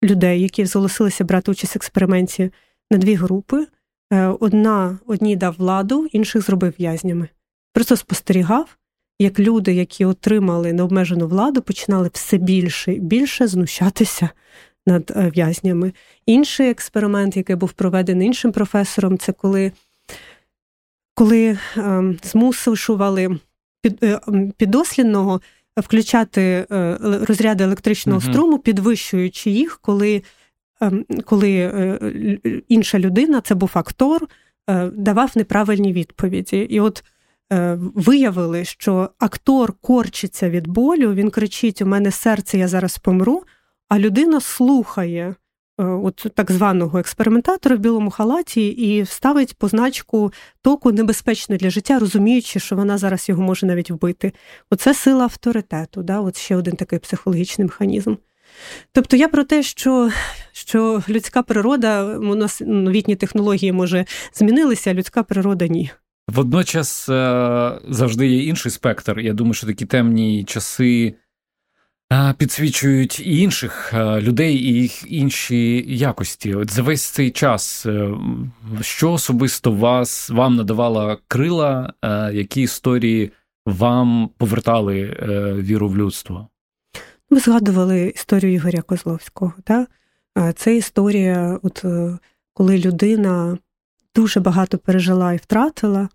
людей, 0.04 0.42
які 0.42 0.66
зголосилися 0.66 1.24
брати 1.24 1.52
участь 1.52 1.76
в 1.76 1.78
експерименті, 1.78 2.52
на 2.92 2.98
дві 2.98 3.16
групи. 3.16 3.68
Е, 4.14 4.28
одна 4.28 5.00
одній 5.06 5.36
дав 5.36 5.56
владу, 5.58 6.06
інших 6.12 6.42
зробив 6.42 6.74
в'язнями. 6.80 7.30
Просто 7.74 7.96
спостерігав, 7.96 8.78
як 9.20 9.40
люди, 9.40 9.74
які 9.74 10.06
отримали 10.06 10.74
необмежену 10.74 11.28
владу, 11.28 11.62
починали 11.62 12.10
все 12.14 12.38
більше 12.38 12.94
і 12.94 13.00
більше 13.00 13.48
знущатися 13.48 14.30
над 14.86 15.12
е, 15.16 15.30
в'язнями. 15.30 15.94
Інший 16.26 16.70
експеримент, 16.70 17.38
який 17.38 17.56
був 17.56 17.72
проведений 17.72 18.28
іншим 18.28 18.52
професором, 18.52 19.18
це 19.18 19.32
коли 19.32 19.72
коли 21.16 21.58
е, 21.78 22.16
змусували 22.24 23.30
під, 23.30 23.40
е, 23.40 23.53
підослідного 24.58 25.42
включати 25.78 26.42
е, 26.42 26.98
розряди 27.02 27.64
електричного 27.64 28.20
uh 28.20 28.32
струму, 28.32 28.60
підвищуючи 28.60 29.50
їх, 29.50 29.80
коли 29.82 30.24
ем, 30.82 31.06
коли 31.26 31.52
е, 31.54 32.00
інша 32.68 33.00
людина, 33.00 33.42
це 33.42 33.56
був 33.56 33.72
актор, 33.74 34.28
давав 34.94 35.32
неправильні 35.36 35.94
відповіді. 35.94 36.58
І 36.58 36.80
от 36.80 37.04
виявили, 37.80 38.66
що 38.66 39.10
актор 39.20 39.74
корчиться 39.82 40.50
від 40.50 40.68
болю, 40.68 41.14
він 41.14 41.30
кричить: 41.30 41.82
У 41.82 41.86
мене 41.86 42.12
серце, 42.12 42.58
я 42.58 42.68
зараз 42.68 42.98
помру, 42.98 43.44
а 43.90 44.00
людина 44.00 44.42
слухає 44.42 45.36
Е, 45.36 45.43
от 45.86 46.26
так 46.36 46.52
званого 46.52 47.00
експериментатора 47.00 47.76
в 47.76 47.80
білому 47.80 48.10
халаті 48.10 48.68
і 48.68 49.06
ставить 49.06 49.58
позначку 49.58 50.34
току 50.62 50.92
небезпечно 50.92 51.58
для 51.58 51.70
життя, 51.70 52.00
розуміючи, 52.00 52.60
що 52.60 52.76
вона 52.76 52.98
зараз 52.98 53.30
його 53.30 53.44
може 53.44 53.66
навіть 53.66 53.92
вбити. 53.92 54.34
Оце 54.70 54.94
сила 54.94 55.24
авторитету, 55.24 56.04
да? 56.04 56.20
от 56.20 56.38
ще 56.38 56.56
один 56.56 56.76
такий 56.76 57.00
психологічний 57.00 57.66
механізм. 57.66 58.16
Тобто 58.92 59.18
я 59.18 59.28
про 59.28 59.44
те, 59.44 59.64
що 59.64 60.10
що 60.52 61.04
людська 61.10 61.42
природа, 61.42 62.18
у 62.18 62.36
нас 62.36 62.62
новітні 62.66 63.16
технології, 63.16 63.72
може, 63.72 64.06
змінилися, 64.34 64.92
а 64.92 64.94
людська 64.94 65.24
природа 65.24 65.68
ні. 65.68 65.92
Водночас 66.28 67.10
е, 67.10 67.72
завжди 67.90 68.28
є 68.28 68.44
інший 68.44 68.72
спектр. 68.72 69.20
Я 69.20 69.34
думаю, 69.34 69.54
що 69.54 69.68
такі 69.68 69.86
темні 69.86 70.44
часи 70.44 71.16
підсвічують 72.38 73.20
і 73.20 73.40
інших 73.40 73.94
людей, 73.94 74.56
і 74.56 74.74
їх 74.74 75.12
інші 75.12 75.86
якості. 75.88 76.56
От 76.56 76.72
за 76.72 76.82
весь 76.82 77.04
цей 77.04 77.32
час, 77.32 77.86
е, 77.86 78.12
що 78.82 79.12
особисто 79.12 79.72
вас 79.72 80.30
вам 80.30 80.56
надавала 80.56 81.18
крила, 81.28 81.94
які 82.34 82.62
історії 82.62 83.32
вам 83.66 84.30
повертали 84.38 85.02
е, 85.02 85.54
віру 85.54 85.90
в 85.90 85.98
людство? 85.98 86.48
Ми 87.30 87.40
згадували 87.40 88.14
історію 88.16 88.54
Ігоря 88.54 88.82
Козловського. 88.82 89.54
Так? 89.64 89.90
Це 90.56 90.76
історія, 90.76 91.60
от 91.64 91.86
е, 91.86 92.18
коли 92.54 92.78
людина 92.78 93.58
дуже 94.16 94.40
багато 94.40 94.78
пережила 94.78 95.34
і 95.34 95.38
втратила, 95.38 96.10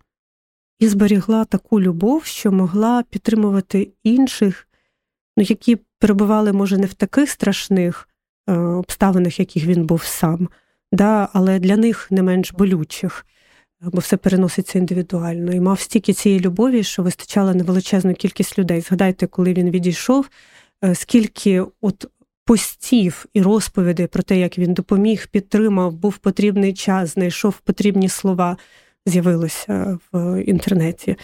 і 0.79 0.87
зберігла 0.87 1.45
таку 1.45 1.81
любов, 1.81 2.25
що 2.25 2.51
могла 2.51 3.03
підтримувати 3.09 3.91
інших, 4.03 4.68
ну, 5.39 5.45
які 5.49 5.77
перебували, 5.99 6.53
може, 6.53 6.77
не 6.77 6.85
в 6.85 6.93
таких 6.93 7.29
страшних 7.29 8.09
е, 8.49 8.53
обставинах, 8.57 9.39
яких 9.39 9.65
він 9.65 9.85
був 9.85 10.03
сам, 10.03 10.49
да, 10.91 11.29
але 11.33 11.59
для 11.59 11.77
них 11.77 12.11
не 12.11 12.23
менш 12.23 12.53
болючих, 12.53 13.25
бо 13.81 13.99
все 13.99 14.17
переноситься 14.17 14.79
індивідуально. 14.79 15.53
І 15.53 15.59
мав 15.59 15.79
стільки 15.79 16.13
цієї 16.13 16.41
любові, 16.41 16.83
що 16.83 17.03
вистачало 17.03 17.53
на 17.53 17.63
величезну 17.63 18.13
кількість 18.13 18.59
людей. 18.59 18.81
Згадайте, 18.81 19.27
коли 19.27 19.53
він 19.53 19.69
відійшов, 19.69 20.29
е, 20.83 20.95
скільки 20.95 21.63
от 21.81 22.05
постів 22.45 23.25
і 23.33 23.41
розповідей 23.41 24.07
про 24.07 24.23
те, 24.23 24.39
як 24.39 24.57
він 24.57 24.73
допоміг, 24.73 25.27
підтримав, 25.31 25.93
був 25.93 26.17
потрібний 26.17 26.73
час, 26.73 27.13
знайшов 27.13 27.59
потрібні 27.59 28.09
слова, 28.09 28.57
з'явилося 29.05 29.99
в 30.11 30.43
інтернеті. 30.43 31.15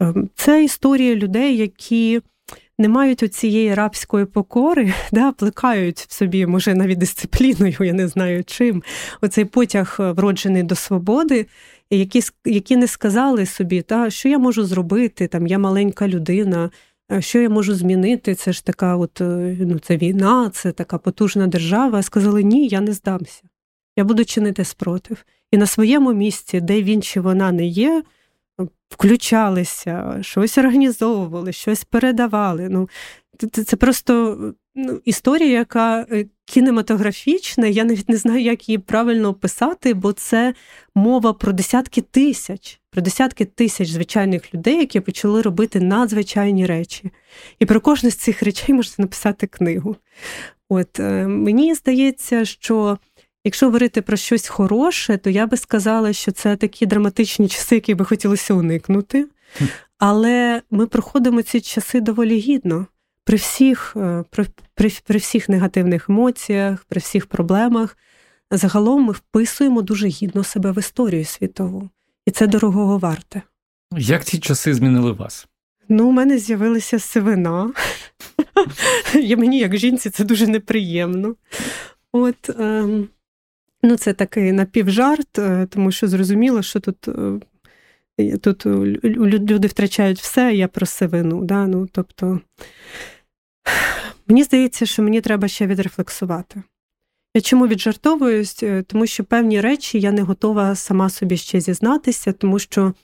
Ем, 0.00 0.30
це 0.34 0.64
історія 0.64 1.14
людей, 1.14 1.56
які 1.56 2.20
не 2.78 2.88
мають 2.88 3.34
цієї 3.34 3.74
рабської 3.74 4.24
покори, 4.24 4.94
да, 5.12 5.32
плекають 5.32 5.98
в 5.98 6.12
собі, 6.12 6.46
може, 6.46 6.74
навіть 6.74 6.98
дисципліною, 6.98 7.76
я 7.80 7.92
не 7.92 8.08
знаю 8.08 8.44
чим, 8.44 8.82
оцей 9.20 9.44
потяг 9.44 9.96
вроджений 9.98 10.62
до 10.62 10.74
свободи, 10.74 11.46
які 11.90 12.22
які 12.44 12.76
не 12.76 12.86
сказали 12.86 13.46
собі, 13.46 13.82
та, 13.82 14.10
що 14.10 14.28
я 14.28 14.38
можу 14.38 14.64
зробити, 14.64 15.26
там, 15.26 15.46
я 15.46 15.58
маленька 15.58 16.08
людина. 16.08 16.70
Що 17.18 17.40
я 17.40 17.48
можу 17.48 17.74
змінити? 17.74 18.34
Це 18.34 18.52
ж 18.52 18.64
така, 18.64 18.96
от 18.96 19.20
е, 19.20 19.56
ну, 19.60 19.78
це 19.78 19.96
війна, 19.96 20.50
це 20.54 20.72
така 20.72 20.98
потужна 20.98 21.46
держава. 21.46 22.02
Сказали, 22.02 22.42
ні, 22.42 22.68
я 22.68 22.80
не 22.80 22.92
здамся. 22.92 23.42
Я 23.96 24.04
буду 24.04 24.24
чинити 24.24 24.64
спротив. 24.64 25.24
І 25.50 25.56
на 25.56 25.66
своєму 25.66 26.12
місці, 26.12 26.60
де 26.60 26.82
він 26.82 27.02
чи 27.02 27.20
вона 27.20 27.52
не 27.52 27.66
є, 27.66 28.02
включалися, 28.88 30.18
щось 30.20 30.58
організовували, 30.58 31.52
щось 31.52 31.84
передавали. 31.84 32.68
Ну, 32.68 32.88
Це 33.66 33.76
просто 33.76 34.38
ну, 34.74 35.00
історія, 35.04 35.50
яка 35.50 36.06
е, 36.10 36.26
кінематографічна. 36.44 37.66
Я 37.66 37.84
навіть 37.84 38.08
не 38.08 38.16
знаю, 38.16 38.42
як 38.42 38.68
її 38.68 38.78
правильно 38.78 39.28
описати, 39.28 39.94
бо 39.94 40.12
це 40.12 40.54
мова 40.94 41.32
про 41.32 41.52
десятки 41.52 42.00
тисяч, 42.00 42.80
про 42.90 43.02
десятки 43.02 43.44
тисяч 43.44 43.88
звичайних 43.88 44.54
людей, 44.54 44.78
які 44.78 45.00
почали 45.00 45.42
робити 45.42 45.80
надзвичайні 45.80 46.66
речі. 46.66 47.10
І 47.58 47.66
про 47.66 47.80
кожну 47.80 48.10
з 48.10 48.14
цих 48.14 48.42
речей 48.42 48.74
можете 48.74 49.02
написати 49.02 49.46
книгу. 49.46 49.96
От 50.68 51.00
е, 51.00 51.26
мені 51.26 51.74
здається, 51.74 52.44
що. 52.44 52.98
Якщо 53.44 53.66
говорити 53.66 54.02
про 54.02 54.16
щось 54.16 54.48
хороше, 54.48 55.16
то 55.16 55.30
я 55.30 55.46
би 55.46 55.56
сказала, 55.56 56.12
що 56.12 56.32
це 56.32 56.56
такі 56.56 56.86
драматичні 56.86 57.48
часи, 57.48 57.74
які 57.74 57.94
би 57.94 58.04
хотілося 58.04 58.54
уникнути. 58.54 59.26
Але 59.98 60.62
ми 60.70 60.86
проходимо 60.86 61.42
ці 61.42 61.60
часи 61.60 62.00
доволі 62.00 62.38
гідно. 62.38 62.86
При 63.24 63.36
всіх, 63.36 63.96
е, 63.96 64.24
при, 64.30 64.46
при, 64.74 64.92
при 65.04 65.18
всіх 65.18 65.48
негативних 65.48 66.10
емоціях, 66.10 66.84
при 66.84 66.98
всіх 66.98 67.26
проблемах. 67.26 67.96
Загалом 68.50 69.02
ми 69.02 69.12
вписуємо 69.12 69.82
дуже 69.82 70.08
гідно 70.08 70.44
себе 70.44 70.72
в 70.72 70.78
історію 70.78 71.24
світову, 71.24 71.90
і 72.26 72.30
це 72.30 72.46
дорогого 72.46 72.98
варте. 72.98 73.42
Як 73.96 74.24
ці 74.24 74.38
часи 74.38 74.74
змінили 74.74 75.12
вас? 75.12 75.48
Ну, 75.88 76.08
у 76.08 76.12
мене 76.12 76.38
з'явилася 76.38 76.98
сивина. 76.98 77.72
Мені, 79.14 79.58
як 79.58 79.76
жінці, 79.76 80.10
це 80.10 80.24
дуже 80.24 80.46
неприємно. 80.46 81.34
От, 82.12 82.50
ем, 82.58 83.08
Ну, 83.82 83.96
це 83.96 84.12
такий 84.12 84.52
напівжарт, 84.52 85.38
е, 85.38 85.66
тому 85.66 85.92
що 85.92 86.08
зрозуміло, 86.08 86.62
що 86.62 86.80
тут 86.80 87.08
е, 87.08 88.36
тут 88.38 88.66
люди 88.66 89.66
втрачають 89.66 90.20
все, 90.20 90.54
я 90.54 90.68
про 90.68 90.86
сивину. 90.86 91.44
Да? 91.44 91.66
Ну, 91.66 91.88
тобто, 91.92 92.40
Мені 94.26 94.44
здається, 94.44 94.86
що 94.86 95.02
мені 95.02 95.20
треба 95.20 95.48
ще 95.48 95.66
відрефлексувати. 95.66 96.62
Я 97.34 97.40
чому 97.40 97.66
віджартовуюсь? 97.66 98.62
Е, 98.62 98.82
тому 98.82 99.06
що 99.06 99.24
певні 99.24 99.60
речі 99.60 100.00
я 100.00 100.12
не 100.12 100.22
готова 100.22 100.74
сама 100.74 101.10
собі 101.10 101.36
ще 101.36 101.60
зізнатися, 101.60 102.32
тому 102.32 102.58
що, 102.58 102.94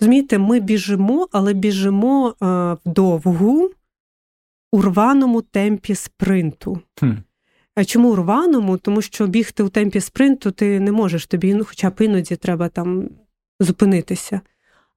розумієте, 0.00 0.38
ми 0.38 0.60
біжимо, 0.60 1.28
але 1.32 1.52
біжимо 1.52 2.34
вдовгу 2.86 3.70
у 4.72 4.82
рваному 4.82 5.42
темпі 5.42 5.94
спринту. 5.94 6.80
Хм. 7.76 7.84
Чому 7.84 8.16
рваному? 8.16 8.76
Тому 8.76 9.02
що 9.02 9.26
бігти 9.26 9.62
у 9.62 9.68
темпі 9.68 10.00
спринту 10.00 10.50
ти 10.50 10.80
не 10.80 10.92
можеш, 10.92 11.26
тобі 11.26 11.54
ну, 11.54 11.64
хоча 11.64 11.90
б 11.90 12.00
іноді 12.00 12.36
треба 12.36 12.68
там 12.68 13.08
зупинитися. 13.60 14.40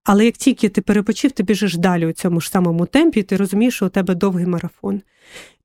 Але 0.04 0.26
як 0.26 0.38
тільки 0.38 0.70
ти 0.70 0.82
перепочив, 0.82 1.32
ти 1.32 1.44
біжиш 1.44 1.78
далі 1.78 2.06
у 2.06 2.12
цьому 2.12 2.42
ж 2.42 2.50
самому 2.50 2.86
темпі, 2.86 3.20
і 3.20 3.24
ти 3.24 3.38
розумієш, 3.38 3.76
що 3.76 3.86
у 3.86 3.90
тебе 3.90 4.16
довгий 4.16 4.46
марафон. 4.46 5.02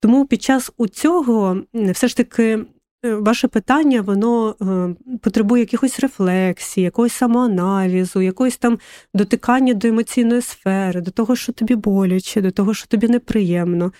Тому 0.01 0.27
під 0.27 0.43
час 0.43 0.73
у 0.77 0.89
цього 0.89 1.63
все 1.75 2.09
ж 2.09 2.17
таки 2.17 2.59
е, 3.05 3.15
ваше 3.15 3.49
питання 3.49 4.01
воно 4.01 4.57
е, 4.63 4.95
потребує 5.19 5.63
якихось 5.63 6.01
рефлексій, 6.01 6.83
якогось 6.83 7.13
самоаналізу, 7.13 8.21
якогось 8.21 8.57
там 8.57 8.79
дотикання 9.15 9.75
до 9.75 9.89
емоційної 9.89 10.43
сфери, 10.43 11.01
до 11.01 11.11
того, 11.11 11.37
що 11.37 11.53
тобі 11.53 11.75
боляче, 11.75 12.41
до 12.41 12.51
того, 12.51 12.75
що 12.75 12.87
тобі 12.87 13.09
неприємно. 13.09 13.93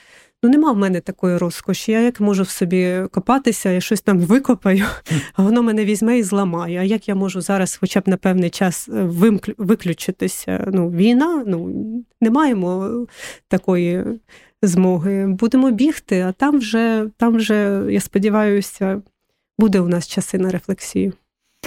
Ну, 0.45 0.51
нема 0.51 0.73
в 0.73 0.77
мене 0.77 1.01
такої 1.01 1.37
розкоші. 1.37 1.93
Я 1.93 2.01
як 2.01 2.21
можу 2.21 2.43
в 2.43 2.49
собі 2.49 3.03
копатися, 3.11 3.71
я 3.71 3.81
щось 3.81 4.01
там 4.01 4.19
викопаю, 4.19 4.85
а 5.35 5.43
воно 5.43 5.63
мене 5.63 5.85
візьме 5.85 6.19
і 6.19 6.23
зламає. 6.23 6.79
А 6.79 6.83
як 6.83 7.09
я 7.09 7.15
можу 7.15 7.41
зараз, 7.41 7.77
хоча 7.81 8.01
б 8.01 8.03
на 8.07 8.17
певний 8.17 8.51
час, 8.51 8.89
е, 8.89 9.09
виключитися? 9.59 10.69
Ну, 10.73 10.91
війна, 10.91 11.45
ну 11.47 11.87
не 12.21 12.31
маємо 12.31 13.07
такої 13.49 14.05
змоги. 14.63 15.27
Будемо 15.27 15.71
бігти, 15.71 16.21
а 16.21 16.33
там 16.33 16.59
вже, 16.59 17.07
там 17.17 17.37
вже, 17.37 17.83
я 17.91 18.01
сподіваюся, 18.01 19.03
буде 19.59 19.81
у 19.81 19.89
нас 19.89 20.09
часи 20.09 20.39
на 20.39 20.51
рефлексію. 20.51 21.13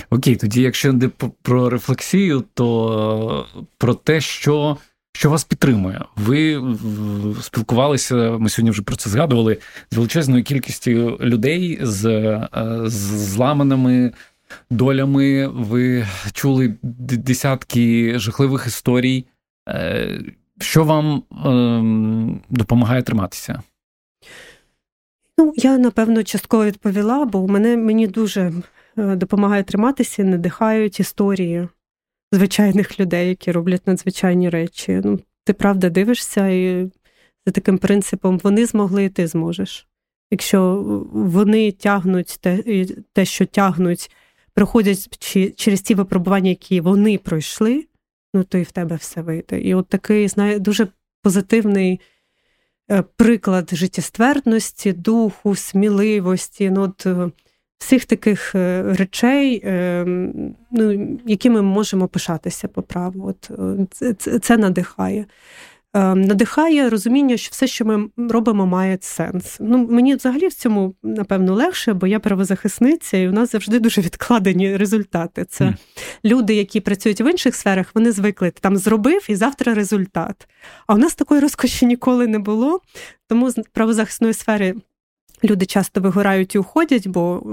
Окей, 0.09 0.35
тоді, 0.35 0.61
якщо 0.61 0.93
не 0.93 1.09
про 1.41 1.69
рефлексію, 1.69 2.43
то 2.53 3.45
про 3.77 3.93
те, 3.93 4.21
що 4.21 4.77
що 5.15 5.29
вас 5.29 5.43
підтримує. 5.43 6.01
Ви 6.15 6.63
спілкувалися, 7.41 8.15
ми 8.15 8.49
сьогодні 8.49 8.71
вже 8.71 8.81
про 8.81 8.95
це 8.95 9.09
згадували 9.09 9.57
з 9.91 9.95
величезною 9.95 10.43
кількістю 10.43 11.17
людей 11.21 11.79
з, 11.81 12.05
е, 12.05 12.47
з 12.85 12.93
зламаними 13.31 14.11
долями. 14.69 15.47
Ви 15.47 16.07
чули 16.33 16.75
десятки 16.81 18.13
жахливих 18.19 18.67
історій. 18.67 19.25
Е, 19.69 20.21
що 20.59 20.83
вам 20.83 21.23
ем, 21.45 22.41
допомагає 22.49 23.01
триматися? 23.01 23.61
Ну, 25.37 25.53
я 25.55 25.77
напевно 25.77 26.23
частково 26.23 26.65
відповіла, 26.65 27.25
бо 27.25 27.47
мене 27.47 27.77
мені 27.77 28.07
дуже 28.07 28.53
е, 28.97 29.15
допомагає 29.15 29.63
триматися, 29.63 30.23
надихають 30.23 30.99
історії 30.99 31.67
звичайних 32.35 32.99
людей, 32.99 33.29
які 33.29 33.51
роблять 33.51 33.87
надзвичайні 33.87 34.49
речі. 34.49 35.01
Ну, 35.03 35.19
Ти 35.43 35.53
правда 35.53 35.89
дивишся, 35.89 36.47
і 36.47 36.91
за 37.45 37.51
таким 37.51 37.77
принципом 37.77 38.39
вони 38.43 38.65
змогли, 38.65 39.03
і 39.03 39.09
ти 39.09 39.27
зможеш. 39.27 39.87
Якщо 40.31 40.75
вони 41.13 41.71
тягнуть 41.71 42.37
те, 42.41 42.85
те 43.13 43.25
що 43.25 43.45
тягнуть, 43.45 44.11
проходять 44.53 45.09
через 45.55 45.81
ті 45.81 45.95
випробування, 45.95 46.49
які 46.49 46.81
вони 46.81 47.17
пройшли, 47.17 47.85
ну 48.33 48.43
то 48.43 48.57
і 48.57 48.63
в 48.63 48.71
тебе 48.71 48.95
все 48.95 49.21
вийде. 49.21 49.59
І 49.61 49.73
от 49.73 49.89
такий, 49.89 50.27
знає, 50.27 50.59
дуже 50.59 50.87
позитивний 51.21 51.99
е, 52.91 53.01
приклад 53.01 53.69
життєствердності, 53.73 54.93
духу, 54.93 55.55
сміливості. 55.55 56.69
Ну, 56.69 56.81
от 56.81 57.05
е, 57.05 57.31
всіх 57.77 58.05
таких 58.05 58.55
е, 58.55 58.83
речей, 58.97 59.61
е, 59.65 60.05
ну, 60.71 61.17
якими 61.25 61.61
ми 61.61 61.69
можемо 61.69 62.07
пишатися 62.07 62.67
по 62.67 62.81
праву. 62.81 63.27
От 63.27 63.51
е, 63.51 63.87
це, 63.91 64.13
це, 64.13 64.39
це 64.39 64.57
надихає. 64.57 65.25
Надихає 66.15 66.89
розуміння, 66.89 67.37
що 67.37 67.49
все, 67.51 67.67
що 67.67 67.85
ми 67.85 68.09
робимо, 68.29 68.65
має 68.65 68.97
сенс. 69.01 69.57
Ну, 69.59 69.87
Мені 69.89 70.15
взагалі 70.15 70.47
в 70.47 70.53
цьому, 70.53 70.95
напевно, 71.03 71.53
легше, 71.53 71.93
бо 71.93 72.07
я 72.07 72.19
правозахисниця, 72.19 73.17
і 73.17 73.27
у 73.27 73.31
нас 73.31 73.51
завжди 73.51 73.79
дуже 73.79 74.01
відкладені 74.01 74.77
результати. 74.77 75.45
Це 75.45 75.65
mm. 75.65 75.75
люди, 76.25 76.55
які 76.55 76.79
працюють 76.79 77.21
в 77.21 77.31
інших 77.31 77.55
сферах, 77.55 77.91
вони 77.95 78.11
звикли 78.11 78.51
там 78.51 78.77
зробив 78.77 79.25
і 79.29 79.35
завтра 79.35 79.73
результат. 79.73 80.47
А 80.87 80.93
у 80.93 80.97
нас 80.97 81.15
такої 81.15 81.41
розкоші 81.41 81.85
ніколи 81.85 82.27
не 82.27 82.39
було. 82.39 82.81
Тому 83.27 83.51
з 83.51 83.63
правозахисної 83.73 84.33
сфери 84.33 84.75
Люди 85.43 85.65
часто 85.65 86.01
вигорають 86.01 86.55
і 86.55 86.57
уходять, 86.57 87.07
бо 87.07 87.43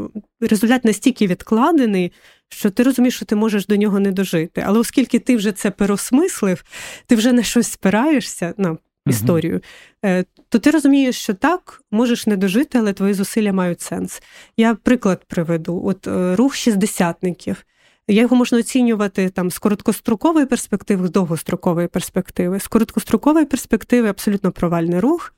результат 0.40 0.84
настільки 0.84 1.26
відкладений, 1.26 2.12
що 2.48 2.70
ти 2.70 2.82
розумієш, 2.82 3.16
що 3.16 3.24
ти 3.24 3.36
можеш 3.36 3.66
до 3.66 3.76
нього 3.76 4.00
не 4.00 4.12
дожити. 4.12 4.64
Але 4.66 4.78
оскільки 4.78 5.18
ти 5.18 5.36
вже 5.36 5.52
це 5.52 5.70
переосмислив, 5.70 6.64
ти 7.06 7.16
вже 7.16 7.32
на 7.32 7.42
щось 7.42 7.70
спираєшся 7.70 8.54
на 8.56 8.76
історію, 9.06 9.60
uh 10.02 10.26
то 10.48 10.58
ти 10.58 10.70
розумієш, 10.70 11.16
що 11.16 11.34
так, 11.34 11.82
можеш 11.90 12.26
не 12.26 12.36
дожити, 12.36 12.78
але 12.78 12.92
твої 12.92 13.14
зусилля 13.14 13.52
мають 13.52 13.80
сенс. 13.80 14.22
Я 14.56 14.74
приклад 14.74 15.24
приведу: 15.24 15.82
от 15.84 16.06
е, 16.06 16.36
рух 16.36 16.54
шістдесятників. 16.54 17.64
його 18.08 18.36
можна 18.36 18.58
оцінювати 18.58 19.28
там 19.28 19.50
з 19.50 19.58
короткострокової 19.58 20.46
перспективи, 20.46 21.06
з 21.06 21.10
довгострокової 21.10 21.88
перспективи. 21.88 22.60
З 22.60 22.68
короткострокової 22.68 23.44
перспективи 23.44 24.08
абсолютно 24.08 24.52
провальний 24.52 25.00
рух. 25.00 25.34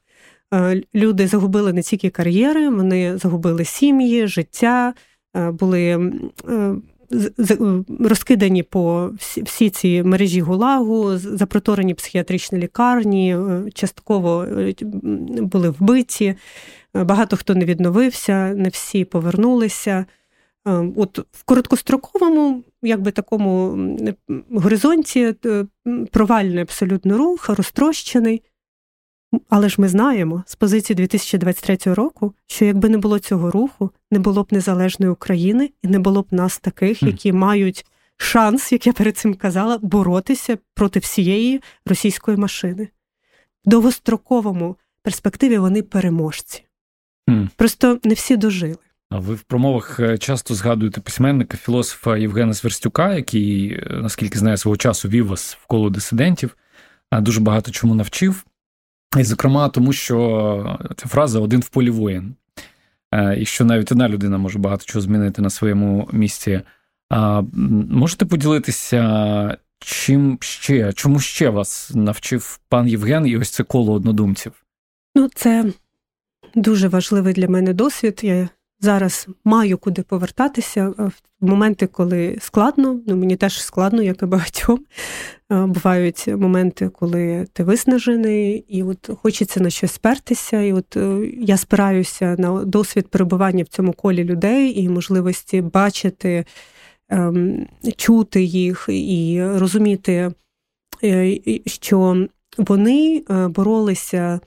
Е, 0.55 0.82
люди 0.95 1.26
загубили 1.26 1.72
не 1.72 1.82
тільки 1.82 2.11
кар'єри, 2.11 2.68
вони 2.68 3.18
загубили 3.18 3.64
сім'ї, 3.64 4.26
життя, 4.26 4.95
е, 5.36 5.51
були 5.51 6.12
розкидані 8.01 8.62
по 8.62 9.11
всі 9.42 9.70
ці 9.70 10.03
мережі 10.03 10.40
гулагу, 10.40 11.16
запроторені 11.16 11.95
психіатричні 11.95 12.59
лікарні, 12.59 13.36
частково 13.74 14.47
були 15.38 15.70
вбиті. 15.70 16.34
Багато 16.95 17.36
хто 17.36 17.55
не 17.55 17.64
відновився, 17.64 18.55
не 18.55 18.68
всі 18.68 19.05
повернулися. 19.05 20.07
От 20.97 21.18
в 21.32 21.45
короткостроковому, 21.45 22.64
якби 22.82 23.11
такому 23.11 23.76
горизонті 24.51 25.34
е, 25.47 25.66
провальний 26.11 26.62
абсолютно 26.62 27.18
рух, 27.18 27.49
розтрощений. 27.49 28.42
Але 29.49 29.68
ж 29.68 29.80
ми 29.80 29.89
знаємо 29.89 30.45
з 30.47 30.57
позиції 30.57 30.95
2023 30.97 31.95
року, 31.95 32.35
що 32.47 32.64
якби 32.64 32.89
не 32.89 32.99
було 32.99 33.18
цього 33.18 33.51
руху, 33.51 33.91
не 34.11 34.18
було 34.18 34.43
б 34.43 34.47
незалежної 34.51 35.12
України 35.12 35.70
і 35.82 35.89
не 35.89 35.99
було 35.99 36.22
б 36.22 36.26
нас 36.30 36.59
таких, 36.59 37.03
які 37.03 37.32
мають 37.32 37.87
шанс, 38.16 38.72
як 38.72 38.87
я 38.87 38.93
перед 38.93 39.16
цим 39.16 39.35
казала, 39.35 39.78
боротися 39.78 40.59
проти 40.74 40.99
всієї 40.99 41.61
російської 41.87 42.37
машини. 42.37 42.89
В 43.66 43.70
довгостроковому 43.70 44.76
перспективі 45.03 45.59
вони 45.59 45.82
переможці. 45.82 46.64
Просто 47.57 47.99
не 48.05 48.14
всі 48.14 48.37
дожили. 48.37 48.76
А 49.11 49.18
ви 49.18 49.35
в 49.35 49.43
промовах 49.43 50.01
е, 50.01 50.18
часто 50.18 50.55
згадуєте 50.55 51.01
письменника, 51.01 51.57
філософа 51.57 52.16
Євгена 52.16 52.55
Сверстюка, 52.55 53.14
який, 53.14 53.72
е, 53.72 53.99
наскільки 54.03 54.39
знаю, 54.39 54.57
свого 54.57 54.76
часу 54.76 55.09
вів 55.09 55.26
вас 55.26 55.59
в 55.62 55.66
коло 55.66 55.91
дисидентів, 55.91 56.57
дуже 57.12 57.41
багато 57.41 57.70
чому 57.70 57.95
навчив. 57.95 58.45
І, 59.18 59.24
зокрема, 59.24 59.68
тому 59.68 59.92
що 59.92 60.78
ця 60.96 61.08
фраза 61.08 61.40
один 61.40 61.60
в 61.60 61.68
полі 61.68 61.90
воїн. 61.90 62.34
Е, 63.14 63.36
і 63.40 63.46
що 63.46 63.64
навіть 63.64 63.92
одна 63.92 64.08
людина 64.08 64.38
може 64.38 64.58
багато 64.58 64.84
чого 64.84 65.02
змінити 65.02 65.42
на 65.42 65.50
своєму 65.50 66.08
місці. 66.12 66.60
А 67.10 67.42
Можете 67.90 68.24
поділитися, 68.24 69.56
чим 69.78 70.38
ще, 70.40 70.92
чому 70.92 71.20
ще 71.20 71.48
вас 71.48 71.90
навчив 71.94 72.60
пан 72.68 72.88
Євген 72.88 73.26
і 73.26 73.36
ось 73.36 73.50
це 73.50 73.62
коло 73.62 73.92
однодумців? 73.92 74.52
Ну, 75.14 75.28
це 75.34 75.64
дуже 76.54 76.88
важливий 76.88 77.34
для 77.34 77.48
мене 77.48 77.72
досвід. 77.72 78.20
Я 78.22 78.48
зараз 78.81 79.29
маю 79.45 79.79
куди 79.79 80.03
повертатися 80.03 80.89
в 80.89 81.12
моменти, 81.41 81.87
коли 81.87 82.37
складно. 82.41 83.01
Ну 83.07 83.16
мені 83.16 83.37
теж 83.37 83.62
складно, 83.62 84.03
як 84.03 84.22
і 84.22 84.27
багатьом. 84.27 84.81
Бувають 85.51 86.27
моменти, 86.27 86.89
коли 86.89 87.47
ти 87.53 87.64
виснажений, 87.64 88.64
і 88.68 88.83
от 88.83 89.11
хочеться 89.22 89.61
на 89.61 89.70
щось 89.70 89.93
спертися. 89.93 90.61
І 90.61 90.72
от 90.72 90.97
е, 90.97 91.33
я 91.39 91.57
спираюся 91.57 92.37
на 92.39 92.64
досвід 92.64 93.09
перебування 93.09 93.64
в 93.64 93.68
цьому 93.68 93.93
колі 93.93 94.25
людей 94.25 94.81
і 94.81 94.89
можливості 94.89 95.61
бачити, 95.61 96.45
ем, 97.09 97.66
чути 97.97 98.43
їх 98.43 98.87
і 98.89 99.45
розуміти, 99.45 100.33
е, 101.05 101.39
що 101.66 102.27
вони 102.59 103.25
е, 103.31 103.49
боролися 103.49 104.41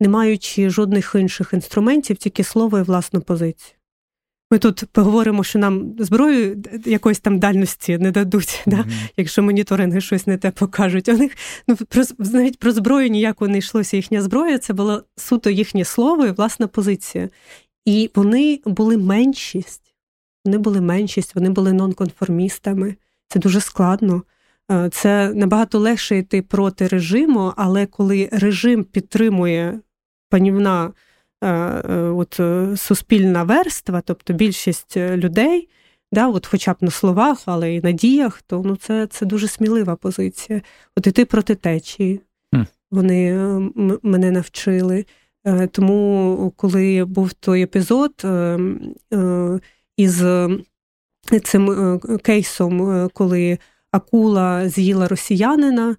не 0.00 0.08
маючи 0.08 0.70
жодних 0.70 1.14
інших 1.18 1.50
інструментів, 1.52 2.16
тільки 2.16 2.44
слово 2.44 2.78
і 2.78 2.82
власну 2.82 3.20
позицію. 3.20 3.76
Ми 4.50 4.58
тут 4.58 4.84
поговоримо, 4.92 5.44
що 5.44 5.58
нам 5.58 5.94
зброю 5.98 6.62
якоїсь 6.84 7.20
там 7.20 7.38
дальності 7.38 7.98
не 7.98 8.10
дадуть, 8.10 8.62
mm-hmm. 8.66 8.70
да? 8.70 8.84
якщо 9.16 9.42
моніторинги 9.42 10.00
щось 10.00 10.26
не 10.26 10.36
те 10.36 10.50
покажуть. 10.50 11.08
У 11.08 11.12
них 11.12 11.32
ну 11.68 11.76
про 11.76 12.02
навіть 12.18 12.58
про 12.58 12.72
зброю 12.72 13.08
ніяко 13.08 13.48
не 13.48 13.58
йшлося 13.58 13.96
їхня 13.96 14.22
зброя, 14.22 14.58
це 14.58 14.72
було 14.72 15.04
суто 15.16 15.50
їхнє 15.50 15.84
слово 15.84 16.26
і 16.26 16.30
власна 16.30 16.66
позиція. 16.66 17.28
І 17.84 18.10
вони 18.14 18.60
були 18.66 18.96
меншість. 18.96 19.94
Вони 20.44 20.58
були 20.58 20.80
меншість, 20.80 21.34
вони 21.34 21.50
були 21.50 21.72
нонконформістами. 21.72 22.96
Це 23.28 23.38
дуже 23.38 23.60
складно. 23.60 24.22
Е, 24.70 24.88
це 24.92 25.34
набагато 25.34 25.78
легше 25.78 26.18
йти 26.18 26.42
проти 26.42 26.86
режиму, 26.86 27.52
але 27.56 27.86
коли 27.86 28.28
режим 28.32 28.84
підтримує 28.84 29.80
панівна 30.36 30.92
е, 31.42 31.48
е, 31.48 31.98
от, 31.98 32.40
е, 32.40 32.76
суспільна 32.76 33.42
верства, 33.42 34.00
тобто 34.00 34.32
більшість 34.32 34.96
людей, 34.96 35.68
да, 36.12 36.28
от 36.28 36.46
хоча 36.46 36.72
б 36.72 36.76
на 36.80 36.90
словах, 36.90 37.42
але 37.46 37.74
і 37.74 37.80
на 37.80 37.92
діях, 37.92 38.42
то 38.42 38.62
ну, 38.64 38.76
це 38.76 39.06
це 39.06 39.26
дуже 39.26 39.48
смілива 39.48 39.96
позиція. 39.96 40.62
От 40.96 41.06
іти 41.06 41.24
проти 41.24 41.54
течії. 41.54 42.20
Вони 42.90 43.32
мене 44.02 44.30
навчили. 44.30 45.04
Тому, 45.70 46.52
коли 46.56 47.04
був 47.04 47.32
той 47.32 47.62
епізод 47.62 48.26
із 49.96 50.24
цим 51.44 52.00
кейсом, 52.22 53.08
коли 53.12 53.58
акула 53.90 54.68
з'їла 54.68 55.08
росіянина, 55.08 55.96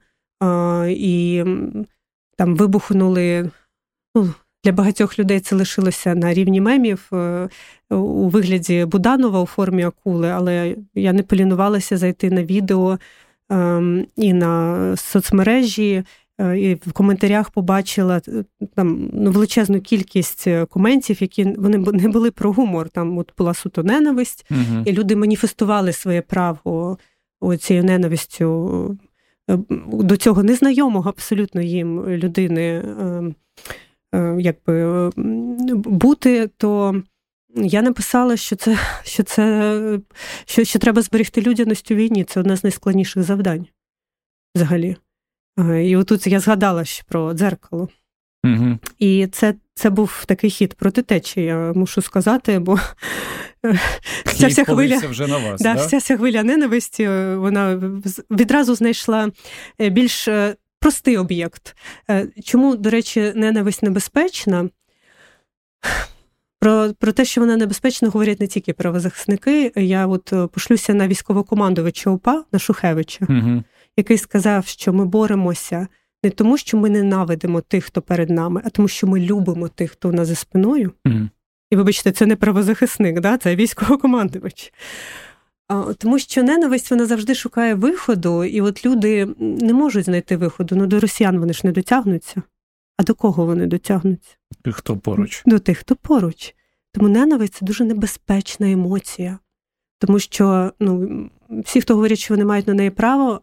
і 0.87 1.43
там 2.37 2.55
вибухнули 2.55 3.51
ну, 4.15 4.33
для 4.67 4.71
багатьох 4.71 5.19
людей 5.19 5.39
це 5.39 5.55
лишилося 5.55 6.15
на 6.15 6.33
рівні 6.33 6.61
мемів 6.61 7.09
е, 7.13 7.49
у 7.89 8.29
вигляді 8.29 8.85
Буданова 8.85 9.41
у 9.41 9.45
формі 9.45 9.83
акули, 9.83 10.29
але 10.29 10.75
я 10.95 11.13
не 11.13 11.23
полінувалася 11.23 11.97
зайти 11.97 12.31
на 12.31 12.43
відео 12.43 12.99
ем, 13.49 14.05
і 14.15 14.33
на 14.33 14.95
соцмережі. 14.97 16.03
Е, 16.39 16.59
і 16.59 16.75
в 16.75 16.93
коментарях 16.93 17.49
побачила 17.49 18.21
е, 18.27 18.43
там 18.75 19.09
ну, 19.13 19.31
величезну 19.31 19.81
кількість 19.81 20.47
коментів, 20.69 21.21
які 21.21 21.43
вони 21.43 21.77
не 21.77 22.07
були 22.07 22.31
про 22.31 22.51
гумор. 22.51 22.89
Там 22.89 23.17
от 23.17 23.33
була 23.37 23.53
суто 23.53 23.83
ненависть, 23.83 24.45
угу. 24.51 24.83
і 24.85 24.91
люди 24.91 25.15
маніфестували 25.15 25.93
своє 25.93 26.21
право 26.21 26.97
цією 27.59 27.85
ненавистю 27.85 28.97
до 29.91 30.17
цього 30.17 30.43
незнайомого 30.43 31.09
абсолютно 31.09 31.61
їм 31.61 32.07
людини. 32.07 32.83
Е, 34.15 34.35
якби 34.39 35.11
бути, 35.75 36.49
то 36.57 37.01
я 37.55 37.81
написала, 37.81 38.37
що 38.37 38.55
це 38.55 38.77
що 39.03 39.23
це 39.23 39.99
що, 40.45 40.63
що 40.63 40.79
треба 40.79 41.01
зберегти 41.01 41.41
людяність 41.41 41.91
у 41.91 41.95
війні. 41.95 42.23
Це 42.23 42.39
одне 42.39 42.57
з 42.57 42.63
найскладніших 42.63 43.23
завдань 43.23 43.67
взагалі. 44.55 44.95
Е, 45.59 45.83
і 45.83 45.95
отут 45.95 46.27
я 46.27 46.39
згадала 46.39 46.85
ще 46.85 47.03
про 47.07 47.33
дзеркало. 47.33 47.89
Угу. 48.45 48.79
І 48.99 49.27
це 49.27 49.55
це 49.73 49.89
був 49.89 50.23
такий 50.25 50.49
хід 50.49 50.73
проти 50.73 51.01
течії, 51.01 51.45
я 51.45 51.73
мушу 51.73 52.01
сказати, 52.01 52.59
бо 52.59 52.79
ця 54.25 54.47
вся 54.47 54.63
хвиля 54.63 54.97
вже 54.97 55.27
на 55.27 55.37
вас, 55.37 55.61
да, 55.61 55.73
да? 55.73 55.85
вся 55.85 55.97
вся 55.97 56.17
хвиля 56.17 56.43
ненависті, 56.43 57.07
вона 57.35 57.75
відразу 58.31 58.75
знайшла 58.75 59.31
більш 59.79 60.29
простий 60.79 61.17
об'єкт. 61.17 61.75
Е, 62.09 62.27
чому, 62.43 62.75
до 62.75 62.89
речі, 62.89 63.33
ненависть 63.35 63.83
небезпечна? 63.83 64.69
Про 66.59 66.93
про 66.99 67.11
те, 67.11 67.25
що 67.25 67.41
вона 67.41 67.57
небезпечна, 67.57 68.09
говорять 68.09 68.39
не 68.39 68.47
тільки 68.47 68.73
правозахисники. 68.73 69.71
Я 69.75 70.07
от 70.07 70.33
е, 70.33 70.47
пошлюся 70.47 70.93
на 70.93 71.07
військовокомандувача 71.07 72.09
УПА 72.09 72.43
на 72.51 72.59
Шухевича, 72.59 73.25
угу. 73.29 73.63
який 73.97 74.17
сказав, 74.17 74.67
що 74.67 74.93
ми 74.93 75.05
боремося 75.05 75.87
не 76.23 76.29
тому, 76.29 76.57
що 76.57 76.77
ми 76.77 76.89
ненавидимо 76.89 77.61
тих, 77.61 77.85
хто 77.85 78.01
перед 78.01 78.29
нами, 78.29 78.61
а 78.65 78.69
тому, 78.69 78.87
що 78.87 79.07
ми 79.07 79.19
любимо 79.19 79.67
тих, 79.67 79.91
хто 79.91 80.09
у 80.09 80.11
нас 80.11 80.27
за 80.27 80.35
спиною. 80.35 80.91
Угу. 81.05 81.29
І 81.71 81.75
вибачте, 81.75 82.11
це 82.11 82.25
не 82.25 82.35
правозахисник, 82.35 83.19
да? 83.19 83.37
це 83.37 83.55
військовокомандувач. 83.55 84.73
Тому 85.97 86.19
що 86.19 86.43
ненависть 86.43 86.91
вона 86.91 87.05
завжди 87.05 87.35
шукає 87.35 87.75
виходу, 87.75 88.43
і 88.43 88.61
от 88.61 88.85
люди 88.85 89.27
не 89.39 89.73
можуть 89.73 90.05
знайти 90.05 90.37
виходу. 90.37 90.75
Ну 90.75 90.87
до 90.87 90.99
росіян 90.99 91.39
вони 91.39 91.53
ж 91.53 91.61
не 91.63 91.71
дотягнуться. 91.71 92.41
А 92.97 93.03
до 93.03 93.13
кого 93.13 93.45
вони 93.45 93.65
дотягнуться? 93.65 94.35
Тих, 94.63 94.75
хто 94.75 94.97
поруч. 94.97 95.43
До 95.45 95.59
тих, 95.59 95.77
хто 95.77 95.95
поруч. 95.95 96.55
Тому 96.93 97.09
ненависть 97.09 97.53
це 97.53 97.65
дуже 97.65 97.83
небезпечна 97.83 98.71
емоція. 98.71 99.39
Тому 99.99 100.19
що 100.19 100.71
ну, 100.79 101.29
всі, 101.49 101.81
хто 101.81 101.95
говорять, 101.95 102.19
що 102.19 102.33
вони 102.33 102.45
мають 102.45 102.67
на 102.67 102.73
неї 102.73 102.89
право, 102.89 103.41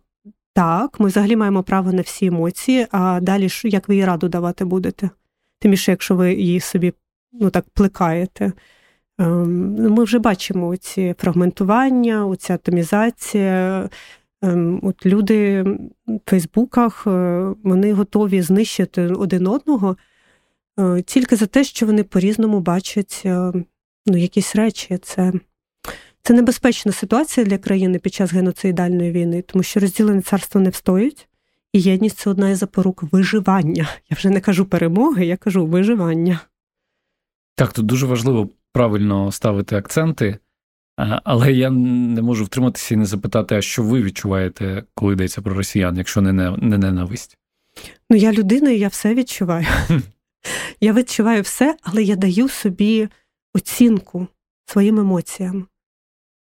так, 0.55 1.01
ми 1.01 1.07
взагалі 1.07 1.37
маємо 1.37 1.63
право 1.63 1.93
на 1.93 2.03
всі 2.03 2.27
емоції, 2.27 2.87
а 2.91 3.21
далі 3.21 3.49
ж 3.49 3.69
як 3.69 3.89
ви 3.89 3.97
їй 3.97 4.05
раду 4.05 4.29
давати 4.29 4.65
будете? 4.65 5.11
Тим 5.59 5.71
більше, 5.71 5.91
якщо 5.91 6.17
ви 6.17 6.35
її 6.35 6.61
собі 6.61 6.93
ну, 7.33 7.51
так 7.51 7.65
плекаєте. 7.75 8.53
Ем, 9.19 9.75
ну, 9.75 9.91
ми 9.91 10.05
вже 10.05 10.19
бачимо 10.19 10.77
ці 10.77 11.15
фрагментування, 11.19 12.27
оця 12.27 12.55
атомізація. 12.55 13.89
Ем, 14.43 14.81
от 14.83 15.07
Люди 15.07 15.63
в 16.07 16.21
Фейсбуках 16.27 17.07
е, 17.07 17.55
вони 17.65 17.93
готові 17.93 18.43
знищити 18.43 19.07
один 19.07 19.47
одного 19.47 19.97
е, 20.81 21.03
тільки 21.03 21.37
за 21.37 21.47
те, 21.47 21.65
що 21.65 21.87
вони 21.87 22.05
по-різному 22.05 22.61
бачать 22.61 23.23
е, 23.25 23.53
ну, 24.07 24.17
якісь 24.17 24.57
речі. 24.57 24.99
Це 25.03 25.33
Це 26.23 26.35
небезпечна 26.35 26.93
ситуація 26.93 27.47
для 27.47 27.59
країни 27.59 27.99
під 27.99 28.15
час 28.15 28.33
геноцидальної 28.33 29.13
війни, 29.13 29.43
тому 29.43 29.63
що 29.63 29.81
розділене 29.81 30.23
царство 30.23 30.61
не 30.61 30.71
встоїть, 30.71 31.29
і 31.73 31.81
єдність 31.81 32.19
це 32.19 32.31
одна 32.31 32.51
із 32.51 32.59
запорук 32.59 33.03
виживання. 33.03 33.89
Я 34.11 34.17
вже 34.17 34.31
не 34.31 34.41
кажу 34.41 34.65
перемоги, 34.65 35.27
я 35.27 35.37
кажу 35.37 35.67
виживання. 35.67 36.41
Так, 37.55 37.73
тут 37.73 37.87
дуже 37.87 38.07
важливо 38.07 38.49
правильно 38.75 39.33
ставити 39.33 39.77
акценти, 39.77 40.39
але 41.25 41.53
я 41.53 41.71
не 41.71 42.23
можу 42.23 42.45
втриматися 42.45 42.95
і 42.95 42.97
не 42.97 43.05
запитати, 43.07 43.55
а 43.55 43.63
що 43.63 43.83
ви 43.83 44.03
відчуваєте, 44.03 44.85
коли 44.95 45.13
йдеться 45.13 45.43
про 45.43 45.55
росіян, 45.55 45.97
якщо 45.97 46.21
не 46.21 46.33
не 46.51 46.79
ненависть? 46.79 47.39
Ну, 48.11 48.17
я 48.17 48.33
людина, 48.33 48.71
і 48.71 48.79
я 48.79 48.89
все 48.89 49.15
відчуваю. 49.15 49.67
Я 50.81 50.93
відчуваю 50.93 51.43
все, 51.43 51.77
але 51.83 52.03
я 52.03 52.17
даю 52.17 52.49
собі 52.49 53.09
оцінку 53.55 54.27
своїм 54.67 54.99
емоціям. 54.99 55.67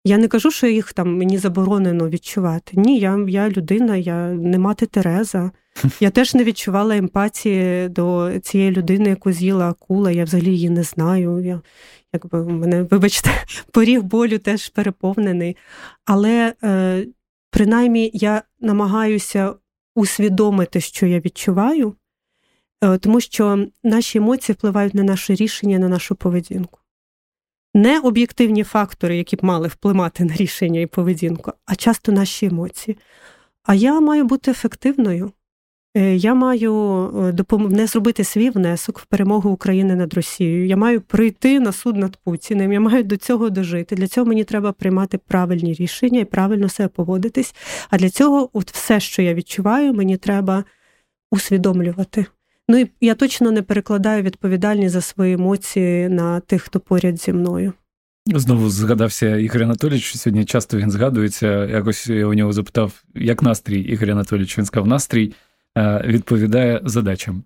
Я 0.05 0.19
не 0.19 0.29
кажу, 0.29 0.51
що 0.51 0.66
їх 0.66 0.93
там 0.93 1.16
мені 1.16 1.39
заборонено 1.39 2.09
відчувати. 2.09 2.73
Ні, 2.77 2.99
я 2.99 3.25
я 3.29 3.49
людина, 3.51 3.97
я 3.97 4.29
не 4.29 4.59
мати 4.59 4.87
Тереза. 4.87 5.51
Я 6.01 6.11
теж 6.11 6.35
не 6.35 6.45
відчувала 6.45 6.97
емпатії 6.97 7.89
до 7.89 8.33
цієї 8.43 8.71
людини, 8.71 9.09
яку 9.09 9.33
з'їла 9.33 9.71
акула. 9.71 10.11
Я 10.11 10.25
взагалі 10.25 10.51
її 10.51 10.71
не 10.71 10.83
знаю. 10.83 11.41
Я, 11.45 11.61
якби 12.12 12.44
мене, 12.44 12.82
вибачте, 12.82 13.30
поріг 13.72 14.02
болю 14.02 14.38
теж 14.38 14.68
переповнений. 14.68 15.56
Але 16.04 16.54
е, 16.64 17.06
принаймні 17.50 18.11
я 18.14 18.42
намагаюся 18.61 19.54
усвідомити, 19.94 20.80
що 20.80 21.06
я 21.06 21.20
відчуваю, 21.20 21.94
е, 22.84 22.98
тому 22.98 23.20
що 23.20 23.66
наші 23.84 24.18
емоції 24.18 24.54
впливають 24.54 24.94
на 24.94 25.02
наше 25.02 25.34
рішення, 25.34 25.78
на 25.78 25.88
нашу 25.88 26.14
поведінку 26.14 26.78
не 27.74 28.00
об'єктивні 28.00 28.64
фактори, 28.64 29.16
які 29.16 29.36
б 29.36 29.44
мали 29.44 29.68
впливати 29.68 30.24
на 30.24 30.34
рішення 30.34 30.80
і 30.80 30.86
поведінку, 30.86 31.52
а 31.66 31.74
часто 31.74 32.12
наші 32.12 32.46
емоції. 32.46 32.98
А 33.62 33.74
я 33.74 34.00
маю 34.00 34.24
бути 34.24 34.50
ефективною. 34.50 35.32
Е, 35.99 36.16
я 36.16 36.34
маю 36.34 36.74
е, 37.51 37.59
не 37.59 37.86
зробити 37.86 38.24
свій 38.24 38.51
внесок 38.51 38.99
в 38.99 39.07
перемогу 39.07 39.51
України 39.51 39.94
над 39.94 40.14
Росією. 40.14 40.66
Я 40.66 40.76
маю 40.76 41.01
прийти 41.01 41.61
на 41.61 41.72
суд 41.72 41.96
над 41.96 42.16
Путіним. 42.16 42.72
Я 42.72 42.80
маю 42.80 43.05
до 43.05 43.16
цього 43.16 43.51
дожити. 43.51 43.96
Для 43.96 44.07
цього 44.07 44.26
мені 44.26 44.44
треба 44.44 44.72
приймати 44.72 45.18
правильні 45.18 45.74
рішення 45.74 46.20
і 46.20 46.24
правильно 46.24 46.68
себе 46.68 46.88
поводитись. 46.88 47.55
А 47.90 47.99
для 47.99 48.11
цього, 48.11 48.51
от 48.53 48.70
все, 48.70 49.01
що 49.01 49.22
я 49.22 49.34
відчуваю, 49.34 49.94
мені 49.94 50.16
треба 50.16 50.64
усвідомлювати. 51.30 52.26
Ну 52.68 52.78
і 52.78 52.90
я 53.01 53.14
точно 53.14 53.51
не 53.51 53.62
перекладаю 53.62 54.22
відповідальність 54.22 54.92
за 54.92 55.01
свої 55.01 55.34
емоції 55.34 56.09
на 56.09 56.40
тих, 56.40 56.62
хто 56.62 56.80
поряд 56.80 57.20
зі 57.20 57.32
мною. 57.32 57.72
Знову 58.26 58.70
згадався 58.70 59.36
Ігор 59.36 59.62
Анатолійович. 59.62 60.16
Сьогодні 60.16 60.44
часто 60.44 60.76
він 60.76 60.90
згадується. 60.90 61.66
Якось 61.66 62.09
я 62.09 62.26
у 62.26 62.34
нього 62.34 62.53
запитав, 62.53 63.05
як 63.14 63.42
настрій 63.42 63.80
Ігор 63.80 64.11
Анатолійович. 64.11 64.59
Він 64.59 64.64
сказав, 64.64 64.86
настрій 64.86 65.32
відповідає 66.05 66.81
задачам. 66.85 67.43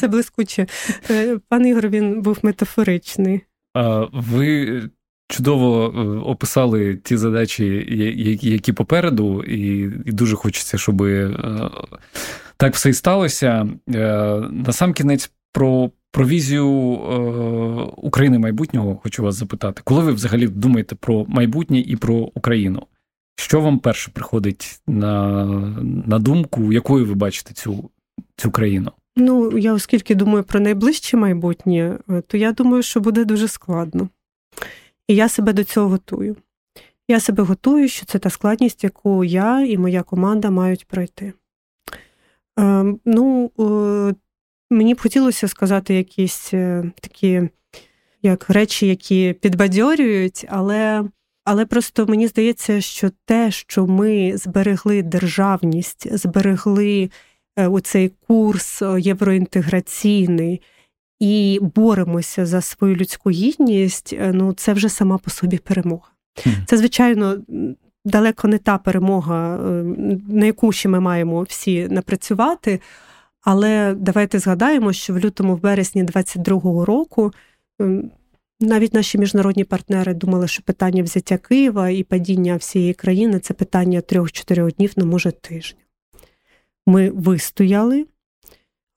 Це 0.00 0.08
блискуче. 0.08 0.66
Е, 1.10 1.38
пан 1.48 1.66
Ігор 1.66 1.88
він 1.88 2.22
був 2.22 2.38
метафоричний. 2.42 3.40
Ви 4.12 4.82
чудово 5.28 5.86
е, 5.86 6.00
описали 6.30 6.96
ті 6.96 7.16
задачі, 7.16 7.86
які 8.42 8.72
попереду, 8.72 9.42
і 9.42 9.88
дуже 10.06 10.36
хочеться, 10.36 10.78
щоб 10.78 11.02
так 12.56 12.74
все 12.74 12.90
і 12.90 12.92
сталося. 12.92 13.68
Е, 13.94 14.40
насамкінець 14.50 15.30
про 15.52 15.90
про 16.12 16.26
візію 16.26 16.68
е, 16.68 17.16
України 17.96 18.38
майбутнього 18.38 18.96
хочу 18.96 19.22
вас 19.22 19.34
запитати. 19.34 19.82
Коли 19.84 20.02
ви 20.02 20.12
взагалі 20.12 20.48
думаєте 20.48 20.94
про 20.94 21.24
майбутнє 21.28 21.80
і 21.80 21.96
про 21.96 22.14
Україну? 22.14 22.86
Що 23.36 23.60
вам 23.60 23.78
перше 23.78 24.10
приходить 24.10 24.80
на 24.86 25.44
на 26.06 26.18
думку, 26.18 26.72
якою 26.72 27.06
ви 27.06 27.14
бачите 27.14 27.54
цю, 27.54 27.90
цю 28.36 28.50
країну? 28.50 28.92
Ну, 29.16 29.58
я 29.58 29.72
оскільки 29.72 30.14
думаю 30.14 30.44
про 30.44 30.60
найближче 30.60 31.16
майбутнє, 31.16 31.98
е, 32.10 32.20
то 32.26 32.36
я 32.36 32.52
думаю, 32.52 32.82
що 32.82 33.00
буде 33.00 33.24
дуже 33.24 33.48
складно. 33.48 34.08
І 35.08 35.14
я 35.14 35.28
себе 35.28 35.52
до 35.52 35.64
цього 35.64 35.88
готую. 35.88 36.36
Я 37.08 37.20
себе 37.20 37.42
готую, 37.42 37.88
що 37.88 38.06
це 38.06 38.18
та 38.18 38.30
складність, 38.30 38.84
яку 38.84 39.24
я 39.24 39.60
і 39.60 39.78
моя 39.78 40.02
команда 40.02 40.50
мають 40.50 40.86
пройти. 40.86 41.32
Ем, 42.56 43.00
ну, 43.04 43.50
мені 44.70 44.94
б 44.94 45.00
хотілося 45.00 45.48
сказати 45.48 45.94
якісь 45.94 46.54
е, 46.54 46.90
такі 47.00 47.48
як 48.22 48.50
речі, 48.50 48.86
які 48.86 49.32
підбадьорюють, 49.32 50.46
але 50.48 51.04
але 51.44 51.66
просто 51.66 52.06
мені 52.06 52.26
здається, 52.26 52.80
що 52.80 53.10
те, 53.24 53.50
що 53.50 53.86
ми 53.86 54.36
зберегли 54.36 55.02
державність, 55.02 56.16
зберегли 56.16 57.10
е, 57.56 57.68
оцей 57.68 58.12
курс 58.28 58.82
євроінтеграційний 58.98 60.60
і 61.20 61.58
боремося 61.62 62.46
за 62.46 62.60
свою 62.60 62.96
людську 62.96 63.30
гідність, 63.30 64.12
е, 64.12 64.32
ну 64.34 64.52
це 64.52 64.72
вже 64.72 64.88
сама 64.88 65.18
по 65.18 65.30
собі 65.30 65.58
перемога. 65.58 66.08
Це, 66.66 66.76
звичайно, 66.76 67.38
далеко 68.04 68.48
не 68.48 68.58
та 68.58 68.78
перемога, 68.78 69.56
е, 69.56 69.58
на 70.28 70.46
яку 70.46 70.72
ще 70.72 70.88
ми 70.88 71.00
маємо 71.00 71.42
всі 71.42 71.88
напрацювати. 71.88 72.80
Але 73.44 73.94
давайте 73.98 74.38
згадаємо, 74.38 74.92
що 74.92 75.14
в 75.14 75.18
лютому, 75.18 75.54
в 75.56 75.60
березні 75.60 76.04
22-го 76.04 76.84
року 76.84 77.32
навіть 78.66 78.94
наші 78.94 79.18
міжнародні 79.18 79.64
партнери 79.64 80.14
думали, 80.14 80.48
що 80.48 80.62
питання 80.62 81.02
взяття 81.02 81.38
Києва 81.38 81.90
і 81.90 82.02
падіння 82.02 82.56
всієї 82.56 82.94
країни 82.94 83.38
це 83.38 83.54
питання 83.54 84.00
трьох-чотирьох 84.00 84.72
днів, 84.72 84.92
не 84.96 85.04
може 85.04 85.32
тижня. 85.32 85.80
Ми 86.86 87.10
вистояли, 87.10 88.06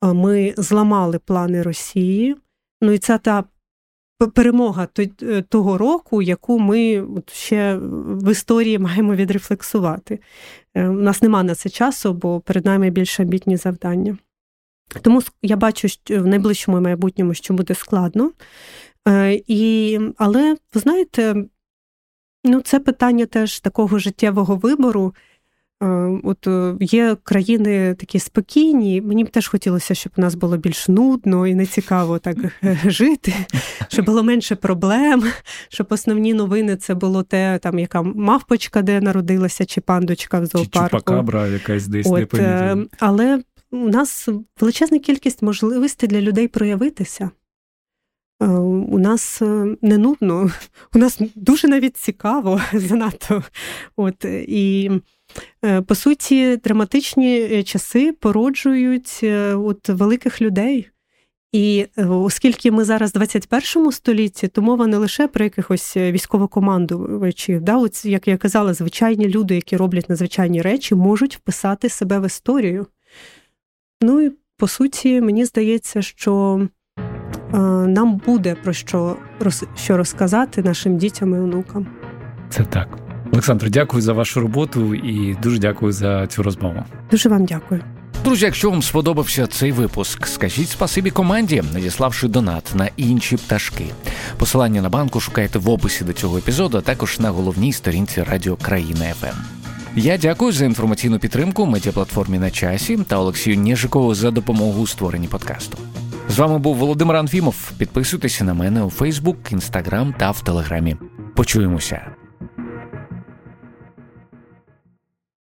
ми 0.02 0.54
зламали 0.58 1.20
плани 1.20 1.62
Росії. 1.62 2.36
Ну 2.82 2.92
і 2.92 2.98
це 2.98 3.18
та 3.18 3.44
перемога 4.34 4.88
е, 5.22 5.42
того 5.42 5.78
року, 5.78 6.22
яку 6.22 6.60
ми 6.60 7.08
ще 7.32 7.78
в 8.06 8.32
історії 8.32 8.80
маємо 8.80 9.16
відрефлексувати. 9.16 10.20
Е, 10.76 10.88
у 10.88 10.94
нас 10.94 11.22
нема 11.22 11.44
на 11.44 11.56
це 11.56 11.70
часу, 11.70 12.14
бо 12.14 12.40
перед 12.40 12.66
нами 12.66 12.90
більш 12.90 13.20
амбітні 13.20 13.58
завдання. 13.58 14.18
Тому 15.02 15.22
я 15.42 15.56
бачу 15.56 15.88
що 15.88 16.24
в 16.24 16.28
найближчому 16.28 16.82
майбутньому, 16.82 17.34
що 17.34 17.54
буде 17.54 17.76
складно. 17.76 18.32
Е, 19.08 19.42
і, 19.48 20.00
Але, 20.18 20.56
ви 20.74 20.82
знаєте, 20.82 21.36
ну, 22.44 22.62
це 22.62 22.80
питання 22.80 23.26
теж 23.26 23.60
такого 23.60 24.00
життєвого 24.00 24.56
вибору. 24.56 25.14
От 26.24 26.48
е, 26.48 26.76
є 26.80 27.18
країни 27.24 27.96
такі 28.00 28.20
спокійні. 28.20 29.02
Мені 29.02 29.24
б 29.24 29.30
теж 29.30 29.48
хотілося, 29.48 29.96
щоб 29.96 30.14
у 30.18 30.22
нас 30.22 30.36
було 30.36 30.58
більш 30.58 30.88
нудно 30.88 31.48
і 31.48 31.56
нецікаво 31.56 32.20
так 32.20 32.38
е, 32.64 32.80
жити, 32.86 33.34
щоб 33.88 34.06
було 34.06 34.24
менше 34.24 34.56
проблем, 34.56 35.24
щоб 35.70 35.88
основні 35.90 36.34
новини 36.34 36.76
це 36.76 36.96
було 36.96 37.24
те, 37.24 37.60
там 37.64 37.80
яка 37.80 38.02
мавпочка, 38.02 38.82
де 38.82 39.02
народилася, 39.02 39.66
чи 39.66 39.82
пандочка 39.82 40.40
в 40.40 40.46
зоопарку. 40.46 40.98
Чи 40.98 41.02
чупакабра 41.02 41.48
якась 41.48 41.88
десь 41.88 42.08
От, 42.08 42.34
не 42.34 42.40
е, 42.40 42.78
Але 43.00 43.44
у 43.72 43.90
нас 43.90 44.30
величезна 44.60 45.00
кількість 45.00 45.42
можливостей 45.42 46.10
для 46.10 46.22
людей 46.22 46.48
проявитися. 46.48 47.30
У 48.40 49.00
нас 49.00 49.42
не 49.82 49.98
нудно, 49.98 50.52
у 50.96 50.98
нас 50.98 51.20
дуже 51.36 51.68
навіть 51.68 51.98
цікаво 51.98 52.62
занадто. 52.74 53.44
От, 53.96 54.26
і 54.48 54.92
Е, 55.66 55.82
по 55.82 55.96
суті, 55.96 56.58
драматичні 56.58 57.40
е, 57.42 57.64
часи 57.64 58.12
породжують 58.12 59.20
е, 59.24 59.54
от 59.54 59.90
великих 59.90 60.42
людей. 60.42 60.90
І 61.52 61.86
оскільки 61.98 62.72
ми 62.72 62.84
зараз 62.84 63.12
в 63.12 63.14
21 63.14 63.92
столітті, 63.92 64.48
то 64.48 64.62
мова 64.62 64.88
не 64.88 64.98
лише 64.98 65.28
про 65.28 65.44
якихось 65.44 65.98
військовокомандувачів, 65.98 67.62
да, 67.62 67.78
от, 67.78 68.06
як 68.06 68.28
я 68.28 68.38
казала, 68.38 68.74
звичайні 68.74 69.28
люди, 69.28 69.56
які 69.56 69.78
роблять 69.78 70.10
надзвичайні 70.10 70.62
речі, 70.62 70.96
можуть 70.96 71.36
вписати 71.36 71.90
себе 71.90 72.20
в 72.20 72.26
історію. 72.26 72.88
Ну 74.02 74.22
і 74.22 74.32
по 74.58 74.68
суті, 74.68 75.22
мені 75.22 75.46
здається, 75.46 76.02
що 76.02 76.62
е, 76.62 76.70
нам 77.88 78.22
буде 78.26 78.56
про 78.64 78.74
що, 78.74 79.16
що 79.76 79.98
розказати 79.98 80.64
нашим 80.64 80.98
дітям 80.98 81.36
і 81.36 81.38
онукам. 81.38 81.88
Це 82.50 82.64
так. 82.64 82.88
Олександр, 83.32 83.70
дякую 83.70 84.02
за 84.02 84.14
вашу 84.14 84.40
роботу 84.42 84.96
і 84.96 85.38
дуже 85.44 85.60
дякую 85.60 85.92
за 85.92 86.28
цю 86.28 86.44
розмову. 86.44 86.84
Дуже 87.12 87.30
вам 87.30 87.46
дякую. 87.46 87.82
Друзі, 88.24 88.46
якщо 88.46 88.70
вам 88.70 88.82
сподобався 88.82 89.48
цей 89.48 89.72
випуск, 89.72 90.28
скажіть 90.28 90.70
спасибі 90.70 91.12
команді, 91.12 91.64
надіславши 91.74 92.28
донат 92.28 92.72
на 92.76 92.90
інші 92.98 93.38
пташки. 93.38 93.86
Посилання 94.38 94.82
на 94.82 94.90
банку 94.90 95.20
шукайте 95.20 95.60
в 95.60 95.70
описі 95.70 96.04
до 96.04 96.14
цього 96.14 96.38
епізоду, 96.38 96.78
а 96.78 96.82
також 96.82 97.20
на 97.20 97.30
головній 97.30 97.74
сторінці 97.74 98.24
Радіо 98.24 98.56
Країна 98.56 99.06
ФМ. 99.06 99.38
Я 99.96 100.18
дякую 100.18 100.52
за 100.52 100.66
інформаційну 100.66 101.20
підтримку 101.20 101.66
медіаплатформі 101.66 102.40
на 102.40 102.52
часі 102.52 102.98
та 103.08 103.18
Олексію 103.18 103.56
Ніжикову 103.56 104.16
за 104.16 104.32
допомогу 104.32 104.82
у 104.82 104.88
створенні 104.88 105.28
подкасту. 105.28 105.78
З 106.30 106.40
вами 106.40 106.58
був 106.58 106.76
Володимир 106.76 107.16
Анфімов. 107.16 107.72
Підписуйтеся 107.78 108.44
на 108.44 108.54
мене 108.54 108.84
у 108.84 108.90
Фейсбук, 108.90 109.52
Інстаграм 109.52 110.16
та 110.18 110.32
в 110.32 110.42
Телеграмі. 110.42 110.96
Почуємося. 111.36 112.17